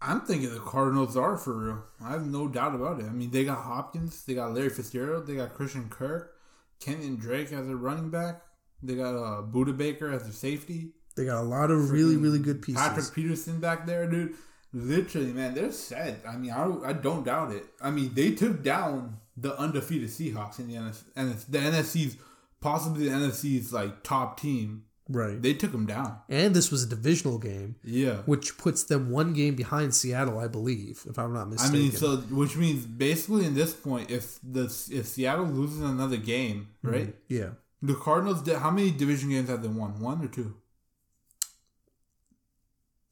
I'm 0.01 0.21
thinking 0.21 0.53
the 0.53 0.59
Cardinals 0.59 1.17
are 1.17 1.37
for 1.37 1.53
real. 1.53 1.83
I 2.01 2.11
have 2.11 2.25
no 2.25 2.47
doubt 2.47 2.75
about 2.75 2.99
it. 2.99 3.05
I 3.05 3.09
mean, 3.09 3.31
they 3.31 3.43
got 3.43 3.63
Hopkins, 3.63 4.23
they 4.23 4.35
got 4.35 4.53
Larry 4.53 4.69
Fitzgerald, 4.69 5.27
they 5.27 5.35
got 5.35 5.53
Christian 5.53 5.89
Kirk, 5.89 6.36
Kenyon 6.79 7.17
Drake 7.17 7.51
as 7.51 7.67
a 7.67 7.75
running 7.75 8.09
back, 8.09 8.41
they 8.81 8.95
got 8.95 9.15
uh, 9.15 9.41
Budda 9.41 9.75
Baker 9.75 10.11
as 10.11 10.27
a 10.27 10.33
safety, 10.33 10.91
They 11.15 11.25
got 11.25 11.39
a 11.39 11.47
lot 11.47 11.71
of 11.71 11.91
really 11.91 12.17
really 12.17 12.39
good 12.39 12.61
pieces. 12.61 12.81
Patrick 12.81 13.13
Peterson 13.13 13.59
back 13.59 13.85
there, 13.85 14.07
dude. 14.09 14.35
Literally, 14.73 15.31
man, 15.31 15.53
they're 15.53 15.71
set. 15.71 16.21
I 16.27 16.35
mean, 16.35 16.51
I, 16.51 16.89
I 16.89 16.93
don't 16.93 17.23
doubt 17.23 17.51
it. 17.51 17.65
I 17.81 17.89
mean, 17.89 18.13
they 18.13 18.31
took 18.31 18.63
down 18.63 19.17
the 19.35 19.57
undefeated 19.57 20.09
Seahawks 20.09 20.59
in 20.59 20.67
the 20.67 20.75
NFC, 20.75 21.03
NF 21.15 21.45
the 21.47 21.57
NFC's 21.59 22.17
possibly 22.59 23.07
the 23.07 23.15
NFC's 23.15 23.71
like 23.71 24.03
top 24.03 24.39
team. 24.39 24.83
Right. 25.09 25.41
They 25.41 25.53
took 25.53 25.71
them 25.71 25.85
down. 25.85 26.19
and 26.29 26.55
this 26.55 26.71
was 26.71 26.83
a 26.83 26.87
divisional 26.87 27.37
game, 27.37 27.75
Yeah. 27.83 28.17
which 28.25 28.57
puts 28.57 28.83
them 28.83 29.09
one 29.09 29.33
game 29.33 29.55
behind 29.55 29.95
Seattle, 29.95 30.39
I 30.39 30.47
believe, 30.47 31.03
if 31.09 31.17
I'm 31.17 31.33
not 31.33 31.49
mistaken. 31.49 31.75
I 31.75 31.79
mean, 31.79 31.91
so 31.91 32.17
which 32.17 32.55
means 32.55 32.85
basically 32.85 33.45
in 33.45 33.55
this 33.55 33.73
point, 33.73 34.11
if 34.11 34.39
the 34.43 34.65
if 34.91 35.05
Seattle 35.07 35.45
loses 35.45 35.81
another 35.81 36.17
game, 36.17 36.69
mm-hmm. 36.83 36.95
right? 36.95 37.15
yeah. 37.27 37.49
The 37.81 37.93
Cardinals, 37.93 38.41
did, 38.41 38.57
how 38.57 38.71
many 38.71 38.89
division 38.89 39.29
games 39.29 39.49
have 39.49 39.61
they 39.61 39.67
won? 39.67 39.99
One 39.99 40.23
or 40.23 40.27
two? 40.27 40.55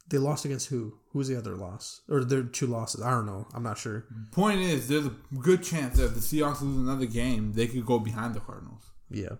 They 0.09 0.17
lost 0.17 0.45
against 0.45 0.69
who? 0.69 0.97
Who 1.09 1.19
was 1.19 1.27
the 1.27 1.37
other 1.37 1.55
loss? 1.55 2.01
Or 2.09 2.23
their 2.23 2.43
two 2.43 2.67
losses? 2.67 3.01
I 3.01 3.11
don't 3.11 3.25
know. 3.25 3.47
I'm 3.53 3.63
not 3.63 3.77
sure. 3.77 4.05
Point 4.31 4.59
is, 4.61 4.87
there's 4.87 5.07
a 5.07 5.13
good 5.39 5.63
chance 5.63 5.97
that 5.97 6.05
if 6.05 6.13
the 6.13 6.19
Seahawks 6.19 6.61
lose 6.61 6.77
another 6.77 7.05
game, 7.05 7.53
they 7.53 7.67
could 7.67 7.85
go 7.85 7.99
behind 7.99 8.35
the 8.35 8.39
Cardinals. 8.39 8.91
Yeah. 9.09 9.35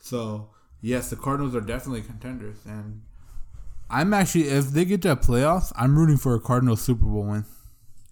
So 0.00 0.50
yes, 0.80 1.10
the 1.10 1.16
Cardinals 1.16 1.54
are 1.54 1.60
definitely 1.60 2.02
contenders, 2.02 2.58
and 2.66 3.02
I'm 3.90 4.12
actually 4.14 4.48
if 4.48 4.66
they 4.68 4.84
get 4.84 5.02
to 5.02 5.12
a 5.12 5.16
playoffs, 5.16 5.72
I'm 5.76 5.98
rooting 5.98 6.16
for 6.16 6.34
a 6.34 6.40
Cardinals 6.40 6.80
Super 6.82 7.04
Bowl 7.06 7.24
win 7.24 7.44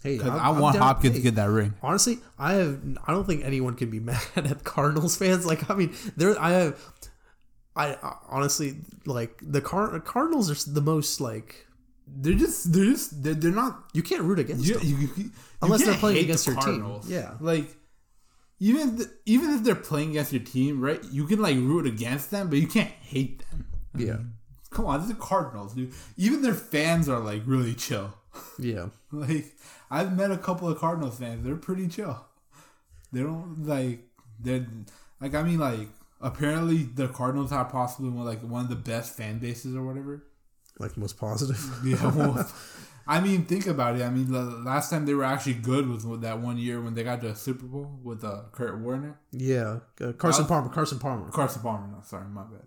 Hey, 0.03 0.19
I'm- 0.19 0.31
I 0.39 0.49
want 0.51 0.75
down- 0.75 0.83
Hopkins 0.83 1.13
hey, 1.15 1.19
to 1.19 1.23
get 1.23 1.35
that 1.35 1.49
ring. 1.49 1.73
Honestly, 1.81 2.19
I 2.37 2.53
have. 2.53 2.79
I 3.07 3.11
don't 3.11 3.25
think 3.25 3.43
anyone 3.43 3.73
can 3.75 3.89
be 3.89 3.99
mad 4.11 4.21
at 4.35 4.63
Cardinals 4.63 5.17
fans. 5.17 5.45
Like, 5.47 5.67
I 5.69 5.73
mean, 5.73 5.95
there. 6.15 6.39
I 6.39 6.51
have. 6.51 6.79
I, 7.75 7.95
I 7.95 8.15
honestly 8.29 8.77
like 9.05 9.39
the 9.41 9.61
Car- 9.61 9.99
Cardinals 10.01 10.49
are 10.51 10.71
the 10.71 10.79
most 10.81 11.19
like 11.19 11.65
They're 12.07 12.33
just 12.35 12.71
they're 12.71 12.85
just 12.85 13.21
they're, 13.23 13.33
they're 13.33 13.51
not 13.51 13.89
you 13.93 14.01
can't 14.03 14.21
root 14.21 14.39
against 14.39 14.65
you, 14.65 14.75
them. 14.77 14.87
you, 14.87 15.09
you- 15.17 15.31
Unless 15.61 15.83
they're 15.85 15.95
playing 15.95 16.23
against 16.23 16.45
the 16.45 16.51
your 16.53 16.61
team. 16.61 16.99
Yeah. 17.07 17.33
like 17.41 17.75
even 18.59 18.99
if 19.01 19.07
even 19.25 19.51
if 19.51 19.63
they're 19.63 19.75
playing 19.75 20.11
against 20.11 20.33
your 20.33 20.41
team, 20.43 20.81
right? 20.81 21.03
You 21.11 21.25
can 21.27 21.41
like 21.41 21.55
root 21.57 21.85
against 21.85 22.31
them, 22.31 22.49
but 22.49 22.59
you 22.59 22.67
can't 22.67 22.89
hate 22.89 23.43
them. 23.51 23.65
yeah, 23.97 24.17
Come 24.71 24.85
on, 24.85 24.99
this 24.99 25.09
is 25.09 25.15
the 25.15 25.21
Cardinals, 25.21 25.73
dude. 25.73 25.93
Even 26.17 26.41
their 26.41 26.53
fans 26.53 27.07
are 27.09 27.19
like 27.19 27.43
really 27.45 27.73
chill. 27.73 28.13
yeah, 28.59 28.87
Like 29.11 29.53
I've 29.89 30.15
met 30.15 30.31
a 30.31 30.37
couple 30.37 30.67
of 30.69 30.77
Cardinals 30.79 31.19
fans. 31.19 31.45
They're 31.45 31.55
pretty 31.55 31.87
chill. 31.87 32.25
They 33.11 33.21
don't 33.21 33.65
like 33.65 33.99
they're 34.39 34.65
like 35.21 35.33
I 35.33 35.43
mean 35.43 35.59
like 35.59 35.87
apparently 36.21 36.83
the 36.83 37.07
Cardinals 37.07 37.51
have 37.51 37.69
possibly 37.69 38.09
one 38.09 38.25
like 38.25 38.41
one 38.41 38.63
of 38.63 38.69
the 38.69 38.75
best 38.75 39.15
fan 39.15 39.39
bases 39.39 39.75
or 39.75 39.83
whatever. 39.85 40.23
like 40.79 40.97
most 40.97 41.17
positive. 41.17 41.63
Yeah. 41.85 42.11
Well, 42.15 42.49
I 43.07 43.19
mean, 43.19 43.45
think 43.45 43.67
about 43.67 43.97
it. 43.97 44.01
I 44.03 44.09
mean, 44.09 44.31
the 44.31 44.41
last 44.41 44.89
time 44.89 45.05
they 45.05 45.13
were 45.13 45.23
actually 45.23 45.53
good 45.55 45.87
was 45.87 46.05
with 46.05 46.21
that 46.21 46.39
one 46.39 46.57
year 46.57 46.81
when 46.81 46.95
they 46.95 47.03
got 47.03 47.21
to 47.21 47.27
a 47.29 47.35
Super 47.35 47.65
Bowl 47.67 47.99
with 48.03 48.23
uh, 48.23 48.43
Kurt 48.51 48.79
Warner, 48.79 49.19
yeah, 49.31 49.79
uh, 50.01 50.11
Carson 50.13 50.45
Uh, 50.45 50.47
Palmer. 50.47 50.69
Carson 50.69 50.97
Palmer. 50.99 51.29
Carson 51.29 51.61
Palmer. 51.61 51.87
No, 51.87 52.01
sorry, 52.03 52.27
my 52.27 52.43
bad. 52.43 52.61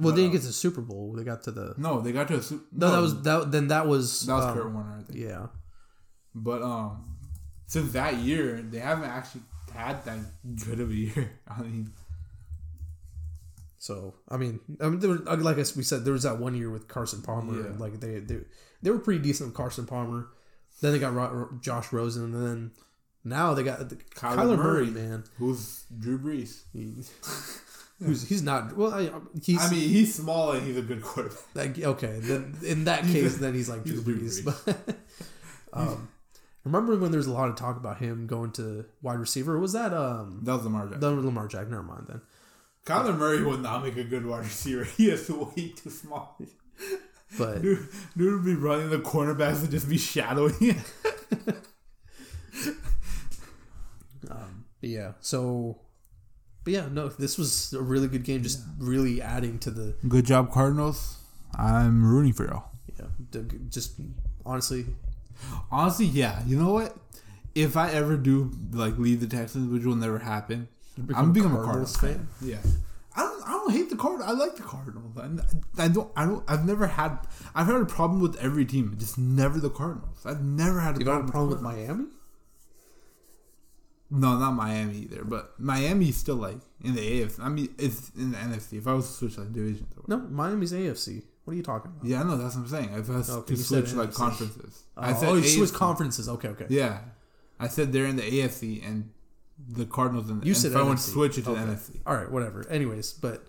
well, 0.00 0.12
they 0.12 0.22
didn't 0.22 0.32
get 0.32 0.40
to 0.40 0.48
the 0.48 0.52
Super 0.52 0.80
Bowl. 0.80 1.12
They 1.16 1.22
got 1.22 1.42
to 1.44 1.52
the. 1.52 1.74
No, 1.78 2.00
they 2.00 2.10
got 2.12 2.26
to 2.28 2.36
a 2.36 2.42
Super. 2.42 2.64
No, 2.72 2.90
that 2.90 3.00
was 3.00 3.22
that. 3.22 3.52
Then 3.52 3.68
that 3.68 3.86
was 3.86 4.26
that 4.26 4.34
was 4.34 4.44
um, 4.46 4.54
Kurt 4.54 4.72
Warner. 4.72 4.98
I 4.98 5.02
think. 5.04 5.18
Yeah, 5.18 5.46
But 6.34 6.62
um, 6.62 7.16
since 7.66 7.92
that 7.92 8.16
year, 8.16 8.62
they 8.62 8.80
haven't 8.80 9.04
actually 9.10 9.42
had 9.72 10.04
that 10.06 10.18
good 10.66 10.80
of 10.80 10.90
a 10.90 10.94
year. 10.94 11.30
I 11.48 11.62
mean, 11.62 11.92
So 13.78 14.14
I 14.28 14.36
mean, 14.38 14.60
I 14.80 14.88
mean, 14.88 14.98
there 14.98 15.10
was, 15.10 15.20
uh, 15.26 15.36
like 15.36 15.56
we 15.56 15.82
said, 15.82 16.04
there 16.04 16.12
was 16.14 16.22
that 16.24 16.38
one 16.38 16.54
year 16.56 16.70
with 16.70 16.88
Carson 16.88 17.22
Palmer. 17.22 17.60
Yeah. 17.60 17.66
And 17.66 17.80
like 17.80 18.00
they, 18.00 18.18
they 18.20 18.40
they 18.84 18.90
were 18.90 18.98
pretty 19.00 19.20
decent 19.20 19.48
with 19.48 19.56
Carson 19.56 19.86
Palmer. 19.86 20.28
Then 20.80 20.92
they 20.92 20.98
got 20.98 21.14
Ro- 21.14 21.50
Josh 21.60 21.92
Rosen, 21.92 22.24
and 22.24 22.34
then 22.34 22.70
now 23.24 23.54
they 23.54 23.62
got 23.62 23.88
the, 23.88 23.96
Kyler 23.96 24.36
Kyler, 24.36 24.56
Murray, 24.56 24.86
Murray. 24.86 24.90
man. 24.90 25.24
who's 25.38 25.84
Drew 25.98 26.18
Brees? 26.18 26.62
He, 26.72 26.92
who's 28.04 28.28
he's 28.28 28.42
not 28.42 28.76
well. 28.76 28.92
I, 28.92 29.10
he's 29.42 29.60
I 29.60 29.70
mean, 29.70 29.88
he's 29.88 30.14
small 30.14 30.52
and 30.52 30.66
he's 30.66 30.76
a 30.76 30.82
good 30.82 31.02
quarterback. 31.02 31.38
like 31.54 31.78
okay. 31.78 32.18
Then 32.20 32.56
in 32.64 32.84
that 32.84 33.04
case, 33.04 33.36
then 33.38 33.54
he's 33.54 33.68
like 33.68 33.84
Drew 33.84 33.96
he's 33.96 34.04
Drew 34.04 34.16
Brees. 34.18 34.44
But 34.74 34.96
um, 35.72 36.08
remember 36.64 36.96
when 36.96 37.10
there 37.12 37.18
was 37.18 37.26
a 37.28 37.32
lot 37.32 37.48
of 37.48 37.56
talk 37.56 37.76
about 37.76 37.98
him 37.98 38.26
going 38.26 38.52
to 38.52 38.84
wide 39.00 39.18
receiver? 39.18 39.58
Was 39.58 39.72
that 39.72 39.94
um 39.94 40.40
That 40.42 40.54
was 40.56 40.64
Lamar 40.64 40.84
Jackson. 40.88 41.00
the 41.00 41.10
Lamar 41.12 41.46
Jack? 41.48 41.68
Never 41.68 41.82
mind 41.82 42.06
then. 42.08 42.20
Kyler 42.84 43.16
Murray 43.16 43.42
would 43.42 43.62
not 43.62 43.82
make 43.82 43.96
a 43.96 44.04
good 44.04 44.26
wide 44.26 44.44
receiver. 44.44 44.84
He 44.96 45.08
is 45.10 45.30
way 45.30 45.72
too 45.74 45.88
small. 45.90 46.36
But 47.38 47.62
Dude, 47.62 47.88
dude 48.16 48.32
would 48.32 48.44
be 48.44 48.54
running 48.54 48.90
the 48.90 48.98
cornerbacks 48.98 49.60
and 49.62 49.70
just 49.70 49.88
be 49.88 49.98
shadowing 49.98 50.54
it. 50.60 50.76
Um, 54.30 54.64
yeah, 54.80 55.12
so. 55.20 55.78
But 56.64 56.72
yeah, 56.72 56.88
no, 56.90 57.08
this 57.08 57.36
was 57.36 57.72
a 57.74 57.82
really 57.82 58.08
good 58.08 58.24
game. 58.24 58.42
Just 58.42 58.62
really 58.78 59.20
adding 59.20 59.58
to 59.60 59.70
the 59.70 59.94
Good 60.08 60.24
job, 60.24 60.50
Cardinals. 60.52 61.18
I'm 61.56 62.04
rooting 62.04 62.32
for 62.32 62.46
y'all. 62.46 62.70
yeah, 62.98 63.42
just 63.68 64.00
honestly, 64.46 64.86
Honestly, 65.70 66.06
yeah. 66.06 66.42
You 66.46 66.58
know 66.58 66.72
what? 66.72 66.96
If 67.54 67.76
I 67.76 67.90
ever 67.92 68.16
do 68.16 68.50
like 68.72 68.96
leave 68.98 69.20
the 69.20 69.26
Texans, 69.26 69.70
which 69.70 69.84
will 69.84 69.94
never 69.96 70.18
happen, 70.18 70.68
I'm 71.14 71.32
become 71.32 71.54
a 71.54 71.62
Cardinals 71.62 71.96
fan. 71.96 72.28
Yeah. 72.40 72.58
I 73.16 73.20
don't. 73.22 73.42
I 73.46 73.50
don't 73.50 73.72
hate 73.72 73.90
the 73.90 73.96
Cardinals. 73.96 74.28
I 74.28 74.32
like 74.32 74.56
the 74.56 74.62
Cardinals. 74.62 75.03
I, 75.18 75.84
I 75.84 75.88
don't. 75.88 76.10
I 76.16 76.24
don't. 76.26 76.44
I've 76.48 76.64
never 76.64 76.86
had. 76.86 77.18
I've 77.54 77.66
had 77.66 77.76
a 77.76 77.84
problem 77.86 78.20
with 78.20 78.36
every 78.36 78.64
team, 78.64 78.94
just 78.98 79.18
never 79.18 79.58
the 79.60 79.70
Cardinals. 79.70 80.18
I've 80.24 80.42
never 80.42 80.80
had 80.80 80.96
a 80.96 80.98
you 80.98 81.04
got 81.04 81.26
problem. 81.26 81.28
a 81.28 81.32
problem 81.32 81.48
with 81.50 81.58
the 81.58 81.64
Miami? 81.64 82.04
No, 84.10 84.38
not 84.38 84.52
Miami 84.52 84.98
either. 84.98 85.24
But 85.24 85.58
Miami's 85.58 86.16
still 86.16 86.36
like 86.36 86.58
in 86.82 86.94
the 86.94 87.00
AFC. 87.22 87.40
I 87.40 87.48
mean, 87.48 87.68
it's 87.78 88.10
in 88.16 88.32
the 88.32 88.38
NFC. 88.38 88.74
If 88.78 88.86
I 88.86 88.92
was 88.92 89.06
to 89.08 89.12
switch 89.12 89.38
like 89.38 89.52
divisions, 89.52 89.92
No, 90.06 90.18
Miami's 90.18 90.72
AFC. 90.72 91.22
What 91.44 91.52
are 91.52 91.56
you 91.56 91.62
talking 91.62 91.90
about? 91.94 92.06
yeah, 92.08 92.22
no, 92.22 92.36
that's 92.38 92.54
what 92.54 92.62
I'm 92.62 92.68
saying. 92.68 92.90
If 92.94 93.10
I 93.10 93.16
was 93.16 93.30
oh, 93.30 93.38
Okay, 93.40 93.54
to 93.54 93.62
switch 93.62 93.92
like 93.92 94.10
NFC. 94.10 94.14
conferences, 94.16 94.84
Oh, 94.96 95.20
oh, 95.22 95.34
you 95.34 95.42
switch 95.48 95.72
conferences. 95.72 96.28
Okay, 96.28 96.48
okay. 96.48 96.66
Yeah, 96.68 97.00
I 97.60 97.68
said 97.68 97.92
they're 97.92 98.06
in 98.06 98.16
the 98.16 98.22
AFC 98.22 98.86
and 98.86 99.10
the 99.68 99.84
Cardinals 99.84 100.30
in 100.30 100.40
the. 100.40 100.46
You 100.46 100.52
and 100.52 100.56
said 100.56 100.70
if 100.72 100.76
I 100.78 100.82
want 100.82 100.98
to 101.00 101.04
switch 101.04 101.36
it 101.36 101.44
to 101.44 101.50
Okay. 101.50 101.64
the 101.64 101.72
NFC. 101.72 102.00
All 102.06 102.14
right, 102.16 102.30
whatever. 102.30 102.66
Anyways, 102.68 103.12
but 103.14 103.44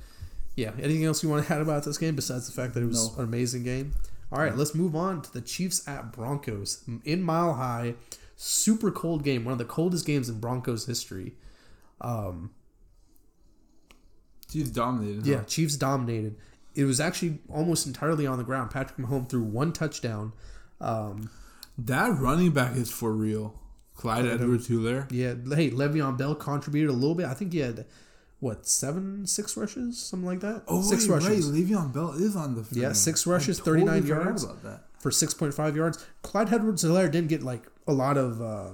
yeah, 0.56 0.72
anything 0.82 1.06
else 1.06 1.24
you 1.24 1.30
want 1.30 1.46
to 1.48 1.54
add 1.54 1.62
about 1.62 1.84
this 1.84 1.98
game 1.98 2.16
besides 2.16 2.46
the 2.48 2.54
fact 2.54 2.74
that 2.74 2.84
it 2.84 2.88
was 2.88 3.12
No. 3.14 3.20
an 3.20 3.24
amazing 3.26 3.64
game? 3.64 3.94
All 4.32 4.40
right, 4.40 4.56
let's 4.56 4.74
move 4.76 4.96
on 4.96 5.22
to 5.22 5.32
the 5.34 5.42
Chiefs 5.42 5.88
at 5.88 6.12
Broncos 6.12 6.84
in 7.04 7.22
Mile 7.22 7.54
High. 7.54 7.96
Super 8.38 8.92
cold 8.92 9.24
game, 9.24 9.46
one 9.46 9.52
of 9.54 9.58
the 9.60 9.66
coldest 9.66 10.06
games 10.06 10.28
in 10.30 10.40
Broncos 10.40 10.86
history. 10.88 11.36
Um, 12.02 12.52
Chiefs 14.52 14.70
dominated. 14.72 15.26
Yeah, 15.26 15.38
huh? 15.38 15.44
Chiefs 15.46 15.76
dominated. 15.78 16.36
It 16.74 16.84
was 16.86 17.00
actually 17.00 17.40
almost 17.50 17.88
entirely 17.88 18.28
on 18.28 18.38
the 18.38 18.44
ground. 18.44 18.72
Patrick 18.72 18.98
Mahomes 18.98 19.30
threw 19.30 19.44
one 19.44 19.72
touchdown. 19.74 20.34
Um, 20.82 21.30
that 21.78 22.18
running 22.20 22.52
back 22.52 22.76
is 22.76 22.92
for 22.92 23.14
real. 23.14 23.60
Clyde 23.96 24.26
Edwards 24.26 24.68
Helaire. 24.68 25.08
yeah, 25.10 25.36
hey, 25.56 25.72
Le'Veon 25.72 26.18
Bell 26.18 26.36
contributed 26.36 26.90
a 26.90 26.94
little 26.94 27.16
bit. 27.16 27.28
I 27.28 27.34
think 27.34 27.54
he 27.54 27.60
had 27.60 27.86
what 28.40 28.68
seven, 28.68 29.26
six 29.26 29.56
rushes, 29.58 29.98
something 29.98 30.28
like 30.28 30.42
that. 30.42 30.64
Oh, 30.68 30.82
six 30.82 31.08
wait, 31.08 31.16
rushes 31.16 31.50
Right, 31.50 31.62
Le'Veon 31.64 31.94
Bell 31.94 32.12
is 32.12 32.36
on 32.36 32.56
the. 32.56 32.66
Yeah, 32.72 32.92
six 32.94 33.26
rushes, 33.26 33.58
totally 33.60 33.86
39 33.86 34.06
yards. 34.08 34.44
About 34.44 34.64
that. 34.64 34.82
for 35.00 35.12
six 35.12 35.34
point 35.34 35.54
five 35.54 35.76
yards. 35.76 36.06
Clyde 36.22 36.54
Edwards 36.54 36.84
Helaire 36.84 37.12
didn't 37.12 37.30
get 37.30 37.44
like 37.44 37.64
a 37.88 37.94
lot 37.94 38.18
of 38.18 38.42
uh, 38.42 38.70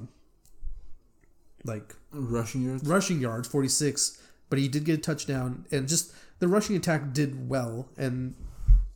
like 1.64 1.96
Rushing 2.14 2.64
yards. 2.64 2.86
rushing 2.88 3.22
yards, 3.22 3.48
46, 3.48 4.22
but 4.50 4.60
he 4.60 4.68
did 4.68 4.84
get 4.84 4.96
a 5.00 5.02
touchdown, 5.02 5.66
and 5.72 5.88
just 5.88 6.12
the 6.40 6.48
rushing 6.48 6.76
attack 6.76 7.14
did 7.14 7.48
well. 7.50 7.88
And 7.98 8.36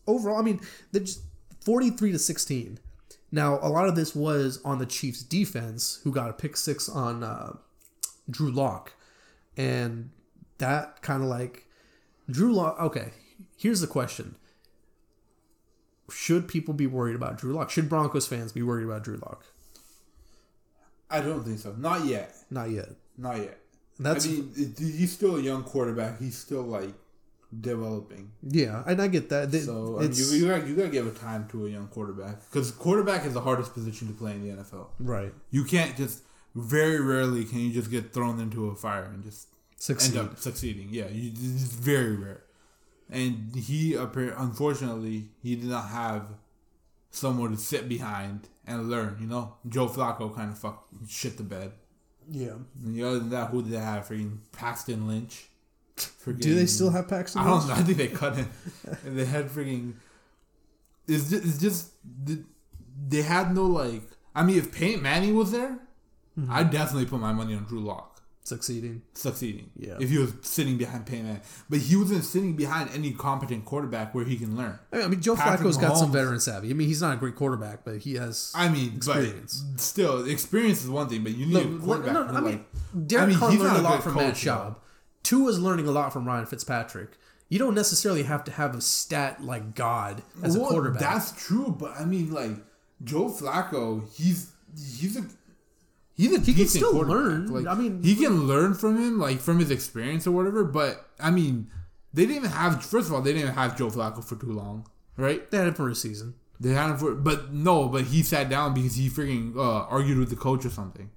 overall, 0.07 0.37
I 0.37 0.41
mean, 0.41 0.59
they 0.91 0.99
just 0.99 1.21
43 1.61 2.11
to 2.11 2.19
16. 2.19 2.79
Now, 3.31 3.59
a 3.61 3.69
lot 3.69 3.87
of 3.87 3.95
this 3.95 4.13
was 4.15 4.59
on 4.65 4.79
the 4.79 4.85
Chiefs' 4.85 5.23
defense, 5.23 5.99
who 6.03 6.11
got 6.11 6.29
a 6.29 6.33
pick 6.33 6.57
six 6.57 6.89
on 6.89 7.23
uh, 7.23 7.53
Drew 8.29 8.51
Lock, 8.51 8.93
and 9.55 10.09
that 10.59 11.01
kind 11.01 11.23
of 11.23 11.29
like 11.29 11.65
Drew 12.29 12.53
Lock. 12.53 12.79
Okay, 12.79 13.11
here's 13.57 13.81
the 13.81 13.87
question: 13.87 14.35
Should 16.11 16.47
people 16.47 16.73
be 16.73 16.87
worried 16.87 17.15
about 17.15 17.37
Drew 17.37 17.53
Lock? 17.53 17.69
Should 17.69 17.89
Broncos 17.89 18.27
fans 18.27 18.51
be 18.51 18.61
worried 18.63 18.85
about 18.85 19.03
Drew 19.03 19.17
Lock? 19.17 19.43
I 21.09 21.21
don't 21.21 21.43
think 21.43 21.59
so. 21.59 21.73
Not 21.77 22.05
yet. 22.05 22.33
Not 22.49 22.69
yet. 22.71 22.89
Not 23.17 23.37
yet. 23.37 23.57
That's 23.99 24.25
I 24.25 24.29
mean, 24.29 24.75
he's 24.77 25.11
still 25.13 25.37
a 25.37 25.41
young 25.41 25.63
quarterback. 25.63 26.19
He's 26.19 26.37
still 26.37 26.63
like 26.63 26.93
developing. 27.61 28.31
yeah, 28.43 28.83
and 28.85 29.01
I 29.01 29.07
get 29.07 29.29
that. 29.29 29.51
Th- 29.51 29.63
So 29.63 29.97
I 29.99 30.01
mean, 30.03 30.11
you, 30.13 30.25
you 30.25 30.47
got 30.47 30.67
you 30.67 30.75
got 30.75 30.83
to 30.83 30.89
give 30.89 31.07
a 31.07 31.11
time 31.11 31.47
to 31.49 31.65
a 31.67 31.69
young 31.69 31.87
quarterback 31.87 32.41
because 32.51 32.71
quarterback 32.71 33.25
is 33.25 33.33
the 33.33 33.41
hardest 33.41 33.73
position 33.73 34.07
to 34.09 34.13
play 34.13 34.31
in 34.33 34.41
the 34.47 34.61
NFL. 34.63 34.87
right. 34.99 35.33
You 35.51 35.63
can't 35.63 35.95
just 35.95 36.23
very 36.55 36.99
rarely 36.99 37.43
can 37.45 37.59
you 37.59 37.71
just 37.71 37.91
get 37.91 38.13
thrown 38.13 38.39
into 38.39 38.67
a 38.69 38.75
fire 38.75 39.03
and 39.05 39.23
just 39.23 39.47
Succeed. 39.77 40.17
end 40.17 40.29
up 40.29 40.39
succeeding. 40.39 40.89
Yeah, 40.91 41.07
you, 41.07 41.29
it's 41.31 41.63
very 41.73 42.15
rare. 42.15 42.43
And 43.09 43.55
he 43.55 43.93
appar- 43.93 44.33
unfortunately 44.37 45.29
he 45.43 45.55
did 45.55 45.69
not 45.69 45.89
have 45.89 46.27
someone 47.11 47.51
to 47.51 47.57
sit 47.57 47.87
behind 47.87 48.49
and 48.65 48.89
learn. 48.89 49.17
You 49.19 49.27
know, 49.27 49.55
Joe 49.69 49.87
Flacco 49.87 50.33
kind 50.35 50.51
of 50.51 50.57
fucked 50.57 51.09
shit 51.09 51.37
the 51.37 51.43
bed. 51.43 51.71
Yeah. 52.29 52.53
And 52.83 52.99
other 53.03 53.19
than 53.19 53.29
that, 53.29 53.51
who 53.51 53.61
did 53.61 53.71
they 53.73 53.77
have? 53.77 54.07
Freaking 54.07 54.39
Paxton 54.51 55.07
Lynch. 55.07 55.45
Freaking, 55.97 56.41
Do 56.41 56.55
they 56.55 56.65
still 56.65 56.89
have 56.89 57.07
Paxton? 57.07 57.41
I 57.41 57.45
don't 57.45 57.57
Lynch? 57.59 57.67
know. 57.67 57.73
I 57.75 57.81
think 57.83 57.97
they 57.99 58.07
cut 58.07 58.35
him. 58.37 58.49
and 59.05 59.17
they 59.19 59.25
had 59.25 59.49
freaking. 59.49 59.93
It's 61.07 61.29
just, 61.29 61.45
it's 61.45 61.57
just 61.59 61.91
they 63.07 63.21
had 63.21 63.53
no 63.53 63.65
like. 63.65 64.01
I 64.33 64.41
mean, 64.43 64.57
if 64.57 64.71
Peyton 64.73 65.01
Manning 65.03 65.35
was 65.35 65.51
there, 65.51 65.79
Mm-hmm. 66.37 66.51
I'd 66.51 66.69
definitely 66.69 67.05
put 67.05 67.21
my 67.21 67.31
money 67.31 67.55
on 67.55 67.63
Drew 67.63 67.79
Lock 67.79 68.14
Succeeding. 68.45 69.01
succeeding. 69.15 69.71
Yeah. 69.75 69.95
If 69.99 70.09
he 70.11 70.19
was 70.19 70.31
sitting 70.43 70.77
behind 70.77 71.07
Peyton 71.07 71.41
but 71.67 71.79
he 71.79 71.95
wasn't 71.95 72.23
sitting 72.23 72.55
behind 72.55 72.91
any 72.93 73.11
competent 73.11 73.65
quarterback 73.65 74.13
where 74.13 74.23
he 74.23 74.37
can 74.37 74.55
learn. 74.55 74.77
I 74.93 74.97
mean, 74.97 75.05
I 75.05 75.07
mean, 75.09 75.19
Joe 75.21 75.35
Patrick 75.35 75.67
Flacco's 75.67 75.77
got 75.77 75.97
some 75.97 76.11
veteran 76.11 76.39
savvy. 76.39 76.69
I 76.69 76.73
mean, 76.73 76.87
he's 76.87 77.01
not 77.01 77.15
a 77.15 77.17
great 77.17 77.35
quarterback, 77.35 77.83
but 77.83 77.97
he 77.97 78.13
has. 78.15 78.51
I 78.55 78.69
mean, 78.69 78.93
Experience. 78.97 79.63
still, 79.77 80.25
experience 80.29 80.83
is 80.83 80.89
one 80.91 81.09
thing, 81.09 81.23
but 81.23 81.33
you 81.35 81.47
need 81.47 81.53
Look, 81.55 81.65
a 81.81 81.85
quarterback. 81.85 82.13
no, 82.13 82.23
who, 82.25 82.29
I 82.35 82.39
like- 82.39 82.43
mean, 82.93 83.07
Derek 83.07 83.23
I 83.23 83.27
mean, 83.29 83.37
Carr 83.39 83.49
he's 83.51 83.59
learned 83.59 83.73
not 83.73 83.79
a 83.79 83.83
lot 83.83 84.03
from 84.03 84.13
Matt 84.15 84.33
coach, 84.35 84.43
though. 84.43 84.51
Schaub. 84.51 84.75
Tua's 85.23 85.59
learning 85.59 85.87
a 85.87 85.91
lot 85.91 86.13
from 86.13 86.25
Ryan 86.25 86.45
Fitzpatrick. 86.45 87.17
You 87.49 87.57
don't 87.57 87.73
necessarily 87.73 88.23
have 88.23 88.43
to 88.43 88.51
have 88.51 88.75
a 88.75 88.81
stat 88.81 89.43
like 89.43 89.73
God 89.73 90.21
as 90.43 90.55
Well, 90.55 90.67
a 90.67 90.69
quarterback. 90.69 91.01
That's 91.01 91.31
true, 91.31 91.75
but 91.77 91.99
I 91.99 92.05
mean, 92.05 92.31
like 92.31 92.51
Joe 93.03 93.25
Flacco, 93.29 94.07
he's 94.13 94.51
he's 94.75 95.17
a 95.17 95.25
he's 96.15 96.33
a 96.33 96.39
He 96.39 96.53
can 96.53 96.67
still 96.67 96.93
learn. 96.93 97.47
Like, 97.47 97.67
I 97.67 97.75
mean- 97.79 98.01
he 98.03 98.15
can 98.15 98.43
learn 98.47 98.73
from 98.73 98.97
him, 98.97 99.19
like 99.19 99.39
from 99.39 99.59
his 99.59 99.69
experience 99.71 100.25
or 100.27 100.31
whatever. 100.31 100.63
But 100.63 101.09
I 101.19 101.31
mean, 101.31 101.69
they 102.13 102.23
didn't 102.23 102.37
even 102.37 102.49
have. 102.51 102.83
First 102.83 103.07
of 103.07 103.13
all, 103.13 103.21
they 103.21 103.31
didn't 103.33 103.43
even 103.49 103.55
have 103.55 103.77
Joe 103.77 103.89
Flacco 103.89 104.23
for 104.23 104.35
too 104.35 104.51
long, 104.51 104.87
right? 105.17 105.49
they 105.51 105.57
had 105.57 105.67
him 105.67 105.73
for 105.73 105.89
a 105.89 105.95
season. 105.95 106.35
They 106.59 106.69
had 106.69 106.89
him 106.91 106.97
for, 106.97 107.13
but 107.13 107.51
no, 107.53 107.89
but 107.89 108.05
he 108.05 108.23
sat 108.23 108.47
down 108.49 108.73
because 108.73 108.95
he 108.95 109.09
freaking 109.09 109.57
uh, 109.57 109.85
argued 109.87 110.17
with 110.17 110.29
the 110.29 110.37
coach 110.37 110.65
or 110.65 110.69
something. 110.69 111.09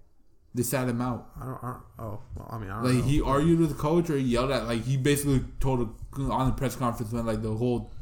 They 0.54 0.64
sat 0.64 0.88
him 0.88 1.00
out. 1.00 1.30
I 1.40 1.44
don't. 1.44 1.58
I 1.62 1.66
don't 1.68 1.82
oh, 2.00 2.20
well, 2.34 2.48
I 2.50 2.58
mean, 2.58 2.70
I 2.70 2.82
don't 2.82 2.84
Like 2.86 3.04
know. 3.04 3.10
he 3.10 3.20
argued 3.20 3.60
with 3.60 3.68
the 3.68 3.76
coach 3.76 4.10
or 4.10 4.16
he 4.16 4.24
yelled 4.24 4.50
at 4.50 4.66
like 4.66 4.82
he 4.84 4.96
basically 4.96 5.44
told 5.60 5.80
a, 6.16 6.20
on 6.22 6.46
the 6.48 6.54
press 6.54 6.74
conference 6.74 7.12
when 7.12 7.24
like 7.26 7.42
the 7.42 7.52
whole 7.54 7.92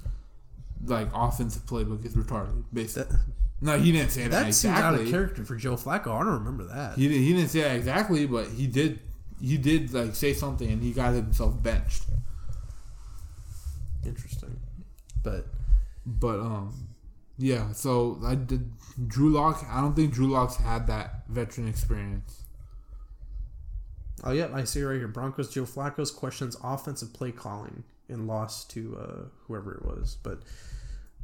like 0.84 1.08
offensive 1.12 1.66
playbook 1.66 2.06
is 2.06 2.14
retarded. 2.14 2.64
Basically, 2.72 3.02
That- 3.12 3.20
no, 3.66 3.78
he 3.78 3.92
didn't 3.92 4.10
say 4.10 4.22
that, 4.22 4.30
that 4.30 4.54
seems 4.54 4.78
out 4.78 4.94
of 4.94 5.08
character 5.08 5.44
for 5.44 5.56
Joe 5.56 5.74
Flacco. 5.74 6.08
I 6.08 6.20
don't 6.20 6.34
remember 6.38 6.64
that. 6.64 6.96
He 6.96 7.08
didn't, 7.08 7.22
he 7.24 7.32
didn't 7.34 7.48
say 7.48 7.62
that 7.62 7.76
exactly, 7.76 8.26
but 8.26 8.46
he 8.48 8.66
did. 8.66 9.00
He 9.40 9.58
did 9.58 9.92
like 9.92 10.14
say 10.14 10.32
something, 10.32 10.70
and 10.70 10.82
he 10.82 10.92
got 10.92 11.12
himself 11.14 11.60
benched. 11.62 12.04
Interesting, 14.04 14.60
but 15.22 15.46
But 16.06 16.38
um, 16.38 16.88
yeah. 17.36 17.72
So 17.72 18.20
I 18.24 18.36
did 18.36 18.70
Drew 19.08 19.30
Lock. 19.30 19.64
I 19.68 19.80
don't 19.80 19.94
think 19.96 20.14
Drew 20.14 20.28
Lock's 20.28 20.56
had 20.56 20.86
that 20.86 21.24
veteran 21.28 21.68
experience. 21.68 22.44
oh 24.22 24.30
yeah, 24.30 24.48
I 24.54 24.64
see 24.64 24.82
right 24.82 24.96
here. 24.96 25.08
Broncos 25.08 25.52
Joe 25.52 25.64
Flacco's 25.64 26.12
questions 26.12 26.56
offensive 26.62 27.12
play 27.12 27.32
calling 27.32 27.82
and 28.08 28.28
lost 28.28 28.70
to 28.70 28.96
uh, 28.96 29.24
whoever 29.46 29.74
it 29.74 29.84
was, 29.84 30.16
but 30.22 30.42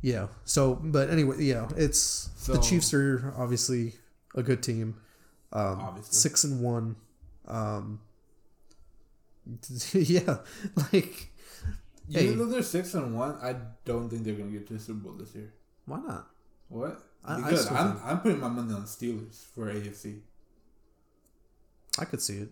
yeah. 0.03 0.27
So, 0.45 0.75
but 0.75 1.09
anyway, 1.11 1.37
yeah, 1.41 1.69
it's 1.77 2.27
the 2.47 2.59
Chiefs 2.59 2.93
are 2.93 3.33
obviously 3.39 3.95
a 4.35 4.43
good 4.43 4.63
team. 4.63 4.97
Um, 5.53 5.81
Obviously. 5.81 6.15
six 6.15 6.45
and 6.45 6.61
one. 6.63 6.97
Um, 7.47 8.01
yeah, 9.93 10.39
like 10.77 11.29
Hey. 12.11 12.25
Even 12.25 12.39
though 12.39 12.47
they're 12.47 12.63
six 12.63 12.95
and 12.95 13.17
one, 13.17 13.37
I 13.41 13.57
don't 13.85 14.09
think 14.11 14.25
they're 14.25 14.35
gonna 14.35 14.51
get 14.51 14.67
to 14.69 14.75
the 14.75 14.79
Super 14.79 14.99
Bowl 15.01 15.13
this 15.15 15.35
year. 15.35 15.53
why 15.87 16.01
not? 16.01 16.29
What? 16.69 17.01
I- 17.25 17.35
I 17.35 17.37
Because 17.43 17.71
I'm, 17.71 18.01
I'm 18.05 18.21
putting 18.21 18.41
my 18.41 18.49
money 18.49 18.75
on 18.75 18.83
Steelers 18.83 19.45
for 19.55 19.73
AFC. 19.73 20.21
I 21.99 22.05
could 22.05 22.21
see 22.21 22.39
it. 22.39 22.49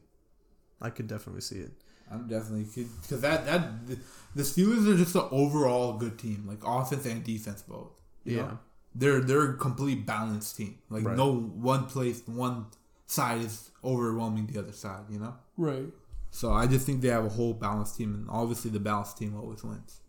I 0.80 0.90
could 0.90 1.08
definitely 1.08 1.40
see 1.42 1.56
it. 1.56 1.72
I'm 2.10 2.26
definitely 2.28 2.64
because 3.02 3.20
that 3.20 3.46
that 3.46 3.86
the, 3.86 3.98
the 4.34 4.42
Steelers 4.42 4.92
are 4.92 4.96
just 4.96 5.14
an 5.14 5.28
overall 5.30 5.94
good 5.94 6.18
team, 6.18 6.44
like 6.46 6.58
offense 6.64 7.06
and 7.06 7.22
defense 7.22 7.62
both. 7.62 7.90
Yeah. 8.24 8.36
know? 8.36 8.58
they're 8.94 9.20
they're 9.20 9.50
a 9.52 9.56
complete 9.56 10.04
balanced 10.06 10.56
team. 10.56 10.78
Like 10.88 11.04
Right. 11.04 11.16
no 11.16 11.32
one 11.34 11.86
place, 11.86 12.22
one 12.26 12.66
side 13.06 13.40
is 13.40 13.70
overwhelming 13.84 14.46
the 14.46 14.58
other 14.58 14.72
side. 14.72 15.04
You 15.10 15.20
know. 15.20 15.34
Right. 15.56 15.86
So 16.30 16.52
I 16.52 16.66
just 16.66 16.86
think 16.86 17.00
they 17.00 17.08
have 17.08 17.24
a 17.24 17.28
whole 17.28 17.54
balanced 17.54 17.96
team, 17.96 18.14
and 18.14 18.26
obviously 18.30 18.70
the 18.70 18.80
balanced 18.80 19.18
team 19.18 19.36
always 19.36 19.62
wins. 19.64 20.00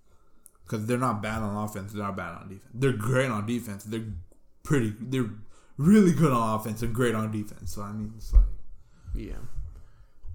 Because 0.64 0.86
they're 0.86 0.98
not 0.98 1.22
bad 1.22 1.42
on 1.42 1.64
offense, 1.64 1.94
they're 1.94 2.04
not 2.04 2.16
bad 2.16 2.36
on 2.36 2.48
defense. 2.48 2.72
They're 2.74 2.94
great 2.94 3.30
on 3.30 3.46
defense. 3.46 3.84
They're 3.84 4.06
pretty. 4.64 4.94
They're 5.00 5.30
really 5.78 6.14
good 6.14 6.32
on 6.32 6.60
offense 6.60 6.82
and 6.82 6.94
great 6.94 7.16
on 7.16 7.32
defense. 7.32 7.74
So 7.74 7.82
I 7.82 7.92
mean, 7.92 8.14
it's 8.18 8.34
like 8.34 8.44
Yeah. 9.16 9.34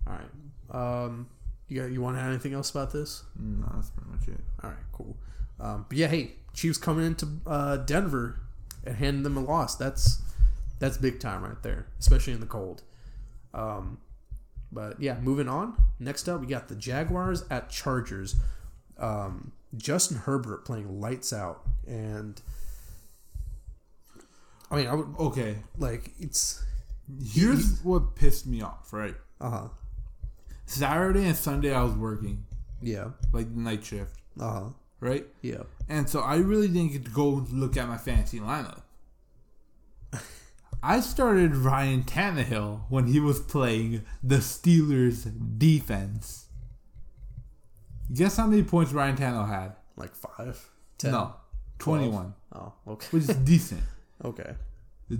All 0.06 0.14
right. 0.14 1.04
Um, 1.04 1.28
you 1.68 1.80
got, 1.80 1.90
you 1.90 2.00
want 2.00 2.16
to 2.16 2.22
add 2.22 2.28
anything 2.28 2.54
else 2.54 2.70
about 2.70 2.92
this? 2.92 3.22
no, 3.38 3.66
that's 3.74 3.90
pretty 3.90 4.10
much 4.10 4.28
it. 4.28 4.40
All 4.62 4.70
right, 4.70 4.78
cool. 4.92 5.16
Um, 5.58 5.86
but 5.88 5.96
yeah, 5.98 6.06
hey, 6.08 6.32
Chiefs 6.54 6.78
coming 6.78 7.06
into 7.06 7.28
uh, 7.46 7.78
Denver 7.78 8.40
and 8.84 8.96
handing 8.96 9.22
them 9.22 9.36
a 9.36 9.40
loss. 9.40 9.74
That's 9.76 10.22
that's 10.78 10.96
big 10.98 11.20
time 11.20 11.42
right 11.42 11.62
there, 11.62 11.86
especially 11.98 12.34
in 12.34 12.40
the 12.40 12.46
cold. 12.46 12.82
Um, 13.54 13.98
but 14.70 15.00
yeah, 15.00 15.16
moving 15.20 15.48
on. 15.48 15.76
Next 15.98 16.28
up, 16.28 16.40
we 16.40 16.46
got 16.46 16.68
the 16.68 16.74
Jaguars 16.74 17.44
at 17.50 17.70
Chargers. 17.70 18.36
Um, 18.98 19.52
Justin 19.76 20.18
Herbert 20.18 20.64
playing 20.64 21.00
lights 21.00 21.32
out, 21.32 21.62
and 21.86 22.40
I 24.70 24.76
mean, 24.76 24.86
I 24.86 24.94
would 24.94 25.14
Okay, 25.18 25.56
like 25.78 26.12
it's 26.18 26.62
here's 27.32 27.82
what 27.82 28.14
pissed 28.16 28.46
me 28.46 28.62
off. 28.62 28.92
Right, 28.92 29.14
uh 29.40 29.50
huh, 29.50 29.68
Saturday 30.66 31.24
and 31.26 31.36
Sunday 31.36 31.72
I 31.72 31.82
was 31.82 31.94
working 31.94 32.44
yeah, 32.82 33.10
like 33.32 33.48
night 33.48 33.84
shift. 33.84 34.14
uh 34.38 34.50
huh, 34.52 34.68
Right, 35.00 35.26
yeah. 35.42 35.62
and 35.88 36.08
so 36.08 36.20
I 36.20 36.36
really 36.36 36.68
didn't 36.68 36.92
get 36.92 37.04
to 37.06 37.10
go 37.10 37.46
look 37.50 37.76
at 37.76 37.88
my 37.88 37.96
fantasy 37.96 38.38
lineup. 38.40 38.82
I 40.82 41.00
started 41.00 41.56
Ryan 41.56 42.02
Tannehill 42.04 42.82
when 42.90 43.06
he 43.06 43.18
was 43.18 43.40
playing 43.40 44.02
the 44.22 44.36
Steelers 44.36 45.26
defense. 45.58 46.46
Guess 48.12 48.36
how 48.36 48.46
many 48.46 48.62
points 48.62 48.92
Ryan 48.92 49.16
Tannehill 49.16 49.48
had? 49.48 49.72
Like 49.96 50.14
five, 50.14 50.64
ten. 50.98 51.12
No, 51.12 51.34
21, 51.78 52.34
Oh, 52.54 52.72
okay. 52.88 53.06
which 53.10 53.24
is 53.28 53.36
decent. 53.44 53.82
Okay. 54.24 54.54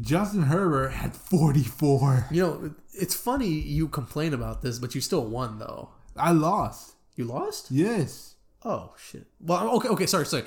Justin 0.00 0.42
Herbert 0.42 0.90
had 0.90 1.14
44. 1.14 2.26
You 2.30 2.42
know, 2.42 2.74
it's 2.92 3.14
funny 3.14 3.46
you 3.48 3.88
complain 3.88 4.34
about 4.34 4.62
this, 4.62 4.78
but 4.78 4.94
you 4.94 5.00
still 5.00 5.24
won 5.24 5.58
though. 5.58 5.90
I 6.16 6.32
lost. 6.32 6.94
You 7.14 7.24
lost? 7.24 7.70
Yes. 7.70 8.34
Oh 8.64 8.94
shit. 8.98 9.26
Well, 9.40 9.76
okay, 9.76 9.88
okay, 9.88 10.06
sorry, 10.06 10.26
sorry. 10.26 10.44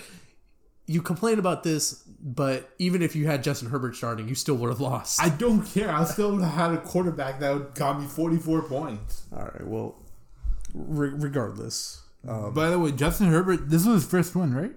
You 0.88 1.02
complain 1.04 1.38
about 1.40 1.64
this, 1.64 1.94
but 2.20 2.72
even 2.80 3.02
if 3.04 3.16
you 3.16 3.28
had 3.28 3.44
Justin 3.44 3.70
Herbert 3.70 3.96
starting, 3.96 4.28
you 4.28 4.34
still 4.36 4.56
would 4.56 4.70
have 4.70 4.82
lost. 4.82 5.22
I 5.22 5.30
don't 5.30 5.62
care. 5.64 5.92
I 5.92 6.04
still 6.04 6.32
would 6.32 6.42
have 6.44 6.54
had 6.54 6.72
a 6.74 6.78
quarterback 6.82 7.40
that 7.42 7.54
would 7.54 7.76
got 7.76 8.02
me 8.02 8.08
44 8.08 8.64
points. 8.64 9.24
All 9.32 9.44
right. 9.44 9.66
Well, 9.68 10.04
re- 10.74 11.14
regardless. 11.14 12.02
Um, 12.28 12.54
By 12.56 12.70
the 12.72 12.80
way, 12.80 12.92
Justin 12.92 13.28
Herbert, 13.28 13.70
this 13.70 13.86
was 13.86 14.02
his 14.02 14.12
first 14.12 14.36
win, 14.36 14.54
right? 14.54 14.72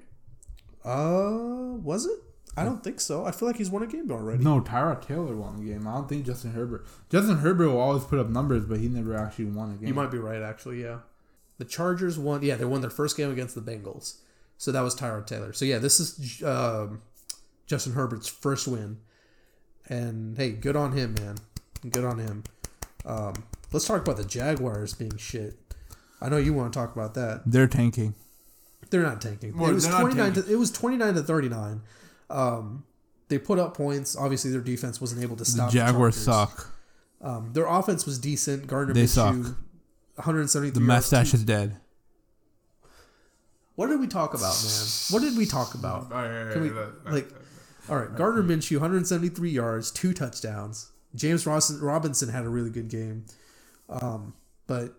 uh, 0.84 1.76
was 1.82 2.06
it? 2.06 2.18
I 2.56 2.64
don't 2.64 2.84
think 2.84 3.00
so. 3.00 3.24
I 3.24 3.30
feel 3.30 3.48
like 3.48 3.56
he's 3.56 3.70
won 3.70 3.82
a 3.82 3.86
game 3.86 4.10
already. 4.10 4.44
No, 4.44 4.60
Tyrod 4.60 5.06
Taylor 5.06 5.34
won 5.34 5.56
the 5.56 5.72
game. 5.72 5.86
I 5.86 5.94
don't 5.94 6.08
think 6.08 6.26
Justin 6.26 6.52
Herbert. 6.52 6.86
Justin 7.08 7.38
Herbert 7.38 7.68
will 7.70 7.80
always 7.80 8.04
put 8.04 8.18
up 8.18 8.28
numbers, 8.28 8.66
but 8.66 8.78
he 8.78 8.88
never 8.88 9.16
actually 9.16 9.46
won 9.46 9.70
a 9.70 9.74
game. 9.74 9.88
You 9.88 9.94
might 9.94 10.10
be 10.10 10.18
right, 10.18 10.42
actually. 10.42 10.82
Yeah, 10.82 10.98
the 11.58 11.64
Chargers 11.64 12.18
won. 12.18 12.42
Yeah, 12.42 12.56
they 12.56 12.66
won 12.66 12.82
their 12.82 12.90
first 12.90 13.16
game 13.16 13.30
against 13.30 13.54
the 13.54 13.62
Bengals. 13.62 14.18
So 14.58 14.70
that 14.70 14.82
was 14.82 14.94
Tyrod 14.94 15.26
Taylor. 15.26 15.52
So 15.52 15.64
yeah, 15.64 15.78
this 15.78 15.98
is 15.98 16.42
um, 16.42 17.00
Justin 17.66 17.94
Herbert's 17.94 18.28
first 18.28 18.68
win, 18.68 18.98
and 19.88 20.36
hey, 20.36 20.50
good 20.50 20.76
on 20.76 20.92
him, 20.92 21.14
man. 21.14 21.36
Good 21.88 22.04
on 22.04 22.18
him. 22.18 22.44
Um, 23.06 23.44
let's 23.72 23.86
talk 23.86 24.02
about 24.02 24.18
the 24.18 24.24
Jaguars 24.24 24.94
being 24.94 25.16
shit. 25.16 25.58
I 26.20 26.28
know 26.28 26.36
you 26.36 26.52
want 26.52 26.72
to 26.72 26.78
talk 26.78 26.94
about 26.94 27.14
that. 27.14 27.42
They're 27.46 27.66
tanking. 27.66 28.14
They're 28.90 29.02
not 29.02 29.22
tanking. 29.22 29.56
Well, 29.56 29.70
it 29.70 29.74
was 29.74 29.88
twenty 29.88 30.16
nine. 30.16 30.34
It 30.36 30.58
was 30.58 30.70
twenty 30.70 30.98
nine 30.98 31.14
to 31.14 31.22
thirty 31.22 31.48
nine. 31.48 31.80
Um, 32.32 32.84
they 33.28 33.38
put 33.38 33.58
up 33.58 33.76
points. 33.76 34.16
Obviously, 34.16 34.50
their 34.50 34.60
defense 34.60 35.00
wasn't 35.00 35.22
able 35.22 35.36
to 35.36 35.44
The 35.44 35.50
stop. 35.50 35.70
Jaguars 35.70 36.24
Chargers. 36.24 36.50
suck. 36.50 36.68
Um, 37.20 37.52
their 37.52 37.66
offense 37.66 38.04
was 38.04 38.18
decent. 38.18 38.66
Gardner 38.66 38.94
They 38.94 39.04
Minshew, 39.04 39.08
suck. 39.08 39.56
173. 40.16 40.70
The 40.70 40.80
mustache 40.80 41.30
two- 41.30 41.36
is 41.36 41.44
dead. 41.44 41.76
What 43.74 43.86
did 43.88 44.00
we 44.00 44.06
talk 44.06 44.34
about, 44.34 44.54
man? 44.62 44.86
What 45.10 45.22
did 45.22 45.36
we 45.36 45.46
talk 45.46 45.74
about? 45.74 46.10
Can 46.10 46.60
we, 46.62 46.70
like, 47.10 47.28
all 47.88 47.96
right, 47.96 48.14
Gardner 48.14 48.42
Minshew, 48.42 48.76
173 48.76 49.50
yards, 49.50 49.90
two 49.90 50.12
touchdowns. 50.12 50.90
James 51.14 51.46
Robinson 51.46 52.28
had 52.28 52.44
a 52.44 52.48
really 52.48 52.70
good 52.70 52.88
game, 52.88 53.24
um, 53.88 54.34
but 54.66 54.94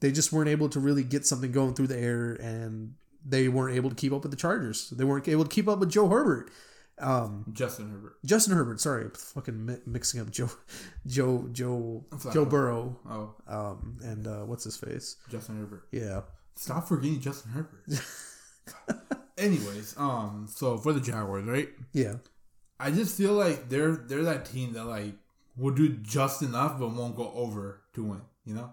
they 0.00 0.12
just 0.12 0.32
weren't 0.32 0.48
able 0.48 0.68
to 0.70 0.80
really 0.80 1.02
get 1.02 1.26
something 1.26 1.50
going 1.52 1.74
through 1.74 1.86
the 1.88 1.98
air, 1.98 2.32
and 2.34 2.94
they 3.26 3.48
weren't 3.48 3.74
able 3.76 3.88
to 3.90 3.96
keep 3.96 4.12
up 4.12 4.22
with 4.22 4.30
the 4.30 4.36
Chargers. 4.36 4.90
They 4.90 5.04
weren't 5.04 5.26
able 5.28 5.44
to 5.44 5.50
keep 5.50 5.68
up 5.68 5.78
with 5.78 5.90
Joe 5.90 6.08
Herbert. 6.08 6.50
Um, 7.00 7.44
Justin 7.52 7.90
Herbert. 7.90 8.16
Justin 8.24 8.54
Herbert, 8.54 8.80
sorry, 8.80 9.04
I'm 9.04 9.10
fucking 9.12 9.64
mi- 9.66 9.78
mixing 9.86 10.20
up 10.20 10.30
Joe, 10.30 10.50
Joe, 11.06 11.48
Joe, 11.52 12.04
Flacco. 12.10 12.32
Joe 12.32 12.44
Burrow, 12.44 12.96
Oh, 13.08 13.34
um, 13.48 13.98
and 14.02 14.26
uh, 14.26 14.40
what's 14.44 14.64
his 14.64 14.76
face? 14.76 15.16
Justin 15.30 15.58
Herbert. 15.60 15.84
Yeah, 15.92 16.20
Stop 16.56 16.86
forgetting 16.88 17.20
Justin 17.20 17.52
Herbert. 17.52 18.02
Anyways, 19.38 19.94
um, 19.96 20.46
so 20.50 20.76
for 20.76 20.92
the 20.92 21.00
Jaguars, 21.00 21.46
right? 21.46 21.70
yeah, 21.94 22.16
I 22.78 22.90
just 22.90 23.16
feel 23.16 23.32
like 23.32 23.68
they're 23.70 23.92
they're 23.96 24.24
that 24.24 24.44
team 24.44 24.74
that 24.74 24.84
like 24.84 25.14
will 25.56 25.72
do 25.74 25.88
just 25.88 26.42
enough 26.42 26.78
but 26.78 26.88
won't 26.90 27.16
go 27.16 27.32
over 27.34 27.80
to 27.94 28.04
win. 28.04 28.20
You 28.44 28.54
know, 28.54 28.70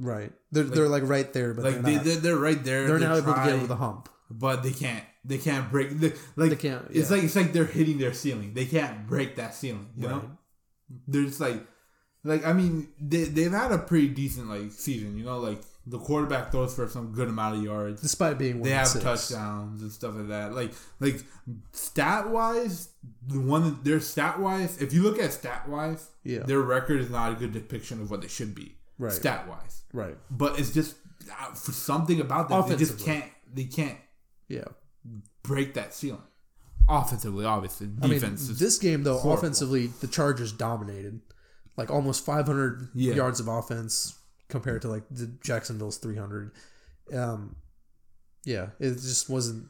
right. 0.00 0.32
They're 0.50 0.64
they're 0.64 0.88
like 0.88 1.04
right 1.08 1.32
there, 1.32 1.54
but 1.54 1.64
like 1.64 1.74
they're 1.74 1.82
they 1.82 1.94
not. 1.96 2.04
they're, 2.04 2.16
they're 2.16 2.36
right 2.36 2.64
there. 2.64 2.86
they're 2.88 2.98
not 2.98 3.18
able 3.18 3.26
to 3.26 3.26
get 3.26 3.34
trying, 3.34 3.54
over 3.54 3.66
the 3.68 3.76
hump. 3.76 4.08
But 4.30 4.62
they 4.62 4.72
can't. 4.72 5.04
They 5.24 5.38
can't 5.38 5.70
break. 5.70 5.90
They, 5.90 6.12
like 6.36 6.50
They 6.50 6.56
can't, 6.56 6.86
It's 6.90 7.10
yeah. 7.10 7.16
like 7.16 7.24
it's 7.24 7.36
like 7.36 7.52
they're 7.52 7.64
hitting 7.66 7.98
their 7.98 8.14
ceiling. 8.14 8.54
They 8.54 8.64
can't 8.66 9.06
break 9.06 9.36
that 9.36 9.54
ceiling. 9.54 9.90
You 9.96 10.06
Right. 10.06 10.16
know, 10.16 10.30
they're 11.08 11.24
just 11.24 11.40
like, 11.40 11.66
like 12.24 12.46
I 12.46 12.52
mean, 12.52 12.88
they 13.00 13.24
they've 13.24 13.52
had 13.52 13.72
a 13.72 13.78
pretty 13.78 14.08
decent 14.08 14.48
like 14.48 14.72
season. 14.72 15.18
You 15.18 15.24
know, 15.24 15.38
like 15.38 15.60
the 15.86 15.98
quarterback 15.98 16.52
throws 16.52 16.74
for 16.74 16.88
some 16.88 17.12
good 17.12 17.28
amount 17.28 17.56
of 17.56 17.62
yards. 17.64 18.00
Despite 18.02 18.38
being 18.38 18.60
one 18.60 18.68
They 18.68 18.74
have 18.74 18.86
six. 18.88 19.04
touchdowns 19.04 19.82
and 19.82 19.90
stuff 19.92 20.14
like 20.14 20.28
that. 20.28 20.54
Like 20.54 20.72
like 21.00 21.22
stat 21.72 22.28
wise, 22.30 22.90
the 23.26 23.40
one 23.40 23.64
that 23.64 23.84
their 23.84 24.00
stat 24.00 24.38
wise, 24.40 24.80
if 24.80 24.92
you 24.92 25.02
look 25.02 25.18
at 25.18 25.32
stat 25.32 25.68
wise, 25.68 26.08
Yeah. 26.24 26.40
their 26.40 26.60
record 26.60 27.00
is 27.00 27.10
not 27.10 27.32
a 27.32 27.34
good 27.34 27.52
depiction 27.52 28.00
of 28.00 28.10
what 28.10 28.20
they 28.22 28.28
should 28.28 28.54
be. 28.54 28.76
Right. 28.98 29.12
Stat 29.12 29.48
wise. 29.48 29.82
Right. 29.92 30.16
But 30.30 30.58
it's 30.58 30.72
just 30.72 30.96
uh, 31.30 31.52
for 31.54 31.72
something 31.72 32.20
about 32.20 32.48
them, 32.48 32.66
they 32.68 32.76
just 32.76 32.98
can't 33.04 33.24
they 33.52 33.64
can't 33.64 33.96
Yeah. 34.50 34.64
break 35.42 35.72
that 35.74 35.94
ceiling. 35.94 36.20
Offensively, 36.88 37.44
obviously, 37.44 37.88
I 38.02 38.08
mean, 38.08 38.20
this 38.20 38.78
game 38.78 39.04
though, 39.04 39.16
horrible. 39.18 39.38
offensively, 39.38 39.86
the 39.86 40.08
Chargers 40.08 40.50
dominated, 40.52 41.20
like 41.76 41.88
almost 41.90 42.24
500 42.26 42.88
Yeah. 42.94 43.14
yards 43.14 43.38
of 43.40 43.46
offense 43.48 44.18
compared 44.48 44.82
to 44.82 44.88
like 44.88 45.04
the 45.10 45.26
Jacksonville's 45.42 45.98
300. 45.98 46.50
Um, 47.14 47.54
yeah, 48.44 48.70
it 48.80 48.90
just 48.94 49.28
wasn't. 49.30 49.68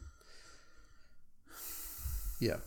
Yeah, 2.39 2.57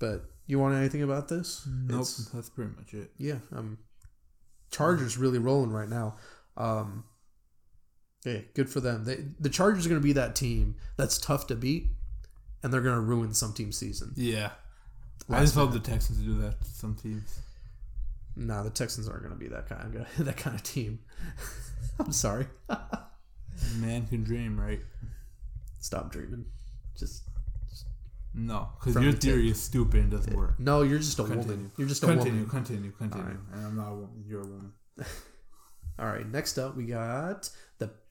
but 0.00 0.24
you 0.46 0.58
want 0.58 0.74
anything 0.74 1.02
about 1.02 1.28
this? 1.28 1.62
Nope, 1.66 2.00
It's- 2.02 2.28
that's 2.34 2.48
pretty 2.50 2.72
much 2.76 2.94
it. 2.94 3.12
yeah, 3.16 3.38
um, 3.52 3.78
Chargers 4.70 5.16
really 5.16 5.38
rolling 5.38 5.70
right 5.70 5.88
now. 5.88 6.16
Um, 6.56 7.04
hey, 8.24 8.46
good 8.54 8.68
for 8.68 8.80
them. 8.80 9.04
They, 9.04 9.24
the 9.38 9.48
Chargers 9.50 9.86
are 9.86 9.88
going 9.90 10.00
to 10.00 10.04
be 10.04 10.14
that 10.14 10.34
team 10.34 10.74
that's 10.96 11.18
tough 11.18 11.46
to 11.48 11.54
beat, 11.54 11.88
and 12.62 12.72
they're 12.72 12.80
going 12.80 12.96
to 12.96 13.00
ruin 13.00 13.32
some 13.34 13.52
team's 13.52 13.78
season. 13.78 14.12
Yeah, 14.16 14.50
I 15.30 15.40
just 15.40 15.54
hope 15.54 15.72
the 15.72 15.78
Texans 15.80 16.18
do 16.18 16.34
that 16.42 16.60
to 16.60 16.68
some 16.68 16.94
teams. 16.96 17.38
Nah, 18.36 18.64
the 18.64 18.70
Texans 18.70 19.08
aren't 19.08 19.22
going 19.22 19.32
to 19.34 19.38
be 19.38 19.46
that 19.48 19.68
kind 19.68 19.94
of 19.94 20.06
that 20.24 20.36
kind 20.36 20.56
of 20.56 20.62
team. 20.64 20.98
I'm 22.00 22.10
sorry. 22.12 22.46
Man 23.76 24.06
can 24.08 24.24
dream, 24.24 24.58
right? 24.58 24.80
Stop 25.80 26.10
dreaming. 26.10 26.44
Just 26.98 27.22
No, 28.34 28.70
because 28.80 29.00
your 29.00 29.12
the 29.12 29.18
theory 29.18 29.48
is 29.50 29.62
stupid 29.62 30.00
and 30.00 30.10
doesn't 30.10 30.34
work. 30.36 30.58
no. 30.58 30.82
You're 30.82 30.98
just 30.98 31.18
a 31.20 31.22
Continue. 31.22 31.42
woman. 31.46 31.70
You're 31.76 31.86
just 31.88 32.02
a 32.02 32.06
Continue, 32.06 32.32
woman. 32.32 32.48
continue, 32.50 32.90
continue. 32.90 33.24
Alright. 33.24 33.38
And 33.52 33.66
I'm 33.66 33.76
not 33.76 33.90
a 33.90 33.94
woman. 33.94 34.24
You're 34.26 34.40
a 34.40 34.46
woman. 34.46 34.72
All 35.98 36.06
right. 36.06 36.26
Next 36.28 36.58
up, 36.58 36.76
we 36.76 36.86
got 36.86 37.48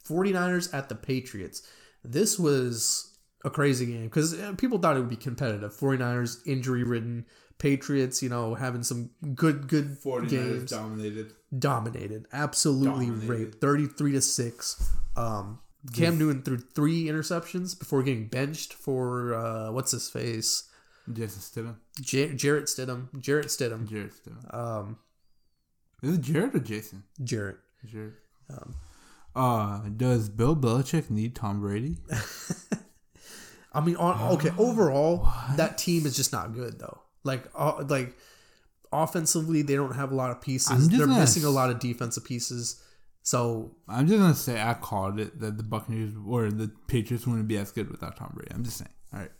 49ers 0.07 0.73
at 0.73 0.89
the 0.89 0.95
Patriots. 0.95 1.61
This 2.03 2.37
was 2.39 3.17
a 3.45 3.49
crazy 3.49 3.85
game 3.87 4.03
because 4.05 4.35
people 4.57 4.77
thought 4.79 4.95
it 4.97 4.99
would 4.99 5.09
be 5.09 5.15
competitive. 5.15 5.73
49ers 5.73 6.37
injury 6.45 6.83
ridden. 6.83 7.25
Patriots, 7.59 8.21
you 8.21 8.27
know, 8.29 8.55
having 8.55 8.83
some 8.83 9.11
good, 9.35 9.67
good 9.67 10.01
49ers 10.01 10.29
games. 10.29 10.69
dominated. 10.71 11.33
dominated, 11.57 12.25
absolutely 12.33 13.05
Dominated. 13.05 13.29
raped, 13.29 13.61
thirty-three 13.61 14.11
to 14.13 14.21
six. 14.21 14.91
Um, 15.15 15.59
Cam 15.93 16.17
Newton 16.17 16.41
threw 16.41 16.57
three 16.57 17.05
interceptions 17.05 17.77
before 17.77 18.03
getting 18.03 18.27
benched 18.27 18.73
for 18.73 19.33
uh, 19.35 19.71
what's 19.71 19.91
his 19.91 20.09
face, 20.09 20.67
Jason 21.13 21.41
Stidham. 21.41 21.75
J- 22.01 22.33
Jarrett 22.35 22.65
Stidham. 22.65 23.07
Jarrett 23.21 23.47
Stidham. 23.47 23.87
Jared 23.87 24.11
Stidham. 24.11 24.53
Um, 24.53 24.97
Is 26.01 26.15
it 26.15 26.21
Jared 26.21 26.55
or 26.55 26.59
Jason? 26.59 27.03
Jarrett. 27.23 27.57
Jared. 27.85 28.13
Um, 28.49 28.73
Uh, 29.35 29.81
does 29.95 30.29
Bill 30.29 30.55
Belichick 30.55 31.09
need 31.09 31.35
Tom 31.35 31.59
Brady? 31.59 31.97
I 33.73 33.81
mean, 33.81 33.95
on, 33.95 34.33
okay, 34.33 34.51
overall, 34.57 35.27
that 35.55 35.77
team 35.79 36.05
is 36.05 36.15
just 36.15 36.31
not 36.31 36.53
good 36.53 36.79
though. 36.79 37.01
Like, 37.23 37.45
uh, 37.55 37.83
like 37.87 38.15
offensively, 38.91 39.63
they 39.63 39.75
don't 39.75 39.95
have 39.95 40.11
a 40.11 40.15
lot 40.15 40.29
of 40.29 40.41
pieces. 40.41 40.89
They're 40.89 41.07
gonna 41.07 41.19
missing 41.19 41.43
a 41.43 41.49
lot 41.49 41.71
of 41.71 41.79
defensive 41.79 42.23
pieces. 42.23 42.81
So 43.23 43.75
I'm 43.87 44.05
just 44.07 44.19
gonna 44.19 44.35
say 44.35 44.61
I 44.61 44.75
called 44.75 45.19
it 45.19 45.39
that 45.39 45.57
the 45.57 45.63
Buccaneers 45.63 46.13
or 46.27 46.51
the 46.51 46.71
Patriots 46.87 47.25
wouldn't 47.25 47.47
be 47.47 47.57
as 47.57 47.71
good 47.71 47.89
without 47.89 48.17
Tom 48.17 48.31
Brady. 48.35 48.51
I'm 48.53 48.63
just 48.63 48.77
saying. 48.77 48.91
All 49.13 49.19
right. 49.21 49.31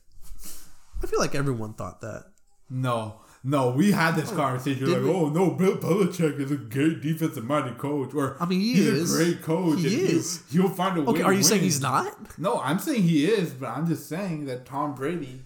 I 1.03 1.05
feel 1.05 1.19
like 1.19 1.35
everyone 1.35 1.73
thought 1.73 2.01
that. 2.01 2.31
No, 2.69 3.21
no, 3.43 3.71
we 3.71 3.91
had 3.91 4.15
this 4.15 4.31
conversation 4.31 4.85
did 4.85 4.93
like, 4.93 5.03
we? 5.03 5.09
oh 5.09 5.27
no, 5.27 5.51
Bill 5.51 5.75
Belichick 5.75 6.39
is 6.39 6.51
a 6.51 6.55
great 6.55 7.01
defensive 7.01 7.43
minded 7.43 7.77
coach, 7.77 8.13
or 8.13 8.37
I 8.39 8.45
mean, 8.45 8.61
he 8.61 8.75
he's 8.75 8.87
is. 8.87 9.13
a 9.13 9.23
great 9.23 9.41
coach. 9.41 9.79
He 9.79 9.95
is. 9.95 10.43
He, 10.49 10.59
will 10.59 10.67
he'll 10.67 10.75
find 10.75 10.97
a 10.97 11.01
way. 11.01 11.07
Okay, 11.07 11.19
to 11.19 11.25
are 11.25 11.33
you 11.33 11.43
saying 11.43 11.61
he's 11.61 11.81
not? 11.81 12.37
No, 12.37 12.61
I'm 12.61 12.79
saying 12.79 13.03
he 13.03 13.25
is, 13.25 13.51
but 13.51 13.67
I'm 13.67 13.85
just 13.85 14.07
saying 14.07 14.45
that 14.45 14.65
Tom 14.65 14.95
Brady. 14.95 15.41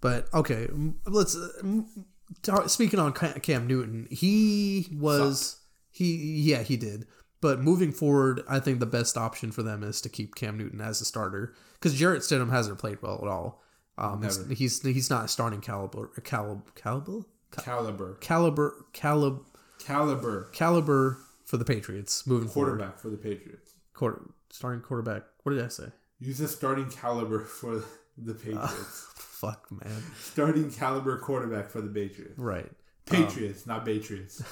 But 0.00 0.32
okay, 0.32 0.68
let's. 1.06 1.36
Uh, 1.36 2.68
speaking 2.68 3.00
on 3.00 3.12
Cam 3.12 3.66
Newton, 3.66 4.06
he 4.08 4.86
was 4.92 5.60
he 5.90 6.14
yeah 6.14 6.62
he 6.62 6.76
did. 6.76 7.06
But 7.40 7.60
moving 7.60 7.90
forward, 7.90 8.42
I 8.48 8.60
think 8.60 8.80
the 8.80 8.86
best 8.86 9.16
option 9.16 9.50
for 9.50 9.62
them 9.62 9.82
is 9.82 10.00
to 10.02 10.08
keep 10.08 10.34
Cam 10.34 10.56
Newton 10.56 10.80
as 10.80 11.00
a 11.00 11.04
starter 11.04 11.54
because 11.74 11.98
Jarrett 11.98 12.22
Stidham 12.22 12.50
hasn't 12.50 12.78
played 12.78 13.02
well 13.02 13.18
at 13.22 13.28
all. 13.28 13.62
Um, 14.00 14.22
he's, 14.50 14.82
he's 14.82 15.10
not 15.10 15.26
a 15.26 15.28
starting 15.28 15.60
caliber 15.60 16.08
caliber 16.24 16.62
caliber 16.74 17.24
Caliber, 17.52 18.14
caliber 18.20 18.86
caliber 18.92 19.42
caliber 19.80 20.48
caliber 20.52 21.18
for 21.44 21.56
the 21.56 21.64
Patriots 21.64 22.26
moving 22.26 22.48
forward. 22.48 22.78
quarterback 22.78 22.98
for 22.98 23.10
the 23.10 23.16
Patriots. 23.16 23.72
Quarter, 23.92 24.22
starting 24.50 24.80
quarterback. 24.80 25.24
What 25.42 25.54
did 25.54 25.64
I 25.64 25.68
say? 25.68 25.86
Use 26.20 26.40
a 26.40 26.48
starting 26.48 26.88
caliber 26.90 27.40
for 27.44 27.82
the 28.16 28.34
Patriots. 28.44 29.06
Fuck 29.16 29.66
man. 29.72 30.02
starting 30.20 30.70
caliber 30.70 31.18
quarterback 31.18 31.70
for 31.70 31.80
the 31.80 31.88
Patriots. 31.90 32.38
Right. 32.38 32.70
Patriots, 33.06 33.66
not 33.66 33.84
Patriots. 33.84 34.42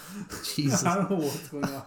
Jesus. 0.54 0.84
I 0.86 0.96
don't 0.96 1.10
know 1.10 1.16
what's 1.18 1.48
going 1.48 1.64
on. 1.64 1.84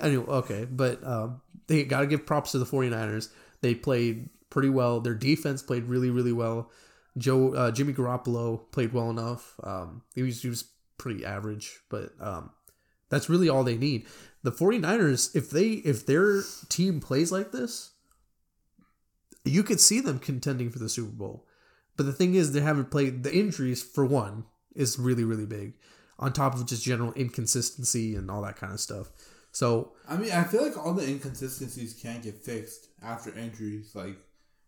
Anyway, 0.00 0.26
okay, 0.26 0.66
but 0.70 1.02
um, 1.06 1.40
they 1.68 1.84
got 1.84 2.00
to 2.00 2.06
give 2.06 2.26
props 2.26 2.52
to 2.52 2.58
the 2.58 2.66
49ers. 2.66 3.30
They 3.62 3.74
played 3.74 4.28
pretty 4.56 4.70
well. 4.70 5.00
Their 5.00 5.14
defense 5.14 5.62
played 5.62 5.84
really, 5.84 6.08
really 6.08 6.32
well. 6.32 6.70
Joe 7.18 7.52
uh, 7.52 7.70
Jimmy 7.70 7.92
Garoppolo 7.92 8.62
played 8.72 8.94
well 8.94 9.10
enough. 9.10 9.52
Um, 9.62 10.00
he 10.14 10.22
was 10.22 10.40
he 10.40 10.48
was 10.48 10.64
pretty 10.96 11.26
average, 11.26 11.80
but 11.90 12.12
um, 12.18 12.52
that's 13.10 13.28
really 13.28 13.50
all 13.50 13.64
they 13.64 13.76
need. 13.76 14.06
The 14.44 14.52
49ers, 14.52 15.36
if 15.36 15.50
they 15.50 15.72
if 15.84 16.06
their 16.06 16.40
team 16.70 17.00
plays 17.00 17.30
like 17.30 17.52
this, 17.52 17.90
you 19.44 19.62
could 19.62 19.78
see 19.78 20.00
them 20.00 20.18
contending 20.18 20.70
for 20.70 20.78
the 20.78 20.88
Super 20.88 21.12
Bowl. 21.12 21.46
But 21.98 22.06
the 22.06 22.14
thing 22.14 22.34
is, 22.34 22.52
they 22.52 22.62
haven't 22.62 22.90
played. 22.90 23.24
The 23.24 23.36
injuries, 23.36 23.82
for 23.82 24.06
one, 24.06 24.44
is 24.74 24.98
really 24.98 25.24
really 25.24 25.46
big. 25.46 25.74
On 26.18 26.32
top 26.32 26.54
of 26.54 26.64
just 26.64 26.82
general 26.82 27.12
inconsistency 27.12 28.16
and 28.16 28.30
all 28.30 28.40
that 28.40 28.56
kind 28.56 28.72
of 28.72 28.80
stuff. 28.80 29.10
So 29.52 29.92
I 30.08 30.16
mean, 30.16 30.32
I 30.32 30.44
feel 30.44 30.62
like 30.62 30.78
all 30.78 30.94
the 30.94 31.06
inconsistencies 31.06 31.92
can't 31.92 32.22
get 32.22 32.42
fixed 32.42 32.88
after 33.02 33.36
injuries. 33.38 33.92
Like, 33.94 34.16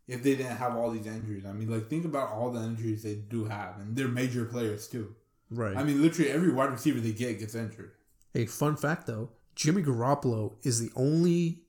if 0.08 0.22
they 0.22 0.34
didn't 0.34 0.56
have 0.56 0.74
all 0.74 0.90
these 0.90 1.06
injuries, 1.06 1.44
I 1.46 1.52
mean, 1.52 1.70
like 1.70 1.88
think 1.88 2.04
about 2.04 2.30
all 2.30 2.50
the 2.50 2.62
injuries 2.62 3.02
they 3.02 3.16
do 3.16 3.44
have, 3.44 3.78
and 3.78 3.94
they're 3.94 4.08
major 4.08 4.44
players 4.46 4.88
too. 4.88 5.14
right. 5.50 5.76
I 5.76 5.84
mean, 5.84 6.02
literally 6.02 6.30
every 6.30 6.50
wide 6.50 6.70
receiver 6.70 6.98
they 6.98 7.12
get 7.12 7.38
gets 7.38 7.54
injured. 7.54 7.92
A 8.34 8.46
fun 8.46 8.76
fact 8.76 9.06
though, 9.06 9.30
Jimmy 9.54 9.82
Garoppolo 9.82 10.54
is 10.62 10.80
the 10.80 10.90
only 10.96 11.62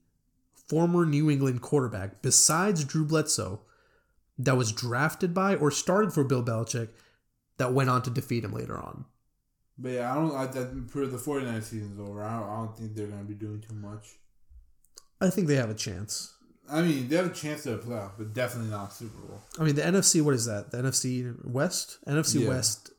former 0.68 1.04
New 1.04 1.30
England 1.30 1.60
quarterback 1.60 2.22
besides 2.22 2.84
Drew 2.84 3.04
Bledsoe 3.04 3.60
that 4.38 4.56
was 4.56 4.72
drafted 4.72 5.34
by 5.34 5.54
or 5.54 5.70
started 5.70 6.12
for 6.12 6.24
Bill 6.24 6.42
Belichick 6.42 6.88
that 7.58 7.74
went 7.74 7.90
on 7.90 8.00
to 8.02 8.10
defeat 8.10 8.44
him 8.44 8.52
later 8.54 8.78
on. 8.78 9.04
But 9.76 9.92
yeah, 9.92 10.12
I 10.12 10.14
don't. 10.14 10.34
I, 10.34 10.46
that, 10.46 10.90
for 10.90 11.06
the 11.06 11.18
49 11.18 11.62
season's 11.62 12.00
over. 12.00 12.22
I 12.22 12.38
don't, 12.38 12.48
I 12.48 12.56
don't 12.56 12.76
think 12.76 12.94
they're 12.94 13.06
gonna 13.06 13.24
be 13.24 13.34
doing 13.34 13.60
too 13.60 13.74
much. 13.74 14.16
I 15.20 15.28
think 15.28 15.46
they 15.48 15.56
have 15.56 15.70
a 15.70 15.74
chance. 15.74 16.34
I 16.70 16.82
mean, 16.82 17.08
they 17.08 17.16
have 17.16 17.26
a 17.26 17.30
chance 17.34 17.64
to 17.64 17.76
play 17.78 17.96
off, 17.96 18.12
but 18.16 18.32
definitely 18.32 18.70
not 18.70 18.92
Super 18.92 19.18
Bowl. 19.26 19.40
I 19.58 19.64
mean, 19.64 19.74
the 19.74 19.82
NFC, 19.82 20.22
what 20.22 20.34
is 20.34 20.46
that? 20.46 20.70
The 20.70 20.78
NFC 20.78 21.34
West? 21.44 21.98
NFC 22.06 22.42
Yeah. 22.42 22.48
West 22.50 22.90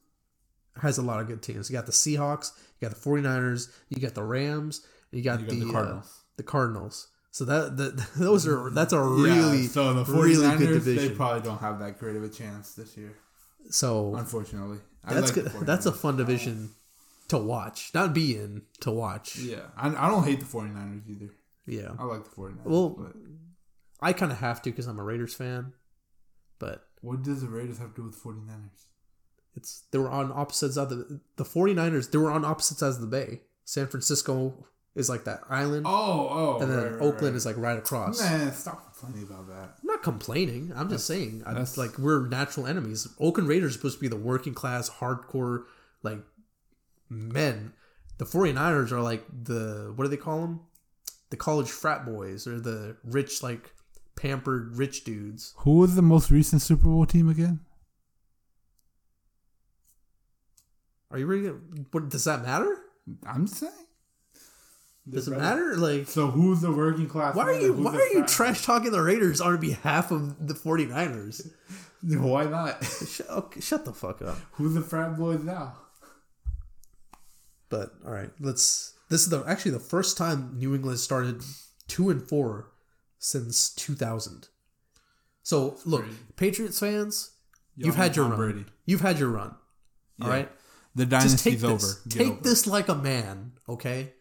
has 0.82 0.98
a 0.98 1.02
lot 1.02 1.20
of 1.22 1.28
good 1.28 1.42
teams. 1.42 1.70
You 1.70 1.76
got 1.76 1.86
the 1.86 1.92
Seahawks, 1.92 2.52
you 2.80 2.88
got 2.88 2.96
the 2.96 3.02
49ers, 3.10 3.70
you 3.90 4.00
got 4.02 4.16
the 4.16 4.24
Rams, 4.24 4.86
and 5.12 5.20
you 5.20 5.24
got, 5.24 5.40
You 5.42 5.46
got 5.48 5.54
the, 5.54 5.60
the 5.62 5.70
uh, 5.70 5.72
Cardinals. 5.72 6.20
the 6.38 6.44
Cardinals. 6.44 7.08
So 7.32 7.46
that, 7.46 7.78
that 7.78 7.98
those 8.16 8.46
are 8.48 8.70
that's 8.72 8.92
a 8.94 9.02
really 9.02 9.62
yeah, 9.62 9.70
so 9.70 9.94
the 9.94 10.04
49ers, 10.04 10.24
really 10.24 10.58
good 10.58 10.82
They 10.84 11.10
probably 11.12 11.42
don't 11.42 11.60
have 11.60 11.80
that 11.80 11.98
great 11.98 12.16
of 12.18 12.24
a 12.24 12.30
chance 12.30 12.74
this 12.74 12.98
year, 12.98 13.14
so 13.70 14.16
unfortunately. 14.16 14.80
I 15.04 15.14
That's 15.16 15.36
like 15.36 15.52
good. 15.54 15.66
That's 15.66 15.86
a 15.86 15.92
fun 15.92 16.18
division 16.18 16.72
to 17.30 17.38
watch, 17.38 17.92
not 17.94 18.14
be 18.14 18.36
in 18.38 18.64
to 18.82 18.92
watch. 18.92 19.38
Yeah, 19.38 19.62
I, 19.78 19.88
I 19.88 20.10
don't 20.10 20.24
hate 20.26 20.40
the 20.42 20.46
49ers 20.46 21.10
either. 21.10 21.30
Yeah. 21.66 21.92
I 21.98 22.04
like 22.04 22.24
the 22.26 22.30
49ers. 22.30 22.66
Well, 22.66 22.90
but 22.90 23.14
I 24.02 24.14
kind 24.14 24.32
of 24.32 24.40
have 24.40 24.62
to 24.64 24.72
because 24.72 24.88
I'm 24.88 25.00
a 25.00 25.04
Raiders 25.04 25.34
fan, 25.34 25.74
but 26.60 26.84
what 27.02 27.22
does 27.24 27.42
the 27.42 27.48
Raiders 27.50 27.78
have 27.80 27.94
to 27.96 28.02
do 28.02 28.08
with 28.08 28.22
49ers? 28.22 28.86
it's 29.54 29.84
they 29.92 29.98
were 29.98 30.10
on 30.10 30.32
opposite 30.34 30.72
sides 30.74 30.92
of 30.94 30.98
the 30.98 31.20
the 31.36 31.44
49ers. 31.44 32.10
They 32.12 32.18
were 32.18 32.32
on 32.32 32.46
opposite 32.46 32.78
sides 32.78 32.96
of 32.96 33.02
the 33.02 33.08
bay. 33.08 33.42
San 33.66 33.88
Francisco 33.88 34.66
is 34.96 35.10
like 35.10 35.24
that 35.26 35.42
island, 35.50 35.86
Oh, 35.88 36.28
oh, 36.30 36.60
and 36.62 36.70
then 36.72 36.78
right, 36.78 36.92
right, 36.94 37.02
Oakland 37.02 37.34
right. 37.34 37.36
is 37.36 37.46
like 37.46 37.58
right 37.58 37.78
across. 37.78 38.20
Man, 38.22 38.52
stop 38.54 38.94
complaining 38.94 39.28
about 39.30 39.48
that. 39.48 39.76
I'm 39.82 39.88
not 39.88 40.04
complaining. 40.04 40.72
I'm 40.76 40.90
just 40.90 41.06
saying, 41.06 41.44
I, 41.46 41.52
that's- 41.52 41.78
like 41.78 41.98
we're 41.98 42.28
natural 42.28 42.66
enemies. 42.68 43.08
Oakland 43.20 43.48
Raiders 43.50 43.72
are 43.72 43.74
supposed 43.74 43.98
to 43.98 44.02
be 44.02 44.08
the 44.08 44.16
working 44.18 44.54
class, 44.54 44.90
hardcore, 44.90 45.64
like 46.04 46.20
men. 47.10 47.74
The 48.18 48.26
49ers 48.26 48.92
are 48.92 49.02
like 49.02 49.24
the 49.44 49.92
what 49.96 50.04
do 50.06 50.10
they 50.10 50.18
call 50.18 50.42
them? 50.42 50.62
The 51.30 51.38
college 51.38 51.70
frat 51.70 52.06
boys 52.06 52.46
or 52.48 52.60
the 52.60 52.98
rich, 53.04 53.42
like 53.42 53.74
pampered 54.22 54.78
rich 54.78 55.04
dudes. 55.04 55.54
Who 55.58 55.78
was 55.80 55.96
the 55.96 56.02
most 56.02 56.30
recent 56.30 56.62
Super 56.62 56.88
Bowl 56.88 57.06
team 57.06 57.28
again? 57.28 57.60
Are 61.10 61.18
you 61.18 61.26
ready? 61.26 61.44
To, 61.44 61.62
what 61.92 62.10
does 62.10 62.24
that 62.26 62.44
matter? 62.44 62.78
I'm 63.26 63.48
just 63.48 63.60
saying. 63.60 63.74
Does 65.10 65.28
it 65.28 65.38
matter? 65.38 65.76
Like, 65.76 66.08
So 66.08 66.28
who's 66.28 66.62
the 66.62 66.72
working 66.72 67.10
class? 67.10 67.36
why 67.36 67.46
are 67.46 67.60
you 67.60 67.74
why 67.74 67.96
are 67.96 68.08
you 68.14 68.26
trash 68.26 68.64
talking 68.64 68.92
the 68.92 69.02
Raiders 69.02 69.42
on 69.42 69.60
behalf 69.60 70.12
of 70.12 70.48
the 70.48 70.54
49ers? 70.54 71.50
Why 72.04 72.46
not? 72.46 72.84
Shut, 72.84 73.30
okay, 73.30 73.62
shut 73.62 73.86
the 73.86 73.94
fuck 73.94 74.24
up. 74.24 74.36
who's 74.54 74.74
the 74.74 74.82
frat 74.82 75.16
boys 75.18 75.44
now? 75.44 75.76
But 77.70 77.92
all 78.04 78.12
right, 78.12 78.32
let's. 78.40 78.96
This 79.10 79.22
is 79.22 79.30
the 79.30 79.44
actually 79.46 79.72
the 79.72 79.80
first 79.80 80.18
time 80.18 80.58
New 80.58 80.74
England 80.74 80.98
started 81.00 81.44
two 81.88 82.10
and 82.10 82.28
four 82.28 82.71
since 83.22 83.70
2000. 83.76 84.50
So 85.44 85.78
look, 85.86 86.06
Patriots 86.36 86.80
fans, 86.80 87.32
Y'all 87.76 87.88
you've 87.88 87.96
had 87.96 88.16
your 88.16 88.26
Tom 88.26 88.32
run. 88.40 88.52
Brady. 88.52 88.66
You've 88.86 89.02
had 89.02 89.20
your 89.20 89.30
run. 89.30 89.56
All 90.22 90.28
Yeah. 90.28 90.34
right, 90.34 90.52
The 90.96 91.06
just 91.06 91.44
take 91.44 91.60
dynasty's 91.60 91.62
this. 91.62 91.70
over. 91.72 92.02
Get 92.10 92.18
Take 92.20 92.32
over 92.34 92.42
this 92.42 92.68
like 92.68 92.90
a 92.90 92.96
man. 92.96 93.54
Okay, 93.70 94.14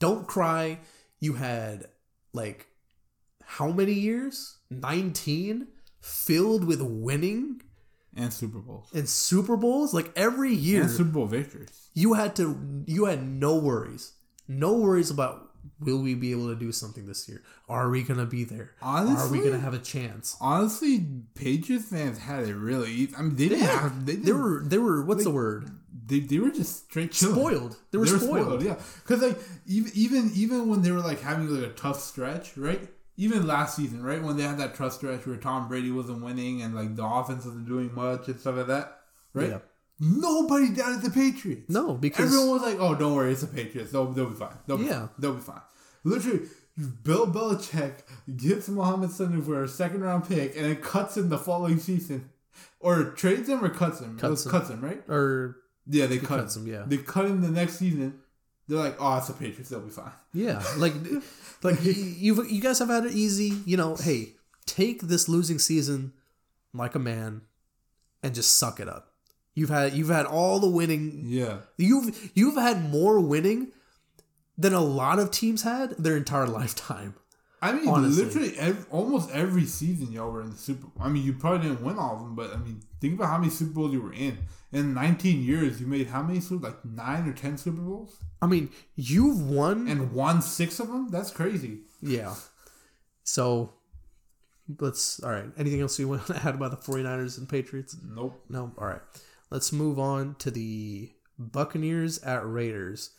don't 0.00 0.26
cry. 0.26 0.80
You 1.20 1.34
had 1.34 1.88
like 2.32 2.66
how 3.44 3.70
many 3.70 3.92
years? 3.94 4.58
19 4.70 5.68
filled 6.00 6.64
with 6.64 6.82
winning 6.82 7.62
and 8.16 8.32
Super 8.32 8.58
Bowls 8.58 8.88
and 8.92 9.08
Super 9.08 9.56
Bowls. 9.56 9.94
Like 9.94 10.12
every 10.16 10.52
year, 10.54 10.82
and 10.82 10.90
Super 10.90 11.10
Bowl 11.10 11.26
victories. 11.26 11.88
you 11.94 12.14
had 12.14 12.34
to 12.36 12.84
you 12.86 13.04
had 13.06 13.22
no 13.26 13.56
worries 13.56 14.12
no 14.46 14.74
worries 14.74 15.10
about 15.10 15.50
will 15.80 16.00
we 16.02 16.14
be 16.14 16.30
able 16.30 16.48
to 16.48 16.54
do 16.54 16.70
something 16.72 17.06
this 17.06 17.28
year 17.28 17.42
are 17.68 17.90
we 17.90 18.02
gonna 18.02 18.26
be 18.26 18.44
there 18.44 18.72
are 18.82 19.28
we 19.30 19.38
gonna 19.40 19.58
have 19.58 19.74
a 19.74 19.78
chance 19.78 20.36
Honestly, 20.40 21.06
Patriots 21.34 21.86
fans 21.86 22.18
had 22.18 22.44
it 22.48 22.54
really 22.54 22.90
easy. 22.92 23.14
I 23.16 23.22
mean, 23.22 23.36
they 23.36 23.48
didn't 23.48 23.66
have. 23.66 24.06
They, 24.06 24.16
they 24.16 24.32
were 24.32 24.62
they 24.64 24.78
were 24.78 25.02
what's 25.04 25.24
the 25.24 25.30
word 25.30 25.70
They, 26.06 26.20
they 26.20 26.38
were 26.38 26.50
just 26.50 26.84
straight 26.86 27.12
chilling. 27.12 27.34
spoiled 27.36 27.76
they 27.90 27.98
were 27.98 28.06
spoiled, 28.06 28.62
yeah. 28.62 28.76
Because 29.02 29.22
like 29.22 29.38
even 29.66 29.90
even 29.94 30.30
even 30.34 30.68
when 30.68 30.82
they 30.82 30.90
were 30.90 31.00
like 31.00 31.20
having 31.20 31.48
like 31.48 31.70
a 31.70 31.74
tough 31.74 32.00
stretch, 32.00 32.56
right? 32.56 32.80
Even 33.16 33.46
last 33.46 33.76
season, 33.76 34.02
right 34.02 34.22
when 34.22 34.36
they 34.36 34.42
had 34.42 34.58
that 34.58 34.74
tough 34.74 34.92
stretch 34.92 35.24
where 35.26 35.36
Tom 35.36 35.68
Brady 35.68 35.90
wasn't 35.90 36.22
winning 36.24 36.62
and 36.62 36.74
like 36.74 36.96
the 36.96 37.04
offense 37.04 37.44
wasn't 37.44 37.66
doing 37.68 37.94
much 37.94 38.26
and 38.28 38.38
stuff 38.40 38.56
like 38.56 38.66
that, 38.66 39.00
right? 39.32 39.50
Yeah. 39.50 39.58
Nobody 40.00 40.70
doubted 40.70 41.02
the 41.02 41.10
Patriots. 41.10 41.68
no 41.70 41.94
because 41.94 42.26
Everyone 42.26 42.50
was 42.50 42.62
like, 42.62 42.78
"Oh, 42.80 42.94
don't 42.94 43.14
worry, 43.14 43.32
it's 43.32 43.42
the 43.42 43.46
Patriots. 43.46 43.92
They'll, 43.92 44.06
they'll 44.12 44.30
be 44.30 44.34
fine. 44.36 44.56
They'll 44.66 44.78
be 44.78 44.84
Yeah. 44.86 45.00
fine. 45.00 45.08
They'll 45.18 45.34
be 45.34 45.40
fine." 45.40 45.60
Literally, 46.02 46.40
Bill 47.04 47.26
Belichick 47.28 48.00
gets 48.36 48.68
Mohamed 48.68 49.10
Sanu 49.10 49.44
for 49.44 49.62
a 49.62 49.68
second 49.68 50.00
round 50.02 50.28
pick 50.28 50.56
and 50.56 50.66
it 50.66 50.82
cuts 50.82 51.16
him 51.16 51.28
the 51.28 51.38
following 51.38 51.78
season, 51.78 52.30
or 52.80 53.04
trades 53.12 53.48
him 53.48 53.64
or 53.64 53.68
cuts 53.70 54.00
him. 54.00 54.18
Cuts 54.18 54.44
him. 54.44 54.50
cuts 54.50 54.70
him, 54.70 54.80
right? 54.80 55.02
or 55.08 55.58
Yeah, 55.86 56.06
they 56.06 56.18
cut 56.18 56.40
cuts 56.40 56.56
him, 56.56 56.66
yeah. 56.66 56.82
they 56.86 56.98
cut 56.98 57.26
him 57.26 57.40
the 57.42 57.48
next 57.50 57.76
season. 57.78 58.20
They're 58.66 58.78
like, 58.78 58.96
"Oh, 58.98 59.16
it's 59.18 59.28
the 59.28 59.34
Patriots. 59.34 59.68
They'll 59.70 59.80
be 59.80 59.90
fine." 59.90 60.10
yeah 60.32 60.60
like 60.78 60.94
like 61.62 61.78
you 61.84 62.42
you 62.44 62.60
guys 62.60 62.80
have 62.80 62.88
had 62.88 63.04
it 63.04 63.12
easy 63.12 63.52
you 63.64 63.76
know 63.76 63.94
hey 63.94 64.32
take 64.66 65.02
this 65.02 65.28
losing 65.28 65.60
season 65.60 66.12
like 66.72 66.96
a 66.96 66.98
man 66.98 67.42
and 68.24 68.34
just 68.34 68.56
suck 68.58 68.80
it 68.80 68.88
up 68.88 69.12
you've 69.54 69.70
had 69.70 69.92
you've 69.94 70.08
had 70.08 70.26
all 70.26 70.58
the 70.60 70.68
winning 70.68 71.22
Yeah, 71.26 71.58
You've 71.76 72.30
you've 72.34 72.56
had 72.56 72.90
more 72.90 73.20
winning 73.20 73.72
than 74.56 74.72
a 74.72 74.80
lot 74.80 75.18
of 75.18 75.30
teams 75.30 75.62
had 75.62 75.90
their 75.98 76.16
entire 76.16 76.46
lifetime. 76.60 77.14
I 77.62 77.72
mean, 77.72 77.88
Honestly. 77.88 78.24
literally, 78.24 78.58
ev 78.58 78.86
almost 78.90 79.30
every 79.30 79.64
season 79.64 80.12
y'all 80.12 80.30
were 80.30 80.42
in 80.42 80.50
the 80.50 80.56
Super 80.56 80.86
Bowl. 80.86 81.02
I 81.06 81.08
mean, 81.08 81.24
you 81.24 81.32
probably 81.32 81.66
didn't 81.66 81.82
win 81.82 81.96
all 81.98 82.14
of 82.16 82.20
them, 82.20 82.34
but 82.34 82.52
I 82.52 82.58
mean, 82.58 82.82
think 83.00 83.14
about 83.14 83.28
how 83.30 83.38
many 83.38 83.50
Super 83.50 83.72
Bowls 83.72 83.92
you 83.94 84.02
were 84.02 84.12
in. 84.12 84.36
In 84.70 84.92
19 84.92 85.42
years, 85.42 85.80
you 85.80 85.86
made 85.86 86.08
how 86.08 86.22
many 86.22 86.40
Super? 86.40 86.66
Like 86.66 86.84
nine 86.84 87.26
or 87.26 87.32
ten 87.32 87.56
Super 87.56 87.80
Bowls, 87.80 88.18
I 88.42 88.46
mean, 88.48 88.68
you've 88.96 89.40
won 89.50 89.88
and 89.88 90.12
won 90.12 90.42
six 90.42 90.78
of 90.78 90.88
them. 90.88 91.08
That's 91.10 91.30
crazy. 91.30 91.78
yeah. 92.02 92.34
So 93.22 93.72
let's 94.78 95.22
all 95.22 95.30
right. 95.30 95.46
Anything 95.56 95.80
else 95.80 95.98
you 95.98 96.08
want 96.08 96.26
to 96.26 96.36
add 96.44 96.54
about 96.56 96.70
the 96.70 96.76
49ers 96.92 97.38
and 97.38 97.48
Patriots? 97.48 97.96
Nope. 98.04 98.44
No. 98.50 98.72
All 98.76 98.86
right. 98.86 99.00
Let's 99.54 99.72
move 99.72 100.00
on 100.00 100.34
to 100.40 100.50
the 100.50 101.12
Buccaneers 101.38 102.18
at 102.24 102.44
Raiders. 102.44 103.10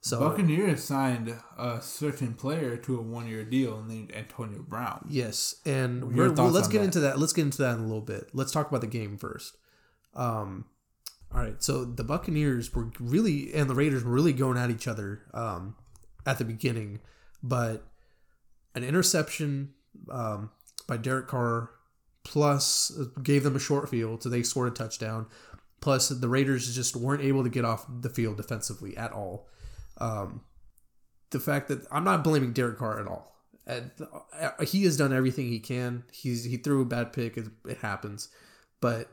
So 0.00 0.20
Buccaneers 0.20 0.82
signed 0.82 1.36
a 1.58 1.82
certain 1.82 2.32
player 2.32 2.78
to 2.78 2.98
a 2.98 3.02
one-year 3.02 3.44
deal 3.44 3.84
named 3.86 4.10
Antonio 4.16 4.62
Brown. 4.66 5.04
Yes, 5.10 5.56
and 5.66 6.16
we're, 6.16 6.32
well, 6.32 6.48
let's 6.48 6.66
get 6.66 6.78
that? 6.78 6.84
into 6.84 7.00
that. 7.00 7.18
Let's 7.18 7.34
get 7.34 7.42
into 7.42 7.58
that 7.58 7.74
in 7.74 7.80
a 7.80 7.86
little 7.86 8.00
bit. 8.00 8.30
Let's 8.32 8.52
talk 8.52 8.70
about 8.70 8.80
the 8.80 8.86
game 8.86 9.18
first. 9.18 9.58
Um, 10.14 10.64
all 11.30 11.42
right, 11.42 11.62
so 11.62 11.84
the 11.84 12.04
Buccaneers 12.04 12.74
were 12.74 12.90
really 12.98 13.52
and 13.52 13.68
the 13.68 13.74
Raiders 13.74 14.02
were 14.02 14.12
really 14.12 14.32
going 14.32 14.56
at 14.56 14.70
each 14.70 14.88
other 14.88 15.20
um, 15.34 15.76
at 16.24 16.38
the 16.38 16.44
beginning, 16.46 17.00
but 17.42 17.86
an 18.74 18.82
interception 18.82 19.74
um, 20.10 20.52
by 20.86 20.96
Derek 20.96 21.28
Carr 21.28 21.68
plus 22.24 22.92
gave 23.22 23.42
them 23.42 23.56
a 23.56 23.60
short 23.60 23.90
field, 23.90 24.22
so 24.22 24.30
they 24.30 24.42
scored 24.42 24.72
a 24.72 24.74
touchdown. 24.74 25.26
Plus, 25.82 26.08
the 26.08 26.28
Raiders 26.28 26.74
just 26.74 26.96
weren't 26.96 27.22
able 27.22 27.42
to 27.42 27.50
get 27.50 27.64
off 27.64 27.84
the 27.88 28.08
field 28.08 28.36
defensively 28.36 28.96
at 28.96 29.12
all. 29.12 29.48
Um, 29.98 30.42
the 31.30 31.40
fact 31.40 31.68
that 31.68 31.84
I'm 31.90 32.04
not 32.04 32.22
blaming 32.22 32.52
Derek 32.52 32.78
Carr 32.78 33.00
at 33.00 33.08
all. 33.08 33.36
Uh, 33.66 34.64
he 34.64 34.84
has 34.84 34.96
done 34.96 35.12
everything 35.12 35.48
he 35.48 35.58
can. 35.58 36.04
He's 36.12 36.44
he 36.44 36.56
threw 36.56 36.82
a 36.82 36.86
bad 36.86 37.12
pick. 37.12 37.36
It, 37.36 37.46
it 37.68 37.78
happens, 37.78 38.28
but 38.80 39.08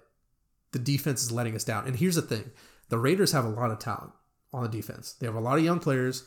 the 0.72 0.80
defense 0.80 1.24
is 1.24 1.32
letting 1.32 1.56
us 1.56 1.64
down. 1.64 1.86
And 1.88 1.96
here's 1.96 2.16
the 2.16 2.22
thing: 2.22 2.52
the 2.90 2.98
Raiders 2.98 3.32
have 3.32 3.46
a 3.46 3.50
lot 3.50 3.72
of 3.72 3.80
talent 3.80 4.12
on 4.54 4.64
the 4.64 4.70
defense. 4.70 5.14
They 5.14 5.26
have 5.26 5.36
a 5.36 5.40
lot 5.40 5.58
of 5.58 5.64
young 5.64 5.80
players. 5.80 6.24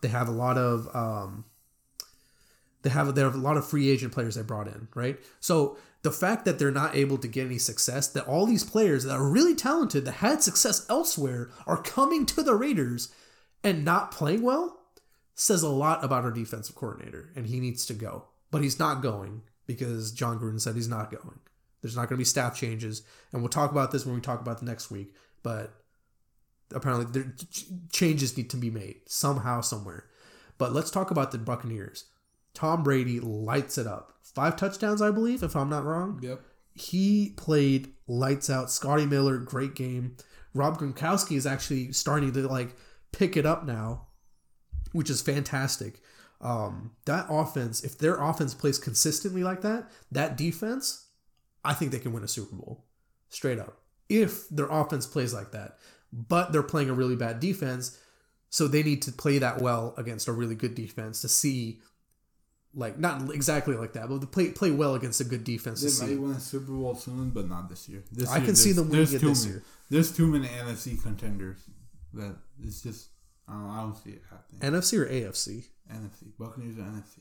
They 0.00 0.08
have 0.08 0.28
a 0.28 0.32
lot 0.32 0.56
of 0.56 0.94
um, 0.94 1.44
they 2.82 2.90
have 2.90 3.14
they 3.14 3.22
have 3.22 3.34
a 3.34 3.38
lot 3.38 3.56
of 3.56 3.66
free 3.66 3.90
agent 3.90 4.12
players 4.12 4.34
they 4.34 4.42
brought 4.42 4.68
in, 4.68 4.88
right? 4.94 5.18
So 5.40 5.78
the 6.02 6.12
fact 6.12 6.44
that 6.44 6.58
they're 6.58 6.70
not 6.70 6.94
able 6.94 7.18
to 7.18 7.28
get 7.28 7.46
any 7.46 7.58
success, 7.58 8.06
that 8.08 8.26
all 8.26 8.46
these 8.46 8.64
players 8.64 9.04
that 9.04 9.14
are 9.14 9.28
really 9.28 9.54
talented 9.54 10.04
that 10.04 10.12
had 10.12 10.42
success 10.42 10.86
elsewhere 10.88 11.50
are 11.66 11.82
coming 11.82 12.24
to 12.26 12.42
the 12.42 12.54
Raiders 12.54 13.12
and 13.64 13.84
not 13.84 14.12
playing 14.12 14.42
well, 14.42 14.78
says 15.34 15.62
a 15.62 15.68
lot 15.68 16.04
about 16.04 16.24
our 16.24 16.30
defensive 16.30 16.76
coordinator, 16.76 17.30
and 17.34 17.46
he 17.46 17.60
needs 17.60 17.84
to 17.86 17.94
go. 17.94 18.24
But 18.50 18.62
he's 18.62 18.78
not 18.78 19.02
going 19.02 19.42
because 19.66 20.12
Jon 20.12 20.38
Gruden 20.38 20.60
said 20.60 20.74
he's 20.74 20.88
not 20.88 21.10
going. 21.10 21.40
There's 21.82 21.96
not 21.96 22.02
going 22.08 22.16
to 22.16 22.18
be 22.18 22.24
staff 22.24 22.56
changes, 22.56 23.02
and 23.32 23.42
we'll 23.42 23.48
talk 23.48 23.70
about 23.70 23.92
this 23.92 24.04
when 24.04 24.14
we 24.14 24.20
talk 24.20 24.40
about 24.40 24.58
the 24.58 24.66
next 24.66 24.90
week. 24.90 25.14
But 25.42 25.72
apparently, 26.72 27.06
there, 27.12 27.34
changes 27.92 28.36
need 28.36 28.50
to 28.50 28.56
be 28.56 28.70
made 28.70 29.00
somehow, 29.06 29.60
somewhere. 29.60 30.06
But 30.58 30.72
let's 30.72 30.90
talk 30.90 31.10
about 31.10 31.30
the 31.30 31.38
Buccaneers. 31.38 32.04
Tom 32.54 32.82
Brady 32.82 33.20
lights 33.20 33.78
it 33.78 33.86
up. 33.86 34.14
Five 34.22 34.56
touchdowns, 34.56 35.00
I 35.02 35.10
believe, 35.10 35.42
if 35.42 35.56
I'm 35.56 35.68
not 35.68 35.84
wrong. 35.84 36.20
Yep. 36.22 36.40
He 36.74 37.34
played 37.36 37.92
lights 38.06 38.48
out. 38.50 38.70
Scotty 38.70 39.06
Miller, 39.06 39.38
great 39.38 39.74
game. 39.74 40.16
Rob 40.54 40.78
Gronkowski 40.78 41.36
is 41.36 41.46
actually 41.46 41.92
starting 41.92 42.32
to 42.32 42.46
like 42.46 42.76
pick 43.12 43.36
it 43.36 43.46
up 43.46 43.64
now, 43.64 44.08
which 44.92 45.10
is 45.10 45.22
fantastic. 45.22 46.00
Um, 46.40 46.92
that 47.04 47.26
offense, 47.28 47.82
if 47.82 47.98
their 47.98 48.22
offense 48.22 48.54
plays 48.54 48.78
consistently 48.78 49.42
like 49.42 49.62
that, 49.62 49.90
that 50.12 50.36
defense, 50.36 51.08
I 51.64 51.74
think 51.74 51.90
they 51.90 51.98
can 51.98 52.12
win 52.12 52.22
a 52.22 52.28
Super 52.28 52.54
Bowl. 52.54 52.86
Straight 53.28 53.58
up. 53.58 53.80
If 54.08 54.48
their 54.48 54.68
offense 54.68 55.06
plays 55.06 55.34
like 55.34 55.50
that. 55.52 55.78
But 56.12 56.52
they're 56.52 56.62
playing 56.62 56.88
a 56.88 56.94
really 56.94 57.16
bad 57.16 57.38
defense, 57.40 57.98
so 58.48 58.66
they 58.66 58.82
need 58.82 59.02
to 59.02 59.12
play 59.12 59.38
that 59.38 59.60
well 59.60 59.94
against 59.98 60.26
a 60.26 60.32
really 60.32 60.54
good 60.54 60.74
defense 60.74 61.20
to 61.20 61.28
see 61.28 61.80
like 62.78 62.98
not 62.98 63.34
exactly 63.34 63.74
like 63.76 63.92
that, 63.94 64.08
but 64.08 64.30
play 64.32 64.50
play 64.50 64.70
well 64.70 64.94
against 64.94 65.20
a 65.20 65.24
good 65.24 65.42
defense. 65.44 65.82
They 65.82 66.06
might 66.06 66.20
win 66.20 66.30
a 66.32 66.40
Super 66.40 66.72
Bowl 66.72 66.94
soon, 66.94 67.30
but 67.30 67.48
not 67.48 67.68
this 67.68 67.88
year. 67.88 68.04
This 68.12 68.30
I 68.30 68.36
year, 68.36 68.46
can 68.46 68.56
see 68.56 68.72
them 68.72 68.88
winning 68.88 69.02
it 69.14 69.20
this 69.20 69.44
many- 69.44 69.54
year. 69.56 69.64
There's 69.90 70.14
too 70.16 70.26
many 70.26 70.46
NFC 70.48 71.02
contenders 71.02 71.58
that 72.14 72.36
it's 72.62 72.80
just 72.82 73.08
I 73.48 73.52
don't, 73.54 73.70
I 73.70 73.80
don't 73.80 73.96
see 73.96 74.10
it 74.10 74.22
happening. 74.30 74.80
NFC 74.80 74.98
or 74.98 75.06
AFC? 75.06 75.64
NFC 75.92 76.30
Buccaneers 76.38 76.78
or 76.78 76.82
NFC. 76.82 77.18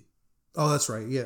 Oh, 0.55 0.69
that's 0.69 0.89
right. 0.89 1.07
Yeah, 1.07 1.23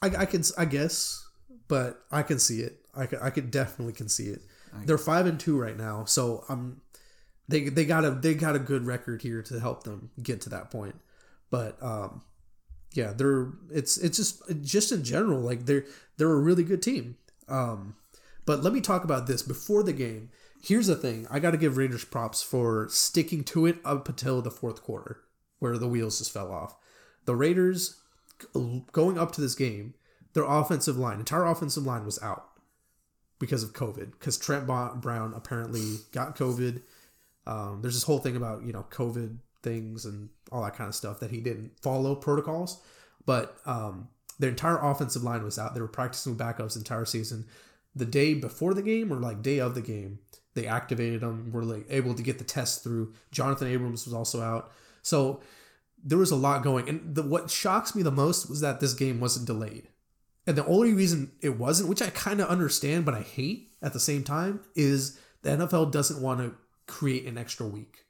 I, 0.00 0.06
I 0.22 0.24
can 0.26 0.42
I 0.58 0.64
guess, 0.64 1.26
but 1.68 2.00
I 2.10 2.22
can 2.22 2.38
see 2.38 2.60
it. 2.60 2.78
I 2.94 3.06
could, 3.06 3.20
I 3.22 3.30
could 3.30 3.50
definitely 3.50 3.94
can 3.94 4.08
see 4.08 4.28
it. 4.28 4.40
They're 4.86 4.96
five 4.98 5.26
and 5.26 5.38
two 5.38 5.58
right 5.60 5.76
now, 5.76 6.06
so 6.06 6.44
I'm 6.48 6.80
they 7.46 7.68
they 7.68 7.84
got 7.84 8.04
a 8.06 8.10
they 8.12 8.32
got 8.34 8.56
a 8.56 8.58
good 8.58 8.86
record 8.86 9.20
here 9.20 9.42
to 9.42 9.60
help 9.60 9.82
them 9.84 10.10
get 10.22 10.40
to 10.42 10.50
that 10.50 10.70
point. 10.70 10.94
But 11.52 11.76
um, 11.82 12.22
yeah, 12.94 13.12
they're 13.14 13.50
it's 13.70 13.98
it's 13.98 14.16
just 14.16 14.42
just 14.62 14.90
in 14.90 15.04
general 15.04 15.38
like 15.38 15.66
they're 15.66 15.84
they're 16.16 16.32
a 16.32 16.40
really 16.40 16.64
good 16.64 16.82
team. 16.82 17.18
Um, 17.46 17.94
but 18.46 18.62
let 18.62 18.72
me 18.72 18.80
talk 18.80 19.04
about 19.04 19.26
this 19.26 19.42
before 19.42 19.82
the 19.82 19.92
game. 19.92 20.30
Here's 20.62 20.86
the 20.86 20.96
thing: 20.96 21.26
I 21.30 21.38
got 21.40 21.50
to 21.50 21.58
give 21.58 21.76
Raiders 21.76 22.06
props 22.06 22.42
for 22.42 22.88
sticking 22.88 23.44
to 23.44 23.66
it 23.66 23.76
up 23.84 24.08
until 24.08 24.40
the 24.40 24.50
fourth 24.50 24.82
quarter, 24.82 25.20
where 25.58 25.76
the 25.76 25.86
wheels 25.86 26.18
just 26.18 26.32
fell 26.32 26.50
off. 26.50 26.74
The 27.26 27.36
Raiders 27.36 28.00
going 28.92 29.18
up 29.18 29.32
to 29.32 29.42
this 29.42 29.54
game, 29.54 29.92
their 30.32 30.44
offensive 30.44 30.96
line, 30.96 31.18
entire 31.18 31.44
offensive 31.44 31.84
line 31.84 32.06
was 32.06 32.20
out 32.22 32.48
because 33.38 33.62
of 33.62 33.74
COVID. 33.74 34.12
Because 34.12 34.38
Trent 34.38 34.66
Brown 34.66 35.34
apparently 35.36 35.98
got 36.12 36.34
COVID. 36.34 36.80
Um, 37.46 37.80
there's 37.82 37.94
this 37.94 38.04
whole 38.04 38.20
thing 38.20 38.36
about 38.36 38.62
you 38.62 38.72
know 38.72 38.86
COVID 38.90 39.36
things 39.62 40.04
and 40.04 40.28
all 40.50 40.62
that 40.62 40.76
kind 40.76 40.88
of 40.88 40.94
stuff 40.94 41.20
that 41.20 41.30
he 41.30 41.40
didn't 41.40 41.72
follow 41.80 42.14
protocols. 42.14 42.82
But 43.24 43.56
um, 43.66 44.08
their 44.38 44.50
entire 44.50 44.78
offensive 44.78 45.22
line 45.22 45.44
was 45.44 45.58
out. 45.58 45.74
They 45.74 45.80
were 45.80 45.88
practicing 45.88 46.36
backups 46.36 46.76
entire 46.76 47.04
season. 47.04 47.46
The 47.94 48.04
day 48.04 48.34
before 48.34 48.74
the 48.74 48.82
game 48.82 49.12
or 49.12 49.16
like 49.16 49.42
day 49.42 49.60
of 49.60 49.74
the 49.74 49.80
game, 49.80 50.18
they 50.54 50.66
activated 50.66 51.20
them. 51.20 51.52
Were 51.52 51.64
like 51.64 51.86
able 51.88 52.14
to 52.14 52.22
get 52.22 52.38
the 52.38 52.44
test 52.44 52.82
through. 52.82 53.14
Jonathan 53.30 53.68
Abrams 53.68 54.04
was 54.04 54.14
also 54.14 54.42
out. 54.42 54.72
So 55.02 55.40
there 56.02 56.18
was 56.18 56.30
a 56.30 56.36
lot 56.36 56.62
going. 56.62 56.88
And 56.88 57.14
the, 57.14 57.22
what 57.22 57.50
shocks 57.50 57.94
me 57.94 58.02
the 58.02 58.10
most 58.10 58.48
was 58.48 58.60
that 58.60 58.80
this 58.80 58.94
game 58.94 59.20
wasn't 59.20 59.46
delayed. 59.46 59.88
And 60.46 60.56
the 60.56 60.66
only 60.66 60.92
reason 60.92 61.32
it 61.40 61.56
wasn't, 61.58 61.88
which 61.88 62.02
I 62.02 62.10
kind 62.10 62.40
of 62.40 62.48
understand 62.48 63.04
but 63.04 63.14
I 63.14 63.20
hate 63.20 63.72
at 63.80 63.92
the 63.92 64.00
same 64.00 64.24
time, 64.24 64.60
is 64.74 65.18
the 65.42 65.50
NFL 65.50 65.92
doesn't 65.92 66.20
want 66.20 66.40
to 66.40 66.54
create 66.86 67.26
an 67.26 67.38
extra 67.38 67.66
week, 67.66 68.06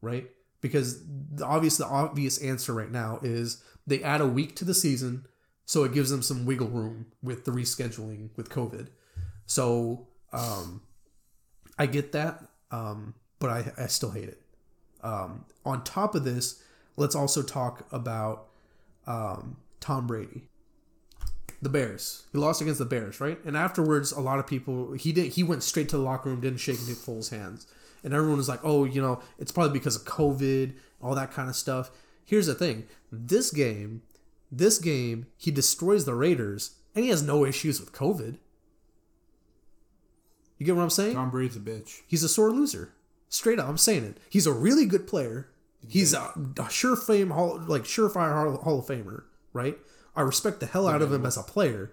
right? 0.00 0.28
Because 0.60 1.02
the 1.06 1.44
obvious 1.44 1.76
the 1.76 1.86
obvious 1.86 2.38
answer 2.38 2.72
right 2.72 2.90
now 2.90 3.18
is 3.22 3.62
they 3.86 4.02
add 4.02 4.20
a 4.20 4.26
week 4.26 4.56
to 4.56 4.64
the 4.64 4.74
season, 4.74 5.26
so 5.64 5.84
it 5.84 5.92
gives 5.92 6.10
them 6.10 6.22
some 6.22 6.46
wiggle 6.46 6.68
room 6.68 7.06
with 7.22 7.44
the 7.44 7.52
rescheduling 7.52 8.30
with 8.36 8.48
COVID. 8.48 8.88
So 9.46 10.08
um, 10.32 10.82
I 11.78 11.86
get 11.86 12.12
that, 12.12 12.42
um, 12.70 13.14
but 13.38 13.50
I, 13.50 13.72
I 13.84 13.86
still 13.86 14.10
hate 14.10 14.28
it. 14.28 14.42
Um, 15.02 15.44
on 15.64 15.84
top 15.84 16.14
of 16.14 16.24
this, 16.24 16.62
let's 16.96 17.14
also 17.14 17.42
talk 17.42 17.86
about 17.92 18.48
um, 19.06 19.58
Tom 19.80 20.06
Brady 20.06 20.48
the 21.62 21.68
Bears. 21.68 22.24
He 22.32 22.38
lost 22.38 22.60
against 22.60 22.78
the 22.78 22.84
Bears, 22.84 23.20
right? 23.20 23.42
And 23.44 23.56
afterwards, 23.56 24.12
a 24.12 24.20
lot 24.20 24.38
of 24.38 24.46
people 24.46 24.92
he 24.92 25.12
did 25.12 25.32
he 25.32 25.42
went 25.42 25.62
straight 25.62 25.88
to 25.90 25.96
the 25.96 26.02
locker 26.02 26.28
room, 26.28 26.40
didn't 26.40 26.60
shake 26.60 26.78
Nick 26.86 26.96
Foles' 26.96 27.30
hands, 27.30 27.66
and 28.02 28.14
everyone 28.14 28.38
was 28.38 28.48
like, 28.48 28.60
"Oh, 28.62 28.84
you 28.84 29.00
know, 29.00 29.20
it's 29.38 29.52
probably 29.52 29.78
because 29.78 29.96
of 29.96 30.04
COVID, 30.04 30.74
all 31.02 31.14
that 31.14 31.32
kind 31.32 31.48
of 31.48 31.56
stuff." 31.56 31.90
Here's 32.24 32.46
the 32.46 32.54
thing: 32.54 32.84
this 33.10 33.50
game, 33.50 34.02
this 34.50 34.78
game, 34.78 35.26
he 35.36 35.50
destroys 35.50 36.04
the 36.04 36.14
Raiders, 36.14 36.76
and 36.94 37.04
he 37.04 37.10
has 37.10 37.22
no 37.22 37.44
issues 37.44 37.80
with 37.80 37.92
COVID. 37.92 38.38
You 40.58 40.66
get 40.66 40.76
what 40.76 40.82
I'm 40.82 40.90
saying? 40.90 41.14
Tom 41.14 41.30
Brady's 41.30 41.56
a 41.56 41.60
bitch. 41.60 42.00
He's 42.06 42.22
a 42.22 42.28
sore 42.28 42.50
loser. 42.50 42.94
Straight 43.28 43.58
up, 43.58 43.68
I'm 43.68 43.76
saying 43.76 44.04
it. 44.04 44.18
He's 44.30 44.46
a 44.46 44.52
really 44.52 44.86
good 44.86 45.06
player. 45.06 45.48
He's 45.88 46.14
a, 46.14 46.32
a 46.58 46.70
sure 46.70 46.96
fame 46.96 47.30
hall, 47.30 47.60
like 47.66 47.82
surefire 47.82 48.32
hall, 48.32 48.56
hall 48.56 48.78
of 48.78 48.86
famer, 48.86 49.24
right? 49.52 49.76
I 50.14 50.22
respect 50.22 50.60
the 50.60 50.66
hell 50.66 50.88
out 50.88 51.02
of 51.02 51.12
him 51.12 51.26
as 51.26 51.36
a 51.36 51.42
player, 51.42 51.92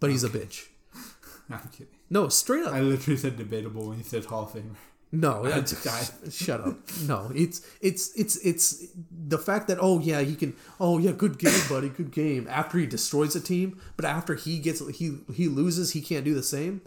but 0.00 0.10
he's 0.10 0.24
a 0.24 0.28
bitch. 0.28 0.68
I'm 1.50 1.68
kidding. 1.72 1.88
No, 2.08 2.28
straight 2.28 2.64
up. 2.64 2.72
I 2.72 2.80
literally 2.80 3.18
said 3.18 3.36
debatable 3.36 3.88
when 3.88 3.98
he 3.98 4.02
said 4.02 4.24
Hall 4.24 4.44
of 4.44 4.52
Famer. 4.52 4.76
No, 5.12 5.44
shut 6.30 6.60
up. 6.60 6.76
No, 7.02 7.32
it's 7.34 7.66
it's 7.80 8.12
it's 8.16 8.36
it's 8.46 8.86
the 9.10 9.38
fact 9.38 9.66
that 9.66 9.78
oh 9.80 9.98
yeah 9.98 10.20
he 10.20 10.36
can 10.36 10.54
oh 10.78 10.98
yeah 10.98 11.10
good 11.10 11.36
game 11.38 11.60
buddy 11.68 11.88
good 11.88 12.12
game 12.12 12.46
after 12.48 12.78
he 12.78 12.86
destroys 12.86 13.34
a 13.34 13.40
team, 13.40 13.80
but 13.96 14.04
after 14.04 14.34
he 14.36 14.60
gets 14.60 14.86
he 14.96 15.18
he 15.34 15.48
loses 15.48 15.92
he 15.92 16.00
can't 16.00 16.24
do 16.24 16.34
the 16.34 16.44
same. 16.44 16.82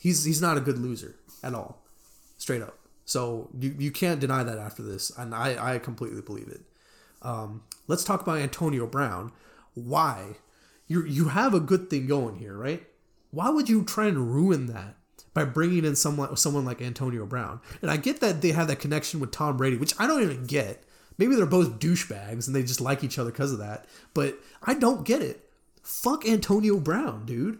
He's 0.00 0.24
he's 0.24 0.42
not 0.42 0.56
a 0.56 0.60
good 0.60 0.78
loser 0.78 1.14
at 1.44 1.54
all, 1.54 1.82
straight 2.38 2.62
up. 2.62 2.76
So 3.04 3.50
you 3.58 3.76
you 3.78 3.92
can't 3.92 4.18
deny 4.18 4.42
that 4.42 4.58
after 4.58 4.82
this, 4.82 5.12
and 5.16 5.32
I 5.32 5.74
I 5.74 5.78
completely 5.78 6.22
believe 6.22 6.48
it. 6.48 6.62
Um, 7.22 7.62
let's 7.86 8.02
talk 8.02 8.20
about 8.20 8.38
Antonio 8.38 8.86
Brown. 8.86 9.30
Why 9.74 10.36
you 10.88 11.04
you 11.04 11.28
have 11.28 11.54
a 11.54 11.60
good 11.60 11.88
thing 11.88 12.08
going 12.08 12.36
here, 12.36 12.56
right? 12.56 12.84
Why 13.30 13.50
would 13.50 13.68
you 13.68 13.84
try 13.84 14.08
and 14.08 14.34
ruin 14.34 14.66
that 14.66 14.96
by 15.34 15.44
bringing 15.44 15.84
in 15.84 15.96
someone 15.96 16.36
someone 16.36 16.64
like 16.64 16.80
Antonio 16.82 17.26
Brown? 17.26 17.60
And 17.82 17.90
I 17.90 17.96
get 17.96 18.20
that 18.20 18.42
they 18.42 18.52
have 18.52 18.68
that 18.68 18.80
connection 18.80 19.20
with 19.20 19.30
Tom 19.30 19.56
Brady, 19.56 19.76
which 19.76 19.94
I 19.98 20.06
don't 20.06 20.22
even 20.22 20.46
get. 20.46 20.84
Maybe 21.18 21.34
they're 21.34 21.46
both 21.46 21.78
douchebags 21.78 22.46
and 22.46 22.56
they 22.56 22.62
just 22.62 22.80
like 22.80 23.04
each 23.04 23.18
other 23.18 23.30
because 23.30 23.52
of 23.52 23.58
that. 23.58 23.86
But 24.14 24.38
I 24.62 24.74
don't 24.74 25.04
get 25.04 25.20
it. 25.20 25.48
Fuck 25.82 26.26
Antonio 26.26 26.78
Brown, 26.78 27.26
dude. 27.26 27.58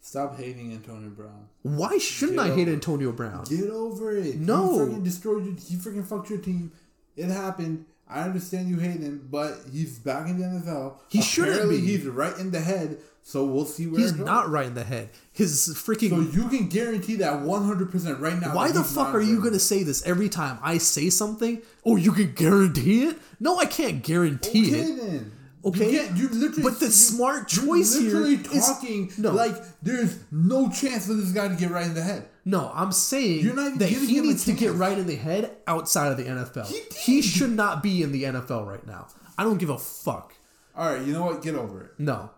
Stop 0.00 0.38
hating 0.38 0.72
Antonio 0.72 1.10
Brown. 1.10 1.48
Why 1.62 1.98
shouldn't 1.98 2.38
Get 2.38 2.46
I 2.46 2.54
hate 2.54 2.62
over. 2.62 2.72
Antonio 2.72 3.12
Brown? 3.12 3.44
Get 3.44 3.68
over 3.68 4.16
it. 4.16 4.36
No. 4.36 4.72
He 4.72 4.78
freaking 4.78 5.04
destroyed 5.04 5.44
you. 5.44 5.56
He 5.60 5.76
freaking 5.76 6.06
fucked 6.06 6.30
your 6.30 6.38
team. 6.38 6.72
It 7.16 7.26
happened. 7.26 7.84
I 8.08 8.22
understand 8.22 8.70
you 8.70 8.78
hate 8.78 9.00
him, 9.00 9.28
but 9.30 9.58
he's 9.70 9.98
back 9.98 10.28
in 10.28 10.38
the 10.40 10.46
NFL. 10.46 10.94
He 11.08 11.20
shouldn't 11.20 11.56
Apparently, 11.56 11.80
be. 11.82 11.86
He's 11.88 12.06
right 12.06 12.38
in 12.38 12.52
the 12.52 12.60
head. 12.60 12.98
So 13.28 13.44
we'll 13.44 13.66
see 13.66 13.86
where 13.86 14.00
He's 14.00 14.14
not 14.14 14.48
right 14.48 14.64
in 14.64 14.72
the 14.72 14.84
head. 14.84 15.10
His 15.32 15.68
freaking. 15.76 16.08
So 16.08 16.20
you 16.20 16.48
can 16.48 16.66
guarantee 16.68 17.16
that 17.16 17.42
100% 17.42 18.20
right 18.20 18.40
now. 18.40 18.54
Why 18.56 18.72
the 18.72 18.82
fuck 18.82 19.08
are 19.14 19.20
you 19.20 19.42
gonna 19.42 19.58
say 19.58 19.82
this 19.82 20.02
every 20.06 20.30
time 20.30 20.58
I 20.62 20.78
say 20.78 21.10
something? 21.10 21.60
Oh, 21.84 21.96
you 21.96 22.12
can 22.12 22.32
guarantee 22.32 23.04
it? 23.04 23.18
No, 23.38 23.58
I 23.58 23.66
can't 23.66 24.02
guarantee 24.02 24.68
Okay 24.70 24.80
it. 24.80 24.96
then. 24.96 25.32
Okay. 25.62 25.92
You 25.92 26.08
you 26.14 26.28
literally. 26.30 26.62
But 26.62 26.80
the 26.80 26.86
you- 26.86 26.90
smart 26.92 27.54
you're 27.54 27.66
choice 27.66 27.98
here 27.98 28.04
literally 28.14 28.34
is- 28.56 28.66
talking 28.66 29.12
no. 29.18 29.32
like 29.32 29.56
there's 29.82 30.16
no 30.32 30.70
chance 30.70 31.06
for 31.06 31.12
this 31.12 31.30
guy 31.32 31.48
to 31.48 31.54
get 31.54 31.70
right 31.70 31.84
in 31.84 31.92
the 31.92 32.00
head. 32.02 32.30
No, 32.46 32.72
I'm 32.74 32.92
saying 32.92 33.44
You're 33.44 33.54
not 33.54 33.78
that 33.78 33.90
he 33.90 34.22
needs 34.22 34.46
to 34.46 34.52
get 34.54 34.72
right 34.72 34.96
in 34.96 35.06
the 35.06 35.16
head 35.16 35.50
outside 35.66 36.12
of 36.12 36.16
the 36.16 36.24
NFL. 36.24 36.66
He 36.66 36.80
He, 36.96 37.20
should 37.20 37.50
not 37.52 37.82
be 37.82 38.02
in 38.02 38.10
the 38.10 38.24
NFL 38.24 38.66
right 38.66 38.86
now. 38.86 39.08
I 39.36 39.44
don't 39.44 39.58
give 39.58 39.68
a 39.68 39.76
fuck. 39.76 40.32
All 40.74 40.90
right, 40.94 41.04
you 41.06 41.12
know 41.12 41.26
what? 41.26 41.42
Get 41.42 41.56
over 41.56 41.82
it. 41.82 41.90
No. 41.98 42.30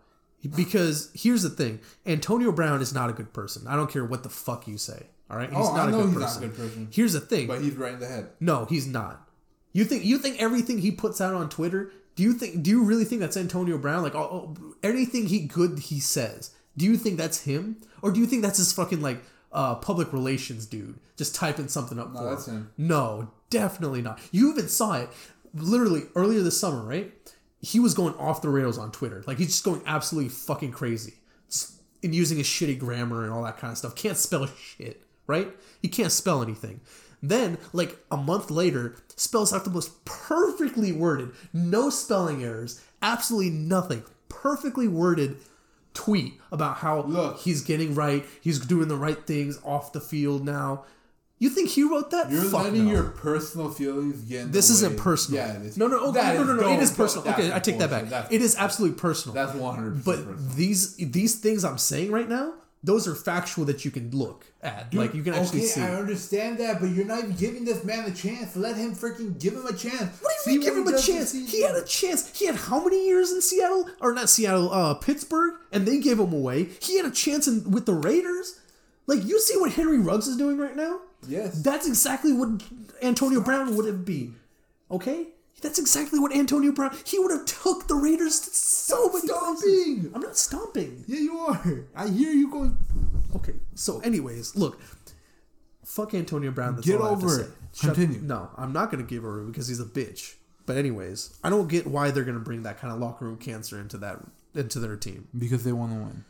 Because 0.56 1.10
here's 1.14 1.42
the 1.42 1.50
thing 1.50 1.80
Antonio 2.06 2.50
Brown 2.52 2.80
is 2.80 2.94
not 2.94 3.10
a 3.10 3.12
good 3.12 3.32
person. 3.32 3.66
I 3.66 3.76
don't 3.76 3.90
care 3.90 4.04
what 4.04 4.22
the 4.22 4.28
fuck 4.30 4.66
you 4.66 4.78
say. 4.78 5.06
All 5.30 5.36
right? 5.36 5.48
He's 5.50 5.58
Oh, 5.58 5.72
I 5.72 5.76
not, 5.76 5.88
a 5.88 5.92
good 5.92 6.06
he's 6.06 6.14
not 6.14 6.22
a 6.22 6.24
person. 6.24 6.40
good 6.42 6.56
person. 6.56 6.88
Here's 6.90 7.12
the 7.12 7.20
thing. 7.20 7.46
But 7.46 7.60
he's 7.60 7.74
right 7.76 7.92
in 7.92 8.00
the 8.00 8.06
head. 8.08 8.30
No, 8.40 8.64
he's 8.64 8.86
not. 8.86 9.28
You 9.72 9.84
think 9.84 10.04
you 10.04 10.18
think 10.18 10.40
everything 10.42 10.78
he 10.78 10.90
puts 10.90 11.20
out 11.20 11.34
on 11.34 11.48
Twitter? 11.48 11.92
Do 12.16 12.22
you 12.24 12.32
think? 12.32 12.62
Do 12.62 12.70
you 12.70 12.82
really 12.84 13.04
think 13.04 13.20
that's 13.20 13.36
Antonio 13.36 13.78
Brown? 13.78 14.02
Like, 14.02 14.14
oh, 14.16 14.54
oh, 14.58 14.74
anything 14.82 15.26
he 15.26 15.40
good 15.40 15.78
he 15.78 16.00
says. 16.00 16.50
Do 16.76 16.84
you 16.86 16.96
think 16.96 17.18
that's 17.18 17.42
him, 17.42 17.76
or 18.02 18.10
do 18.10 18.18
you 18.20 18.26
think 18.26 18.42
that's 18.42 18.58
his 18.58 18.72
fucking 18.72 19.00
like 19.00 19.22
uh, 19.52 19.76
public 19.76 20.12
relations 20.12 20.66
dude 20.66 20.98
just 21.16 21.34
typing 21.34 21.68
something 21.68 21.98
up? 21.98 22.12
No, 22.12 22.18
for 22.20 22.30
that's 22.30 22.46
him. 22.46 22.70
No, 22.78 23.30
definitely 23.50 24.02
not. 24.02 24.18
You 24.32 24.50
even 24.52 24.68
saw 24.68 24.94
it 24.94 25.08
literally 25.54 26.02
earlier 26.16 26.40
this 26.40 26.58
summer, 26.58 26.82
right? 26.82 27.12
He 27.60 27.78
was 27.78 27.94
going 27.94 28.14
off 28.14 28.42
the 28.42 28.48
rails 28.48 28.78
on 28.78 28.90
Twitter. 28.90 29.22
Like 29.26 29.38
he's 29.38 29.48
just 29.48 29.64
going 29.64 29.82
absolutely 29.86 30.30
fucking 30.30 30.72
crazy 30.72 31.14
and 32.02 32.14
using 32.14 32.38
his 32.38 32.46
shitty 32.46 32.78
grammar 32.78 33.24
and 33.24 33.32
all 33.32 33.42
that 33.42 33.58
kind 33.58 33.70
of 33.70 33.78
stuff. 33.78 33.94
Can't 33.94 34.16
spell 34.16 34.46
shit, 34.46 35.02
right? 35.26 35.48
He 35.82 35.88
can't 35.88 36.12
spell 36.12 36.42
anything. 36.42 36.80
Then, 37.22 37.58
like 37.72 37.98
a 38.10 38.16
month 38.16 38.50
later, 38.50 38.96
spells 39.16 39.52
out 39.52 39.64
the 39.64 39.70
most 39.70 40.04
perfectly 40.06 40.92
worded, 40.92 41.32
no 41.52 41.90
spelling 41.90 42.42
errors, 42.42 42.82
absolutely 43.02 43.50
nothing, 43.50 44.04
perfectly 44.30 44.88
worded 44.88 45.36
tweet 45.92 46.40
about 46.50 46.78
how 46.78 47.02
Look. 47.02 47.40
he's 47.40 47.62
getting 47.62 47.94
right, 47.94 48.24
he's 48.40 48.58
doing 48.58 48.88
the 48.88 48.96
right 48.96 49.26
things 49.26 49.60
off 49.64 49.92
the 49.92 50.00
field 50.00 50.44
now. 50.44 50.84
You 51.40 51.48
think 51.48 51.70
he 51.70 51.82
wrote 51.84 52.10
that? 52.10 52.30
You're 52.30 52.42
Fuck 52.42 52.64
letting 52.64 52.84
no. 52.84 52.92
your 52.92 53.02
personal 53.04 53.70
feelings 53.70 54.20
get. 54.22 54.42
In 54.42 54.50
This 54.52 54.68
isn't 54.70 54.92
way. 54.92 54.98
personal. 55.02 55.40
Yeah, 55.40 55.62
is. 55.62 55.76
No, 55.78 55.86
no, 55.88 55.98
okay, 56.10 56.20
That 56.20 56.34
no, 56.36 56.42
is- 56.42 56.46
no, 56.48 56.54
no. 56.54 56.72
It 56.74 56.80
is 56.80 56.90
personal. 56.92 57.26
Okay, 57.28 57.50
I 57.52 57.58
take 57.58 57.78
that 57.78 57.88
back. 57.90 58.10
That's- 58.10 58.30
It 58.30 58.42
is 58.42 58.54
absolutely 58.56 58.98
personal. 58.98 59.34
That's 59.34 59.54
100. 59.56 60.04
but 60.04 60.18
these 60.54 60.96
these 60.96 61.36
things 61.36 61.64
I'm 61.64 61.78
saying 61.78 62.12
right 62.12 62.28
now, 62.28 62.52
those 62.84 63.08
are 63.08 63.14
factual 63.14 63.64
that 63.66 63.86
you 63.86 63.90
can 63.90 64.10
look 64.10 64.44
at. 64.62 64.92
like 64.92 65.14
you 65.14 65.22
can 65.22 65.32
actually 65.32 65.60
okay, 65.60 65.68
see. 65.68 65.80
I 65.80 65.94
understand 65.94 66.58
that, 66.58 66.78
but 66.78 66.90
you're 66.90 67.06
not 67.06 67.20
even 67.20 67.32
giving 67.36 67.64
this 67.64 67.84
man 67.84 68.04
a 68.04 68.14
chance. 68.14 68.54
Let 68.54 68.76
him 68.76 68.94
freaking 68.94 69.40
give 69.40 69.54
him 69.54 69.64
a 69.66 69.72
chance. 69.72 70.20
What 70.20 70.32
do 70.44 70.50
you 70.50 70.58
mean 70.58 70.66
give 70.66 70.76
him 70.76 70.86
a 70.94 71.00
chance? 71.00 71.32
He 71.32 71.62
had 71.62 71.74
a 71.74 71.84
chance. 71.84 72.36
He 72.38 72.44
had 72.46 72.56
how 72.56 72.84
many 72.84 73.06
years 73.06 73.32
in 73.32 73.40
Seattle? 73.40 73.88
Or 74.02 74.12
not 74.12 74.28
Seattle, 74.28 74.70
uh, 74.72 74.92
Pittsburgh, 74.94 75.54
and 75.72 75.86
they 75.88 76.00
gave 76.00 76.18
him 76.20 76.34
away. 76.34 76.68
He 76.82 76.98
had 76.98 77.06
a 77.06 77.10
chance 77.10 77.48
in, 77.48 77.70
with 77.70 77.86
the 77.86 77.94
Raiders. 77.94 78.60
Like 79.06 79.24
you 79.24 79.40
see 79.40 79.58
what 79.58 79.72
Henry 79.72 79.98
Ruggs 79.98 80.28
is 80.28 80.36
doing 80.36 80.58
right 80.58 80.76
now? 80.76 81.00
Yes. 81.28 81.62
That's 81.62 81.86
exactly 81.86 82.32
what 82.32 82.62
Antonio 83.02 83.40
Brown 83.40 83.76
would 83.76 83.86
have 83.86 84.04
been. 84.04 84.36
Okay? 84.90 85.26
That's 85.62 85.78
exactly 85.78 86.18
what 86.18 86.34
Antonio 86.34 86.72
Brown. 86.72 86.96
He 87.04 87.18
would 87.18 87.30
have 87.30 87.44
took 87.44 87.86
the 87.86 87.94
Raiders 87.94 88.40
to 88.40 88.50
so 88.50 89.08
many 89.08 89.26
stomping. 89.28 89.60
places. 89.60 90.10
I'm 90.14 90.20
not 90.22 90.36
stomping. 90.36 91.04
Yeah, 91.06 91.18
you 91.20 91.38
are. 91.38 91.84
I 91.94 92.08
hear 92.08 92.32
you 92.32 92.50
going. 92.50 92.78
Okay. 93.36 93.54
So, 93.74 94.00
anyways, 94.00 94.56
look. 94.56 94.80
Fuck 95.84 96.14
Antonio 96.14 96.50
Brown. 96.50 96.76
That's 96.76 96.86
Get 96.86 97.00
all 97.00 97.08
I 97.08 97.10
have 97.10 97.18
to 97.20 97.24
over 97.26 97.40
it. 97.42 97.50
Shut- 97.74 97.94
Continue. 97.94 98.20
No, 98.22 98.48
I'm 98.56 98.72
not 98.72 98.90
going 98.90 99.04
to 99.04 99.08
give 99.08 99.24
over 99.24 99.42
because 99.42 99.68
he's 99.68 99.80
a 99.80 99.84
bitch. 99.84 100.34
But 100.66 100.76
anyways, 100.76 101.36
I 101.42 101.50
don't 101.50 101.68
get 101.68 101.86
why 101.86 102.10
they're 102.10 102.24
going 102.24 102.38
to 102.38 102.44
bring 102.44 102.62
that 102.62 102.78
kind 102.78 102.92
of 102.92 103.00
locker 103.00 103.24
room 103.24 103.36
cancer 103.36 103.78
into 103.80 103.98
that 103.98 104.18
into 104.54 104.78
their 104.78 104.96
team. 104.96 105.28
Because 105.36 105.64
they 105.64 105.72
want 105.72 105.92
to 105.92 105.98
win. 105.98 106.24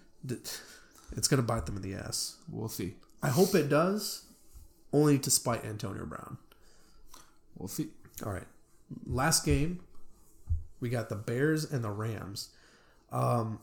It's 1.16 1.28
going 1.28 1.40
to 1.40 1.46
bite 1.46 1.66
them 1.66 1.76
in 1.76 1.82
the 1.82 1.94
ass. 1.94 2.36
We'll 2.50 2.68
see. 2.68 2.94
I 3.22 3.28
hope 3.28 3.54
it 3.54 3.68
does, 3.68 4.22
only 4.92 5.18
to 5.18 5.30
spite 5.30 5.64
Antonio 5.64 6.04
Brown. 6.04 6.38
We'll 7.56 7.68
see. 7.68 7.88
All 8.24 8.32
right. 8.32 8.46
Last 9.06 9.44
game, 9.44 9.80
we 10.80 10.88
got 10.88 11.08
the 11.08 11.16
Bears 11.16 11.64
and 11.64 11.84
the 11.84 11.90
Rams. 11.90 12.50
Um, 13.12 13.60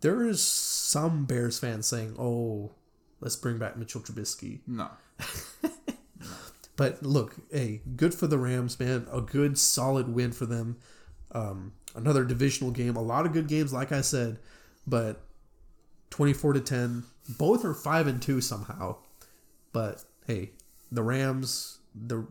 there 0.00 0.24
is 0.24 0.42
some 0.42 1.26
Bears 1.26 1.58
fans 1.58 1.86
saying, 1.86 2.16
"Oh, 2.18 2.72
let's 3.20 3.36
bring 3.36 3.58
back 3.58 3.76
Mitchell 3.76 4.00
Trubisky." 4.00 4.60
No. 4.66 4.88
But 6.80 7.02
look, 7.02 7.34
hey, 7.52 7.82
good 7.94 8.14
for 8.14 8.26
the 8.26 8.38
Rams, 8.38 8.80
man. 8.80 9.06
A 9.12 9.20
good, 9.20 9.58
solid 9.58 10.08
win 10.08 10.32
for 10.32 10.46
them. 10.46 10.78
Um, 11.30 11.74
another 11.94 12.24
divisional 12.24 12.70
game. 12.70 12.96
A 12.96 13.02
lot 13.02 13.26
of 13.26 13.34
good 13.34 13.48
games, 13.48 13.70
like 13.70 13.92
I 13.92 14.00
said, 14.00 14.38
but 14.86 15.20
twenty-four 16.08 16.54
to 16.54 16.60
ten. 16.60 17.04
Both 17.28 17.66
are 17.66 17.74
five 17.74 18.06
and 18.06 18.22
two 18.22 18.40
somehow. 18.40 18.96
But 19.72 20.04
hey, 20.26 20.50
the 20.90 21.02
Rams, 21.02 21.78
the 21.94 22.26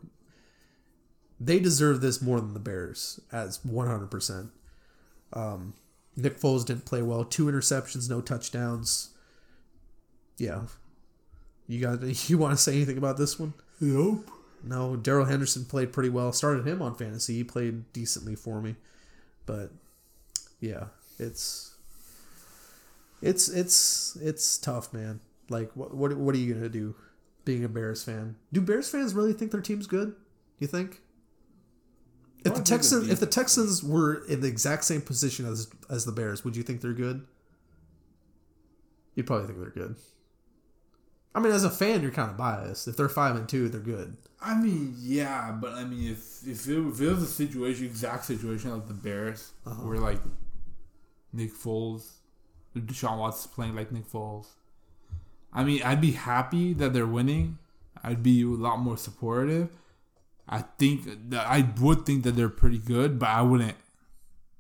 they 1.39 1.59
deserve 1.59 2.01
this 2.01 2.21
more 2.21 2.39
than 2.39 2.53
the 2.53 2.59
Bears, 2.59 3.19
as 3.31 3.63
one 3.63 3.87
hundred 3.87 4.11
percent. 4.11 4.49
Um, 5.31 5.73
Nick 6.15 6.39
Foles 6.39 6.65
didn't 6.65 6.85
play 6.85 7.01
well. 7.01 7.23
Two 7.23 7.45
interceptions, 7.45 8.09
no 8.09 8.21
touchdowns. 8.21 9.09
Yeah, 10.37 10.63
you 11.67 11.79
got 11.79 12.01
you 12.29 12.37
want 12.37 12.57
to 12.57 12.61
say 12.61 12.75
anything 12.75 12.97
about 12.97 13.17
this 13.17 13.39
one? 13.39 13.53
Nope. 13.79 14.29
No, 14.61 14.97
Darrell 14.97 15.25
Henderson 15.25 15.63
played 15.63 15.93
pretty 15.93 16.09
well. 16.09 16.33
Started 16.33 16.67
him 16.67 16.81
on 16.81 16.95
fantasy. 16.95 17.35
He 17.35 17.43
played 17.45 17.93
decently 17.93 18.35
for 18.35 18.61
me, 18.61 18.75
but 19.45 19.71
yeah, 20.59 20.85
it's 21.17 21.75
it's 23.21 23.47
it's 23.47 24.17
it's 24.17 24.57
tough, 24.57 24.93
man. 24.93 25.21
Like, 25.49 25.71
what 25.75 25.93
what 25.95 26.15
what 26.17 26.35
are 26.35 26.37
you 26.37 26.53
gonna 26.53 26.67
do? 26.69 26.95
Being 27.49 27.63
a 27.63 27.67
Bears 27.67 28.03
fan, 28.03 28.35
do 28.53 28.61
Bears 28.61 28.91
fans 28.91 29.15
really 29.15 29.33
think 29.33 29.51
their 29.51 29.59
team's 29.59 29.87
good? 29.87 30.13
You 30.59 30.67
think? 30.67 31.01
If 32.45 32.53
the 32.53 32.61
Texans 32.61 33.09
if 33.09 33.19
the 33.19 33.25
Texans 33.25 33.83
were 33.83 34.23
in 34.25 34.41
the 34.41 34.47
exact 34.47 34.83
same 34.83 35.01
position 35.01 35.47
as 35.47 35.67
as 35.89 36.05
the 36.05 36.11
Bears, 36.11 36.45
would 36.45 36.55
you 36.55 36.61
think 36.61 36.81
they're 36.81 36.93
good? 36.93 37.25
You'd 39.15 39.25
probably 39.25 39.47
think 39.47 39.57
they're 39.57 39.71
good. 39.71 39.95
I 41.33 41.39
mean, 41.39 41.51
as 41.51 41.63
a 41.63 41.71
fan, 41.71 42.03
you're 42.03 42.11
kind 42.11 42.29
of 42.29 42.37
biased. 42.37 42.87
If 42.87 42.97
they're 42.97 43.09
five 43.09 43.35
and 43.35 43.49
two, 43.49 43.67
they're 43.67 43.81
good. 43.81 44.15
I 44.39 44.53
mean, 44.53 44.93
yeah, 44.99 45.51
but 45.59 45.73
I 45.73 45.85
mean, 45.85 46.11
if 46.11 46.47
if 46.47 46.67
it, 46.67 46.77
if 46.77 47.01
it 47.01 47.07
was 47.07 47.23
a 47.23 47.25
situation, 47.25 47.85
exact 47.85 48.25
situation 48.25 48.69
like 48.73 48.87
the 48.87 48.93
Bears, 48.93 49.53
uh-huh. 49.65 49.87
where 49.87 49.97
like 49.97 50.21
Nick 51.33 51.51
Foles, 51.55 52.11
Deshaun 52.77 53.17
Watson 53.17 53.49
playing 53.55 53.75
like 53.75 53.91
Nick 53.91 54.07
Foles, 54.07 54.45
I 55.53 55.63
mean, 55.63 55.81
I'd 55.83 56.01
be 56.01 56.11
happy 56.11 56.73
that 56.73 56.93
they're 56.93 57.07
winning. 57.07 57.57
I'd 58.03 58.23
be 58.23 58.43
a 58.43 58.47
lot 58.47 58.79
more 58.79 58.97
supportive. 58.97 59.69
I 60.47 60.61
think 60.77 61.29
that 61.29 61.45
I 61.45 61.69
would 61.79 62.05
think 62.05 62.23
that 62.23 62.31
they're 62.35 62.49
pretty 62.49 62.77
good, 62.77 63.19
but 63.19 63.29
I 63.29 63.41
wouldn't. 63.41 63.75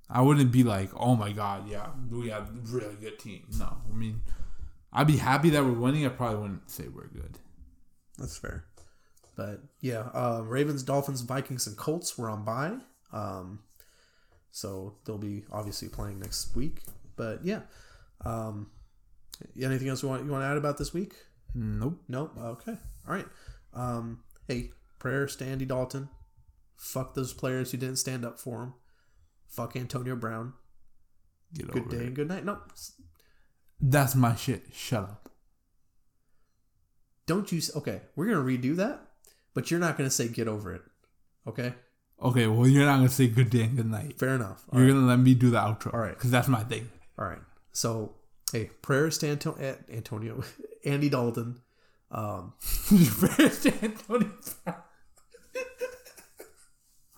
I 0.09 0.21
wouldn't 0.21 0.51
be 0.51 0.63
like, 0.63 0.89
oh 0.95 1.15
my 1.15 1.31
god, 1.31 1.69
yeah, 1.69 1.87
we 2.09 2.29
have 2.29 2.49
a 2.49 2.53
really 2.65 2.95
good 2.95 3.19
team. 3.19 3.43
No, 3.59 3.77
I 3.91 3.95
mean, 3.95 4.21
I'd 4.91 5.07
be 5.07 5.17
happy 5.17 5.51
that 5.51 5.63
we're 5.63 5.71
winning. 5.71 6.05
I 6.05 6.09
probably 6.09 6.41
wouldn't 6.41 6.69
say 6.69 6.87
we're 6.87 7.07
good. 7.07 7.37
That's 8.17 8.37
fair. 8.37 8.65
But 9.35 9.61
yeah, 9.81 10.09
uh, 10.13 10.41
Ravens, 10.43 10.83
Dolphins, 10.83 11.21
Vikings, 11.21 11.67
and 11.67 11.77
Colts 11.77 12.17
were 12.17 12.29
on 12.29 12.43
bye. 12.43 12.77
Um, 13.13 13.59
so 14.51 14.95
they'll 15.05 15.17
be 15.17 15.45
obviously 15.51 15.89
playing 15.89 16.19
next 16.19 16.55
week. 16.55 16.81
But 17.15 17.45
yeah. 17.45 17.61
Um, 18.25 18.71
anything 19.61 19.87
else 19.89 20.03
you 20.03 20.09
want 20.09 20.25
you 20.25 20.31
want 20.31 20.43
to 20.43 20.47
add 20.47 20.57
about 20.57 20.77
this 20.77 20.93
week? 20.93 21.13
Nope. 21.55 22.01
Nope. 22.07 22.33
Okay. 22.37 22.77
All 23.07 23.13
right. 23.13 23.25
Um, 23.73 24.23
hey, 24.47 24.71
prayers 24.99 25.35
to 25.37 25.45
Andy 25.45 25.65
Dalton. 25.65 26.09
Fuck 26.77 27.13
those 27.13 27.33
players 27.33 27.71
who 27.71 27.77
didn't 27.77 27.97
stand 27.97 28.23
up 28.25 28.39
for 28.39 28.63
him. 28.63 28.73
Fuck 29.47 29.75
Antonio 29.75 30.15
Brown. 30.15 30.53
Get 31.53 31.71
Good 31.71 31.89
day 31.89 31.97
it. 31.97 32.03
and 32.03 32.15
good 32.15 32.27
night. 32.27 32.45
Nope. 32.45 32.71
That's 33.81 34.13
my 34.15 34.35
shit. 34.35 34.63
Shut 34.73 35.03
up. 35.03 35.29
don't 37.25 37.51
you? 37.51 37.61
Okay, 37.75 38.01
we're 38.15 38.25
gonna 38.27 38.43
redo 38.45 38.75
that, 38.75 39.01
but 39.53 39.69
you're 39.71 39.79
not 39.79 39.97
gonna 39.97 40.09
say 40.09 40.27
get 40.27 40.47
over 40.47 40.73
it. 40.73 40.81
Okay. 41.47 41.73
Okay, 42.21 42.47
well, 42.47 42.67
you're 42.67 42.85
not 42.85 42.97
gonna 42.97 43.09
say 43.09 43.27
good 43.27 43.49
day 43.49 43.63
and 43.63 43.77
good 43.77 43.89
night. 43.89 44.19
Fair 44.19 44.35
enough. 44.35 44.65
All 44.71 44.79
You're 44.79 44.89
right. 44.89 44.93
gonna 44.95 45.07
let 45.07 45.19
me 45.19 45.33
do 45.35 45.49
the 45.49 45.57
outro. 45.59 45.93
All 45.93 45.99
right. 45.99 46.13
because 46.13 46.31
that's 46.31 46.47
my 46.47 46.63
thing. 46.63 46.89
All 47.17 47.25
right. 47.25 47.39
So, 47.71 48.15
hey, 48.51 48.69
prayers 48.81 49.17
to 49.19 49.29
Anto- 49.29 49.75
Antonio, 49.91 50.43
Andy 50.85 51.09
Dalton. 51.09 51.61
Um, 52.11 52.53
Prayers 53.19 53.61
to 53.61 53.73
Antonio 53.83 54.31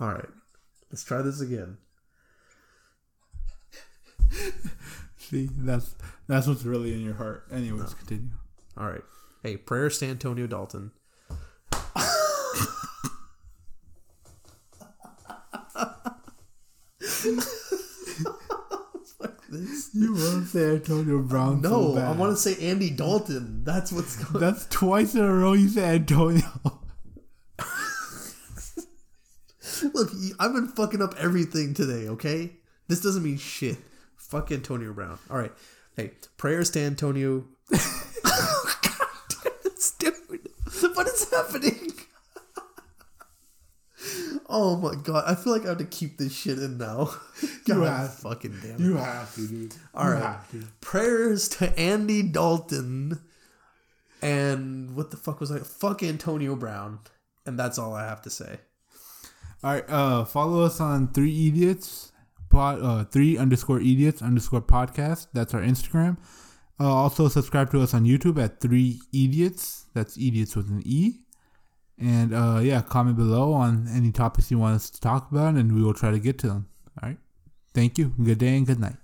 all 0.01 0.07
right. 0.07 0.29
Let's 0.89 1.03
try 1.03 1.21
this 1.21 1.39
again. 1.41 1.77
See, 5.17 5.47
that's 5.57 5.95
that's 6.27 6.47
what's 6.47 6.63
really 6.63 6.93
in 6.93 7.01
your 7.01 7.13
heart. 7.13 7.45
Anyways, 7.51 7.93
continue. 7.93 8.31
All 8.75 8.89
right. 8.89 9.03
Hey, 9.43 9.57
prayers 9.57 9.99
to 9.99 10.07
Antonio 10.07 10.47
Dalton. 10.47 10.91
Fuck 19.19 19.47
this. 19.49 19.89
You 19.93 20.15
are 20.15 20.30
say 20.45 20.71
Antonio 20.75 21.19
Brown. 21.19 21.61
No, 21.61 21.95
so 21.95 22.01
I 22.01 22.11
want 22.11 22.31
to 22.31 22.37
say 22.37 22.69
Andy 22.69 22.89
Dalton. 22.89 23.63
That's 23.63 23.91
what's 23.91 24.15
going. 24.23 24.39
That's 24.39 24.65
twice 24.67 25.15
in 25.15 25.21
a 25.21 25.33
row 25.33 25.53
you 25.53 25.67
say 25.69 25.95
Antonio. 25.95 26.43
Look, 29.93 30.11
I've 30.39 30.53
been 30.53 30.67
fucking 30.67 31.01
up 31.01 31.15
everything 31.17 31.73
today. 31.73 32.07
Okay, 32.09 32.51
this 32.87 33.01
doesn't 33.01 33.23
mean 33.23 33.37
shit. 33.37 33.77
Fuck 34.15 34.51
Antonio 34.51 34.93
Brown. 34.93 35.17
All 35.29 35.37
right, 35.37 35.51
hey, 35.95 36.11
prayers 36.37 36.69
to 36.71 36.79
Antonio. 36.81 37.45
God 37.71 37.81
damn 39.29 39.51
it, 39.65 39.91
dude! 39.99 40.95
What 40.95 41.07
is 41.07 41.29
happening? 41.31 41.93
Oh 44.51 44.77
my 44.77 44.95
god, 44.95 45.23
I 45.25 45.35
feel 45.35 45.53
like 45.53 45.65
I 45.65 45.69
have 45.69 45.77
to 45.79 45.85
keep 45.85 46.17
this 46.17 46.33
shit 46.33 46.59
in 46.59 46.77
now. 46.77 47.05
God 47.65 47.75
You 47.75 47.81
have 47.81 48.13
fucking 48.15 48.59
damn 48.61 48.75
it. 48.75 48.79
You 48.79 48.97
have 48.97 49.33
to, 49.35 49.47
dude. 49.47 49.75
All 49.93 50.07
you 50.07 50.13
right. 50.15 50.39
to. 50.51 50.67
Prayers 50.81 51.49
to 51.49 51.77
Andy 51.79 52.21
Dalton 52.21 53.21
and 54.21 54.95
what 54.95 55.11
the 55.11 55.17
fuck 55.17 55.39
was 55.39 55.51
I? 55.51 55.59
Fuck 55.59 56.03
Antonio 56.03 56.55
Brown. 56.55 56.99
And 57.45 57.57
that's 57.57 57.79
all 57.79 57.93
I 57.93 58.05
have 58.05 58.21
to 58.23 58.29
say. 58.29 58.59
All 59.63 59.73
right. 59.73 59.89
Uh, 59.89 60.25
follow 60.25 60.61
us 60.61 60.79
on 60.79 61.11
three 61.11 61.47
idiots. 61.47 62.11
Pod, 62.49 62.81
uh, 62.81 63.05
three 63.05 63.37
underscore 63.37 63.79
idiots 63.79 64.21
underscore 64.21 64.61
podcast. 64.61 65.27
That's 65.33 65.53
our 65.53 65.61
Instagram. 65.61 66.17
Uh, 66.79 66.89
also 66.89 67.27
subscribe 67.29 67.71
to 67.71 67.81
us 67.81 67.93
on 67.93 68.05
YouTube 68.05 68.41
at 68.41 68.59
three 68.59 68.99
idiots. 69.13 69.85
That's 69.93 70.17
idiots 70.17 70.55
with 70.55 70.69
an 70.69 70.81
e. 70.85 71.21
And 72.01 72.33
uh, 72.33 72.59
yeah, 72.63 72.81
comment 72.81 73.15
below 73.15 73.53
on 73.53 73.87
any 73.95 74.11
topics 74.11 74.49
you 74.49 74.57
want 74.57 74.75
us 74.75 74.89
to 74.89 74.99
talk 74.99 75.31
about, 75.31 75.53
and 75.55 75.73
we 75.73 75.83
will 75.83 75.93
try 75.93 76.11
to 76.11 76.19
get 76.19 76.39
to 76.39 76.47
them. 76.47 76.67
All 77.01 77.09
right. 77.09 77.17
Thank 77.73 77.97
you. 77.97 78.13
Good 78.21 78.39
day 78.39 78.57
and 78.57 78.65
good 78.65 78.79
night. 78.79 79.00